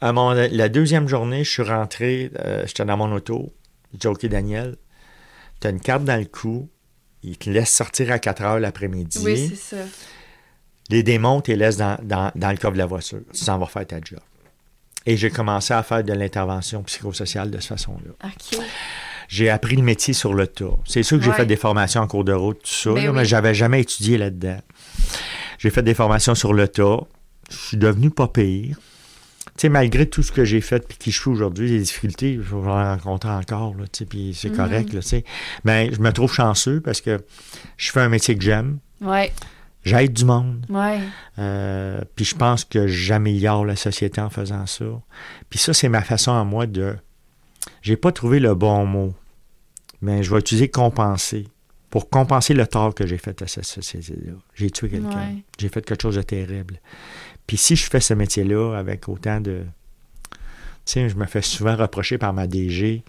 à 0.00 0.12
mon, 0.12 0.30
la 0.30 0.68
deuxième 0.70 1.06
journée, 1.06 1.44
je 1.44 1.50
suis 1.50 1.62
rentré, 1.62 2.30
euh, 2.38 2.62
j'étais 2.66 2.84
dans 2.86 2.96
mon 2.96 3.12
auto. 3.12 3.52
J'ai 3.92 3.98
dit, 3.98 4.06
OK, 4.06 4.24
Daniel, 4.26 4.76
tu 5.60 5.66
as 5.66 5.70
une 5.70 5.80
carte 5.80 6.04
dans 6.04 6.16
le 6.18 6.24
cou. 6.24 6.68
Il 7.22 7.36
te 7.36 7.48
laisse 7.50 7.70
sortir 7.70 8.10
à 8.10 8.18
4 8.18 8.42
heures 8.42 8.60
l'après-midi. 8.60 9.18
oui, 9.22 9.48
c'est 9.54 9.76
ça. 9.76 9.82
les 10.90 11.02
démons, 11.02 11.40
tu 11.42 11.50
les 11.52 11.56
laisses 11.58 11.76
dans, 11.76 11.98
dans, 12.02 12.30
dans 12.34 12.50
le 12.50 12.56
coffre 12.56 12.72
de 12.74 12.78
la 12.78 12.86
voiture. 12.86 13.20
Tu 13.34 13.44
s'en 13.44 13.58
vas 13.58 13.66
faire 13.66 13.86
ta 13.86 13.96
job. 14.02 14.20
Et 15.06 15.16
j'ai 15.16 15.30
commencé 15.30 15.74
à 15.74 15.82
faire 15.82 16.02
de 16.02 16.12
l'intervention 16.12 16.82
psychosociale 16.82 17.50
de 17.50 17.58
cette 17.60 17.68
façon-là. 17.68 18.12
OK. 18.24 18.58
J'ai 19.28 19.50
appris 19.50 19.76
le 19.76 19.82
métier 19.82 20.14
sur 20.14 20.34
le 20.34 20.46
tas. 20.46 20.76
C'est 20.86 21.02
sûr 21.02 21.18
que 21.18 21.24
j'ai 21.24 21.30
Ouais. 21.30 21.36
fait 21.36 21.46
des 21.46 21.56
formations 21.56 22.00
en 22.02 22.06
cours 22.06 22.24
de 22.24 22.32
route, 22.32 22.58
tout 22.62 22.70
ça, 22.70 22.92
Ben 22.92 23.04
là, 23.04 23.10
oui. 23.10 23.16
mais 23.18 23.24
j'avais 23.24 23.54
jamais 23.54 23.80
étudié 23.80 24.18
là-dedans. 24.18 24.58
J'ai 25.58 25.70
fait 25.70 25.82
des 25.82 25.94
formations 25.94 26.34
sur 26.34 26.52
le 26.52 26.68
tas. 26.68 27.00
Je 27.50 27.56
suis 27.56 27.76
devenu 27.76 28.10
pas 28.10 28.28
pire. 28.28 28.76
Tu 29.56 29.62
sais, 29.62 29.68
malgré 29.68 30.06
tout 30.08 30.22
ce 30.22 30.32
que 30.32 30.44
j'ai 30.44 30.60
fait 30.60 30.86
puis 30.86 30.96
qui 30.98 31.10
je 31.12 31.20
suis 31.20 31.30
aujourd'hui, 31.30 31.68
les 31.70 31.80
difficultés, 31.80 32.34
je 32.42 32.54
vais 32.56 32.70
en 32.70 32.92
rencontrer 32.96 33.30
encore, 33.30 33.74
là, 33.76 33.84
tu 33.84 33.98
sais, 34.00 34.04
puis 34.04 34.34
c'est 34.34 34.48
Mhm. 34.50 34.56
correct, 34.56 34.92
là, 34.92 35.00
tu 35.00 35.08
sais. 35.08 35.24
Mais 35.64 35.90
je 35.92 36.00
me 36.00 36.12
trouve 36.12 36.32
chanceux 36.32 36.80
parce 36.80 37.00
que 37.00 37.22
je 37.76 37.90
fais 37.92 38.00
un 38.00 38.08
métier 38.08 38.36
que 38.36 38.42
j'aime. 38.42 38.78
Ouais, 39.00 39.32
J'aide 39.84 40.12
du 40.12 40.24
monde. 40.24 40.64
ouais. 40.68 41.00
Euh, 41.38 42.00
puis 42.16 42.24
je 42.24 42.34
pense 42.34 42.64
que 42.64 42.86
j'améliore 42.86 43.64
la 43.64 43.76
société 43.76 44.20
en 44.20 44.30
faisant 44.30 44.66
ça. 44.66 44.84
Puis 45.50 45.58
ça, 45.58 45.72
c'est 45.74 45.88
ma 45.88 46.02
façon 46.02 46.32
à 46.32 46.44
moi 46.44 46.66
de. 46.66 46.96
J'ai 47.82 47.96
pas 47.96 48.12
trouvé 48.12 48.40
le 48.40 48.54
bon 48.54 48.86
mot, 48.86 49.14
mais 50.00 50.22
je 50.22 50.30
vais 50.30 50.38
utiliser 50.38 50.68
compenser. 50.68 51.48
Pour 51.90 52.10
compenser 52.10 52.54
le 52.54 52.66
tort 52.66 52.92
que 52.94 53.06
j'ai 53.06 53.18
fait 53.18 53.40
à 53.40 53.46
cette 53.46 53.66
société-là. 53.66 54.32
J'ai 54.54 54.68
tué 54.70 54.88
quelqu'un. 54.88 55.10
Ouais. 55.10 55.44
J'ai 55.58 55.68
fait 55.68 55.84
quelque 55.84 56.02
chose 56.02 56.16
de 56.16 56.22
terrible. 56.22 56.80
Puis 57.46 57.56
si 57.56 57.76
je 57.76 57.88
fais 57.88 58.00
ce 58.00 58.14
métier-là 58.14 58.74
avec 58.76 59.08
autant 59.08 59.40
de. 59.40 59.62
Tu 60.32 60.92
sais, 60.92 61.08
je 61.08 61.14
me 61.16 61.24
fais 61.26 61.40
souvent 61.42 61.76
reprocher 61.76 62.18
par 62.18 62.32
ma 62.32 62.46
DG. 62.46 63.04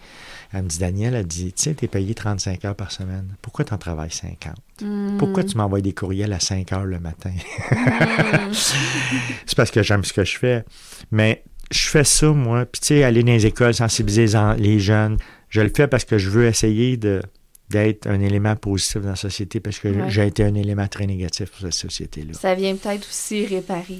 Elle 0.56 0.62
me 0.64 0.68
dit, 0.68 0.78
Daniel, 0.78 1.14
elle 1.14 1.26
dit, 1.26 1.52
tu 1.52 1.64
sais, 1.64 1.74
t'es 1.74 1.86
payé 1.86 2.14
35 2.14 2.64
heures 2.64 2.74
par 2.74 2.90
semaine. 2.90 3.34
Pourquoi 3.42 3.64
t'en 3.66 3.76
travailles 3.76 4.10
50? 4.10 4.54
Hmm. 4.80 5.18
Pourquoi 5.18 5.44
tu 5.44 5.54
m'envoies 5.56 5.82
des 5.82 5.92
courriels 5.92 6.32
à 6.32 6.40
5 6.40 6.72
heures 6.72 6.86
le 6.86 6.98
matin? 6.98 7.32
c'est 8.52 9.54
parce 9.56 9.70
que 9.70 9.82
j'aime 9.82 10.04
ce 10.04 10.12
que 10.12 10.24
je 10.24 10.38
fais. 10.38 10.64
Mais 11.10 11.42
je 11.70 11.88
fais 11.88 12.04
ça, 12.04 12.28
moi. 12.32 12.64
Puis, 12.66 12.80
tu 12.80 12.86
sais, 12.88 13.04
aller 13.04 13.22
dans 13.22 13.32
les 13.32 13.46
écoles, 13.46 13.74
sensibiliser 13.74 14.26
les 14.58 14.78
jeunes. 14.78 15.18
Je 15.48 15.60
le 15.60 15.70
fais 15.74 15.86
parce 15.88 16.04
que 16.04 16.18
je 16.18 16.30
veux 16.30 16.46
essayer 16.46 16.96
de 16.96 17.22
d'être 17.68 18.06
un 18.06 18.20
élément 18.20 18.54
positif 18.54 19.02
dans 19.02 19.08
la 19.08 19.16
société 19.16 19.58
parce 19.58 19.80
que 19.80 19.88
Ouais. 19.88 20.04
j'ai 20.08 20.24
été 20.28 20.44
un 20.44 20.54
élément 20.54 20.86
très 20.86 21.04
négatif 21.04 21.50
pour 21.50 21.62
cette 21.62 21.74
société-là. 21.74 22.32
Ça 22.34 22.54
vient 22.54 22.76
peut-être 22.76 23.04
aussi 23.08 23.44
réparer 23.44 23.98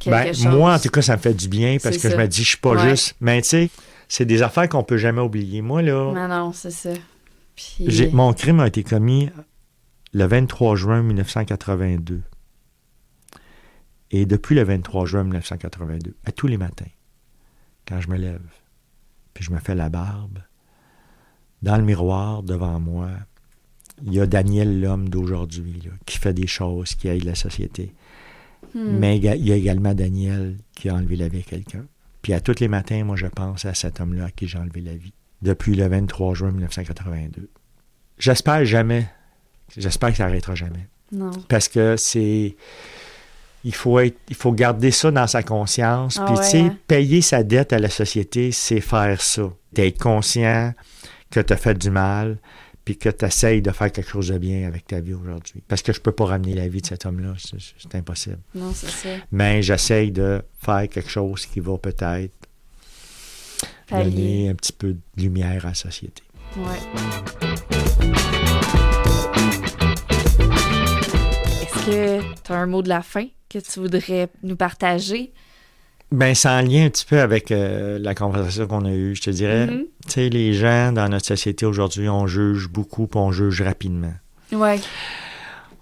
quelque 0.00 0.10
Ben, 0.10 0.34
chose. 0.34 0.46
moi, 0.46 0.74
en 0.74 0.78
tout 0.80 0.88
cas, 0.88 1.00
ça 1.00 1.14
me 1.16 1.20
fait 1.22 1.32
du 1.32 1.46
bien 1.46 1.76
parce 1.80 1.96
que 1.98 2.10
je 2.10 2.16
me 2.16 2.26
dis, 2.26 2.42
je 2.42 2.48
suis 2.48 2.56
pas 2.56 2.72
Ouais. 2.72 2.90
juste. 2.90 3.14
Mais 3.20 3.40
tu 3.42 3.48
sais, 3.50 3.70
c'est 4.08 4.24
des 4.24 4.42
affaires 4.42 4.68
qu'on 4.68 4.84
peut 4.84 4.96
jamais 4.96 5.20
oublier. 5.20 5.62
Moi, 5.62 5.82
là, 5.82 6.12
Non, 6.12 6.28
non, 6.28 6.52
c'est 6.52 6.70
ça. 6.70 6.90
Puis... 7.56 7.84
j'ai- 7.86 8.10
mon 8.10 8.32
crime 8.32 8.60
a 8.60 8.66
été 8.66 8.82
commis 8.82 9.30
le 10.12 10.24
23 10.24 10.76
juin 10.76 11.02
1982. 11.02 12.22
Et 14.10 14.26
depuis 14.26 14.54
le 14.54 14.62
23 14.62 15.06
juin 15.06 15.22
1982, 15.24 16.14
à 16.24 16.32
tous 16.32 16.46
les 16.46 16.56
matins, 16.56 16.84
quand 17.86 18.00
je 18.00 18.08
me 18.08 18.16
lève, 18.16 18.40
puis 19.32 19.44
je 19.44 19.50
me 19.50 19.58
fais 19.58 19.74
la 19.74 19.88
barbe, 19.88 20.38
dans 21.62 21.76
le 21.76 21.82
miroir 21.82 22.42
devant 22.42 22.78
moi, 22.78 23.10
il 24.04 24.14
y 24.14 24.20
a 24.20 24.26
Daniel, 24.26 24.80
l'homme 24.80 25.08
d'aujourd'hui, 25.08 25.88
qui 26.06 26.18
fait 26.18 26.34
des 26.34 26.46
choses 26.46 26.94
qui 26.94 27.08
aident 27.08 27.24
la 27.24 27.34
société. 27.34 27.92
Hmm. 28.74 28.98
Mais 28.98 29.16
il 29.16 29.24
y 29.24 29.52
a 29.52 29.56
également 29.56 29.94
Daniel 29.94 30.56
qui 30.74 30.88
a 30.88 30.94
enlevé 30.94 31.16
la 31.16 31.28
vie 31.28 31.40
à 31.40 31.42
quelqu'un. 31.42 31.86
Puis 32.24 32.32
à 32.32 32.40
tous 32.40 32.58
les 32.58 32.68
matins, 32.68 33.04
moi, 33.04 33.16
je 33.16 33.26
pense 33.26 33.66
à 33.66 33.74
cet 33.74 34.00
homme-là 34.00 34.24
à 34.24 34.30
qui 34.30 34.48
j'ai 34.48 34.56
enlevé 34.56 34.80
la 34.80 34.94
vie. 34.94 35.12
Depuis 35.42 35.74
le 35.74 35.86
23 35.86 36.32
juin 36.32 36.52
1982. 36.52 37.50
J'espère 38.18 38.64
jamais. 38.64 39.06
J'espère 39.76 40.10
que 40.10 40.16
ça 40.16 40.24
n'arrêtera 40.24 40.54
jamais. 40.54 40.88
Non. 41.12 41.30
Parce 41.50 41.68
que 41.68 41.96
c'est. 41.98 42.56
Il 43.62 43.74
faut, 43.74 43.98
être, 43.98 44.16
il 44.30 44.36
faut 44.36 44.52
garder 44.52 44.90
ça 44.90 45.10
dans 45.10 45.26
sa 45.26 45.42
conscience. 45.42 46.18
Ah 46.18 46.24
Puis, 46.24 46.34
ouais, 46.36 46.44
tu 46.44 46.50
sais, 46.50 46.60
hein? 46.60 46.78
payer 46.86 47.20
sa 47.20 47.42
dette 47.42 47.74
à 47.74 47.78
la 47.78 47.90
société, 47.90 48.52
c'est 48.52 48.80
faire 48.80 49.20
ça. 49.20 49.50
D'être 49.72 49.98
conscient 49.98 50.72
que 51.30 51.40
tu 51.40 51.52
as 51.52 51.56
fait 51.58 51.74
du 51.74 51.90
mal, 51.90 52.38
puis 52.84 52.98
que 52.98 53.08
tu 53.08 53.24
essayes 53.24 53.62
de 53.62 53.70
faire 53.70 53.90
quelque 53.90 54.10
chose 54.10 54.28
de 54.28 54.38
bien 54.38 54.66
avec 54.68 54.86
ta 54.86 55.00
vie 55.00 55.14
aujourd'hui. 55.14 55.62
Parce 55.66 55.80
que 55.82 55.92
je 55.92 56.00
peux 56.00 56.12
pas 56.12 56.26
ramener 56.26 56.54
la 56.54 56.68
vie 56.68 56.82
de 56.82 56.86
cet 56.86 57.06
homme-là. 57.06 57.34
C'est 57.78 57.94
impossible 57.94 58.38
Non, 58.54 58.72
c'est 58.74 58.90
ça. 58.90 59.08
mais 59.32 59.62
j'essaye 59.62 60.10
de 60.12 60.42
faire 60.60 60.88
quelque 60.88 61.08
chose 61.10 61.46
qui 61.46 61.60
va 61.60 61.78
peut-être 61.78 62.32
donner 63.90 64.48
un 64.50 64.54
petit 64.54 64.72
peu 64.72 64.92
de 64.94 65.00
lumière 65.16 65.64
à 65.64 65.68
la 65.68 65.74
société. 65.74 66.22
Ouais. 66.56 67.84
Est-ce 71.62 71.86
que 71.86 72.20
tu 72.42 72.52
as 72.52 72.56
un 72.56 72.66
mot 72.66 72.82
de 72.82 72.88
la 72.88 73.02
fin 73.02 73.26
que 73.48 73.58
tu 73.58 73.80
voudrais 73.80 74.28
nous 74.42 74.56
partager? 74.56 75.32
Ben, 76.12 76.34
c'est 76.34 76.48
en 76.48 76.60
lien 76.60 76.86
un 76.86 76.90
petit 76.90 77.06
peu 77.06 77.20
avec 77.20 77.50
euh, 77.50 77.98
la 77.98 78.14
conversation 78.14 78.66
qu'on 78.66 78.84
a 78.84 78.92
eue, 78.92 79.14
je 79.16 79.22
te 79.22 79.30
dirais. 79.30 79.66
Mhm. 79.66 79.84
Tu 80.06 80.12
sais, 80.12 80.28
les 80.28 80.52
gens 80.54 80.92
dans 80.92 81.08
notre 81.08 81.26
société 81.26 81.66
aujourd'hui, 81.66 82.08
on 82.08 82.26
juge 82.26 82.68
beaucoup, 82.68 83.06
puis 83.06 83.18
on 83.18 83.32
juge 83.32 83.62
rapidement. 83.62 84.14
Ouais. 84.52 84.78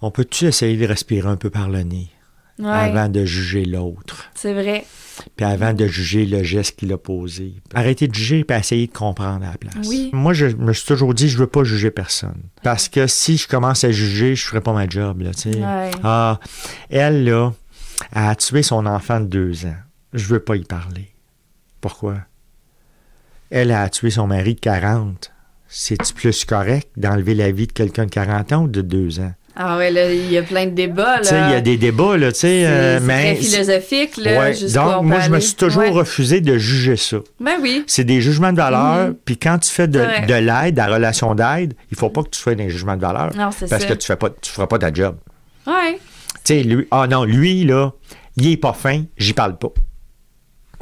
On 0.00 0.11
peut-tu 0.11 0.46
essayer 0.46 0.76
de 0.76 0.87
respirer 0.87 1.28
un 1.28 1.37
peu 1.37 1.50
par 1.50 1.68
le 1.68 1.82
nez 1.82 2.08
Ouais. 2.58 2.68
avant 2.68 3.08
de 3.08 3.24
juger 3.24 3.64
l'autre, 3.64 4.30
C'est 4.35 4.52
vrai. 4.52 4.85
puis 5.37 5.44
avant 5.44 5.72
de 5.72 5.87
juger 5.87 6.26
le 6.26 6.42
geste 6.44 6.78
qu'il 6.78 6.92
a 6.92 6.98
posé? 6.98 7.54
Arrêter 7.74 8.06
de 8.08 8.14
juger, 8.14 8.44
puis 8.44 8.56
essayer 8.56 8.87
de 8.87 8.92
comprendre 8.92 9.44
à 9.46 9.52
la 9.52 9.58
place. 9.58 9.87
Oui. 9.88 10.11
Moi, 10.12 10.32
je 10.35 10.46
me 10.46 10.72
suis 10.72 10.87
toujours 10.87 11.14
dit, 11.14 11.28
je 11.28 11.38
veux 11.38 11.46
pas 11.46 11.64
juger 11.64 11.90
personne. 11.90 12.40
Parce 12.62 12.88
que 12.88 13.06
si 13.06 13.37
je 13.38 13.48
commence 13.48 13.85
à 13.85 13.90
juger, 13.90 14.37
je 14.37 14.44
ferai 14.46 14.61
pas 14.61 14.72
ma 14.74 14.87
job, 14.88 15.22
là, 15.22 15.32
tu 15.32 15.50
sais. 15.52 15.58
Ouais. 15.58 15.90
Ah, 16.04 16.38
elle, 16.90 17.24
là, 17.24 17.52
a 18.12 18.35
tué 18.37 18.62
son 18.62 18.85
enfant 18.87 19.18
de 19.20 19.26
deux 19.26 19.64
ans. 19.66 19.76
Je 20.12 20.27
veux 20.27 20.40
pas 20.40 20.57
y 20.57 20.64
parler. 20.64 21.09
Pourquoi? 21.81 22.16
Elle 23.51 23.70
a 23.72 23.88
tué 23.88 24.11
son 24.11 24.27
mari 24.27 24.55
de 24.55 24.61
40. 24.61 25.31
C'est-tu 25.68 26.12
plus 26.14 26.44
correct 26.44 26.88
d'enlever 26.96 27.35
la 27.35 27.51
vie 27.51 27.66
de 27.66 27.72
quelqu'un 27.72 28.05
de 28.05 28.11
40 28.11 28.53
ans 28.53 28.62
ou 28.64 28.68
de 28.68 28.83
deux 28.83 29.20
ans? 29.20 29.33
Ah 29.55 29.77
ouais, 29.77 29.90
là, 29.90 30.11
il 30.12 30.33
y 30.33 30.38
a 30.38 30.42
plein 30.42 30.64
de 30.64 30.70
débats, 30.70 31.20
il 31.22 31.31
y 31.31 31.55
a 31.55 31.61
des 31.61 31.77
débats, 31.77 32.16
là, 32.16 32.33
tu 32.33 32.38
sais, 32.40 32.62
C'est 32.62 32.66
euh, 32.66 32.98
c'est 33.01 33.05
mais... 33.05 33.35
très 33.35 33.42
philosophique, 33.42 34.16
là. 34.16 34.38
Ouais, 34.40 34.55
donc, 34.72 35.05
moi, 35.05 35.20
je 35.20 35.29
me 35.31 35.40
suis 35.40 35.55
toujours 35.55 35.83
Ouais. 35.83 35.90
refusé 35.90 36.40
de 36.40 36.57
juger 36.57 36.96
ça. 36.96 37.18
Ben 37.38 37.57
oui. 37.61 37.85
C'est 37.87 38.05
des 38.05 38.22
jugements 38.22 38.53
de 38.53 38.57
valeur, 38.57 39.09
Mhm. 39.09 39.14
puis 39.27 39.37
quand 39.37 39.59
tu 39.59 39.70
fais 39.70 39.88
de, 39.88 39.98
de 40.27 40.35
l'aide, 40.35 40.72
de 40.75 40.79
la 40.79 40.87
relation 40.87 41.35
d'aide, 41.35 41.75
il 41.90 41.98
faut 41.98 42.09
pas 42.09 42.22
que 42.22 42.31
tu 42.31 42.40
fasses 42.40 42.57
des 42.57 42.70
jugements 42.70 42.96
de 42.96 43.03
valeur. 43.03 43.37
Non, 43.37 43.51
c'est 43.51 43.68
Parce 43.68 43.83
ça. 43.83 43.88
que 43.90 43.94
tu 43.94 44.07
fais 44.07 44.16
pas, 44.16 44.31
tu 44.31 44.51
feras 44.51 44.66
pas 44.66 44.79
ta 44.79 44.90
job. 44.90 45.16
Ouais. 45.66 45.98
Tu 46.44 46.55
sais, 46.55 46.62
lui, 46.62 46.87
ah 46.90 47.07
non, 47.07 47.25
lui, 47.25 47.64
là, 47.64 47.92
il 48.38 48.46
est 48.53 48.57
pas 48.57 48.72
fin, 48.72 49.05
j'y 49.18 49.35
parle 49.35 49.59
pas. 49.59 49.68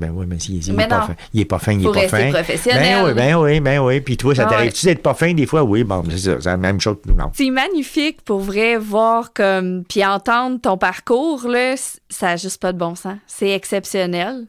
Ben 0.01 0.11
oui, 0.15 0.25
mais 0.27 0.39
s'il 0.39 0.57
il 0.57 0.81
est 0.81 0.87
pas 0.89 1.03
fin. 1.03 1.17
Il 1.35 1.41
est 1.41 1.45
pas 1.45 1.59
fin, 1.59 1.73
il 1.73 1.83
Faut 1.83 1.95
est 1.95 2.09
pas 2.09 2.09
fin. 2.09 2.31
professionnel. 2.33 2.83
Ben 2.83 3.05
oui, 3.05 3.15
ben 3.15 3.37
oui, 3.37 3.61
ben 3.61 3.79
oui. 3.81 4.01
Puis 4.01 4.17
toi, 4.17 4.35
ça 4.35 4.47
Ah 4.47 4.51
t'arrive-tu 4.51 4.87
d'être 4.87 5.03
pas 5.03 5.15
fin 5.15 5.33
des 5.35 5.47
fois? 5.47 5.63
Oui, 5.63 5.85
bon, 5.85 6.03
c'est 6.11 6.19
ça, 6.19 6.37
c'est 6.41 6.49
la 6.49 6.57
même 6.57 6.81
chose 6.81 6.97
que 7.05 7.11
nous, 7.11 7.17
non. 7.17 7.31
C'est 7.35 7.51
magnifique 7.51 8.23
pour 8.23 8.41
vrai 8.41 8.77
voir 8.77 9.33
comme 9.33 9.85
puis 9.89 10.05
entendre 10.05 10.61
ton 10.61 10.79
parcours 10.79 11.47
là, 11.47 11.75
ça 12.09 12.31
a 12.31 12.37
juste 12.37 12.61
pas 12.61 12.73
de 12.73 12.79
bon 12.79 12.95
sens. 12.95 13.17
C'est 13.27 13.51
exceptionnel. 13.51 14.47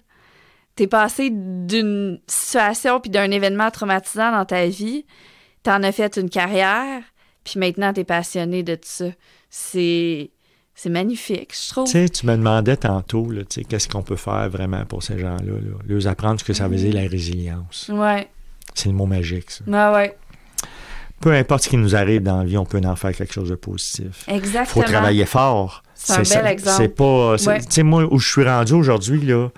T'es 0.76 0.88
passé 0.88 1.30
d'une 1.32 2.20
situation 2.28 3.00
puis 3.02 3.12
d'un 3.12 3.30
événement 3.30 3.70
traumatisant 3.72 4.32
dans 4.32 4.46
ta 4.46 4.66
vie, 4.68 5.06
t'en 5.64 5.84
as 5.84 5.92
fait 5.92 6.16
une 6.18 6.30
carrière, 6.30 7.02
puis 7.44 7.60
maintenant 7.60 7.92
t'es 7.94 8.06
passionné 8.06 8.64
de 8.64 8.76
tout 8.76 8.82
ça. 8.86 9.06
C'est 9.50 10.32
c'est 10.76 10.90
magnifique, 10.90 11.54
je 11.56 11.70
trouve. 11.72 11.86
Tu 11.86 11.92
sais, 11.92 12.10
tu 12.10 12.26
me 12.26 12.36
demandais 12.36 12.78
tantôt, 12.78 13.30
là, 13.32 13.42
tu 13.42 13.62
sais, 13.62 13.64
qu'est-ce 13.64 13.88
qu'on 13.88 14.02
peut 14.04 14.16
faire 14.16 14.50
vraiment 14.50 14.84
pour 14.86 15.04
ces 15.04 15.20
gens-là, 15.20 15.38
là. 15.54 15.78
Leur 15.88 16.08
apprendre 16.08 16.40
ce 16.40 16.46
que 16.46 16.54
ça 16.54 16.68
veut 16.68 16.78
dire 16.78 16.94
la 16.94 17.08
résilience. 17.08 17.90
Ouais, 17.94 18.28
C'est 18.74 18.90
le 18.90 18.96
mot 18.96 19.06
magique, 19.06 19.52
ça. 19.52 19.64
ouais, 19.68 19.96
ouais, 19.96 20.18
Peu 21.20 21.34
importe 21.34 21.64
ce 21.64 21.70
qui 21.70 21.78
nous 21.78 21.96
arrive 21.96 22.24
dans 22.24 22.38
la 22.40 22.46
vie, 22.46 22.58
on 22.58 22.66
peut 22.66 22.82
en 22.84 22.96
faire 22.96 23.14
quelque 23.16 23.34
chose 23.34 23.50
de 23.50 23.56
positif. 23.56 24.24
exactement. 24.28 24.66
faut 24.66 24.84
travailler 24.84 25.26
fort. 25.26 25.84
C'est 25.94 26.14
un 26.36 26.42
bel 26.42 26.52
exemple. 26.52 26.78
C'est 26.78 26.88
pas. 26.96 27.36
Ouais. 27.36 27.60
Tu 27.60 27.66
sais, 27.70 27.84
moi, 27.84 28.06
où 28.12 28.18
je 28.18 28.28
suis 28.28 28.44
rendu 28.44 28.74
aujourd'hui, 28.74 29.22
là, 29.22 29.50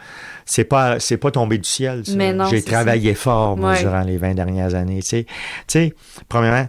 c'est 0.46 0.66
pas, 0.66 1.00
c'est 1.00 1.16
pas 1.16 1.32
tombé 1.32 1.58
du 1.58 1.64
ciel. 1.70 2.04
Mais 2.18 2.34
non, 2.34 2.48
J'ai 2.50 2.62
travaillé 2.62 3.14
fort, 3.14 3.56
moi, 3.56 3.72
Ouais. 3.72 3.80
durant 3.82 4.02
les 4.02 4.18
20 4.18 4.34
dernières 4.34 4.76
années. 4.76 5.02
Tu 5.02 5.26
sais, 5.68 5.94
premièrement, 6.28 6.68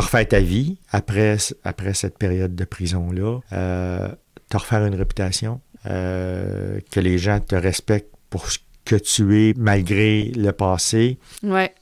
refaire 0.00 0.28
ta 0.28 0.40
vie 0.40 0.78
après, 0.90 1.36
après 1.64 1.94
cette 1.94 2.18
période 2.18 2.54
de 2.54 2.64
prison-là, 2.64 3.40
euh, 3.52 4.08
te 4.48 4.56
refaire 4.56 4.84
une 4.84 4.94
réputation, 4.94 5.60
euh, 5.86 6.80
que 6.90 7.00
les 7.00 7.18
gens 7.18 7.40
te 7.40 7.54
respectent 7.54 8.14
pour 8.30 8.50
ce 8.50 8.58
que 8.84 8.96
tu 8.96 9.48
es 9.48 9.54
malgré 9.56 10.24
le 10.34 10.52
passé. 10.52 11.18
Ouais. 11.42 11.74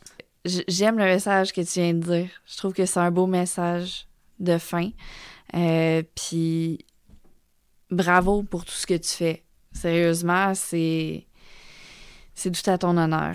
J'aime 0.45 0.99
le 0.99 1.05
message 1.05 1.53
que 1.53 1.61
tu 1.61 1.81
viens 1.81 1.95
de 1.95 2.01
dire. 2.01 2.29
Je 2.47 2.57
trouve 2.57 2.73
que 2.73 2.87
c'est 2.87 3.01
un 3.01 3.11
beau 3.11 3.27
message 3.27 4.07
de 4.39 4.59
fin. 4.59 4.91
Euh, 5.55 6.03
Puis 6.14 6.85
bravo 7.91 8.43
pour 8.43 8.64
tout 8.64 8.75
ce 8.75 8.87
que 8.87 8.95
tu 8.95 9.09
fais. 9.09 9.43
Sérieusement, 9.73 10.55
c'est. 10.55 11.27
C'est 12.39 12.51
tout 12.51 12.70
à 12.70 12.76
ton 12.76 12.97
honneur. 12.99 13.34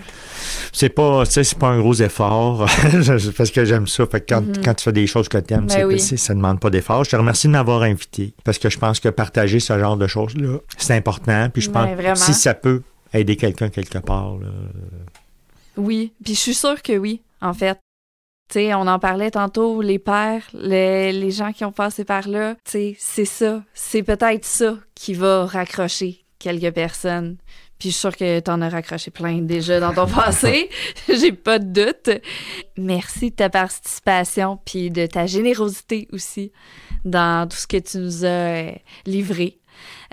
C'est 0.72 0.88
pas, 0.88 1.24
c'est 1.24 1.58
pas 1.58 1.66
un 1.68 1.80
gros 1.80 1.94
effort 1.94 2.66
parce 3.36 3.50
que 3.50 3.64
j'aime 3.64 3.88
ça. 3.88 4.06
Fait 4.06 4.20
que 4.20 4.32
quand, 4.34 4.40
Mhm. 4.42 4.64
quand 4.64 4.74
tu 4.74 4.84
fais 4.84 4.92
des 4.92 5.06
choses 5.08 5.28
que 5.28 5.38
tu 5.38 5.52
aimes, 5.54 5.66
Ben 5.66 5.84
oui. 5.86 5.98
ça 5.98 6.34
demande 6.34 6.60
pas 6.60 6.70
d'effort. 6.70 7.02
Je 7.04 7.10
te 7.10 7.16
remercie 7.16 7.48
de 7.48 7.52
m'avoir 7.52 7.82
invité 7.82 8.32
parce 8.44 8.58
que 8.58 8.70
je 8.70 8.78
pense 8.78 9.00
que 9.00 9.08
partager 9.08 9.58
ce 9.58 9.76
genre 9.78 9.96
de 9.96 10.06
choses-là, 10.06 10.58
c'est 10.78 10.94
important. 10.94 11.48
Puis 11.52 11.62
je 11.62 11.70
pense 11.70 11.84
Ben, 11.84 11.96
vraiment. 11.96 12.14
si 12.14 12.32
ça 12.32 12.54
peut 12.54 12.82
aider 13.12 13.34
quelqu'un 13.36 13.68
quelque 13.70 13.98
part, 13.98 14.36
là, 14.38 14.46
Oui, 15.76 16.12
puis 16.24 16.34
je 16.34 16.38
suis 16.38 16.54
sûre 16.54 16.80
que 16.80 16.96
oui, 16.96 17.22
en 17.40 17.54
fait. 17.54 17.78
Tu 18.50 18.58
sais, 18.60 18.74
on 18.74 18.86
en 18.86 18.98
parlait 18.98 19.30
tantôt, 19.30 19.80
les 19.80 19.98
pères, 19.98 20.42
les, 20.52 21.10
les 21.12 21.30
gens 21.30 21.52
qui 21.52 21.64
ont 21.64 21.72
passé 21.72 22.04
par 22.04 22.28
là, 22.28 22.54
c'est 22.64 22.96
ça. 23.24 23.62
C'est 23.74 24.02
peut-être 24.02 24.44
ça 24.44 24.76
qui 24.94 25.14
va 25.14 25.46
raccrocher 25.46 26.24
quelques 26.38 26.72
personnes. 26.74 27.36
Puis 27.82 27.90
je 27.90 27.94
suis 27.96 28.00
sûre 28.02 28.16
que 28.16 28.38
t'en 28.38 28.60
as 28.60 28.68
raccroché 28.68 29.10
plein 29.10 29.38
déjà 29.38 29.80
dans 29.80 29.92
ton 29.92 30.06
passé. 30.14 30.70
J'ai 31.08 31.32
pas 31.32 31.58
de 31.58 31.64
doute. 31.84 32.10
Merci 32.78 33.30
de 33.30 33.34
ta 33.34 33.50
participation 33.50 34.60
puis 34.64 34.88
de 34.92 35.06
ta 35.06 35.26
générosité 35.26 36.06
aussi 36.12 36.52
dans 37.04 37.48
tout 37.48 37.56
ce 37.56 37.66
que 37.66 37.78
tu 37.78 37.98
nous 37.98 38.24
as 38.24 38.28
euh, 38.28 38.70
livré. 39.04 39.58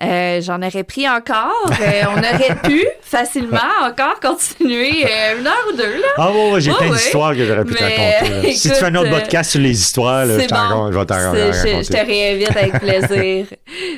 Euh, 0.01 0.41
J'en 0.41 0.63
aurais 0.63 0.83
pris 0.83 1.07
encore. 1.07 1.53
Euh, 1.79 2.03
on 2.09 2.17
aurait 2.17 2.59
pu 2.63 2.83
facilement 3.03 3.59
encore 3.83 4.19
continuer 4.19 5.05
euh, 5.05 5.39
une 5.39 5.45
heure 5.45 5.65
ou 5.71 5.77
deux. 5.77 6.01
Là. 6.01 6.07
Ah 6.17 6.31
ouais, 6.31 6.51
ouais, 6.53 6.61
j'ai 6.61 6.71
plein 6.71 6.89
ouais. 6.89 6.95
d'histoires 6.95 7.35
que 7.35 7.45
j'aurais 7.45 7.65
pu 7.65 7.75
te 7.75 7.83
raconter. 7.83 8.53
si 8.53 8.69
tu 8.69 8.75
fais 8.77 8.85
un 8.85 8.95
autre 8.95 9.11
podcast 9.11 9.51
sur 9.51 9.61
les 9.61 9.79
histoires, 9.79 10.25
là, 10.25 10.39
je, 10.39 10.47
bon. 10.47 10.89
vais 10.89 11.05
t'en 11.05 11.33
C'est- 11.33 11.53
je, 11.53 11.67
raconter. 11.67 11.83
je 11.83 11.89
te 11.91 12.03
réinvite 12.03 12.57
avec 12.57 12.79
plaisir. 12.79 13.45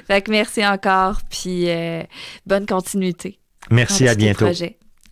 fait 0.08 0.22
que 0.22 0.30
merci 0.30 0.66
encore, 0.68 1.20
puis 1.30 1.70
euh, 1.70 2.04
bonne 2.46 2.66
continuité. 2.66 3.38
Merci, 3.72 4.04
dans 4.04 4.12
à 4.12 4.14
tous 4.14 4.20
tes 4.20 4.26
bientôt. 4.26 4.46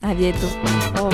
À 0.01 0.13
bientôt. 0.13 0.47
Au 0.97 1.05
revoir. 1.05 1.08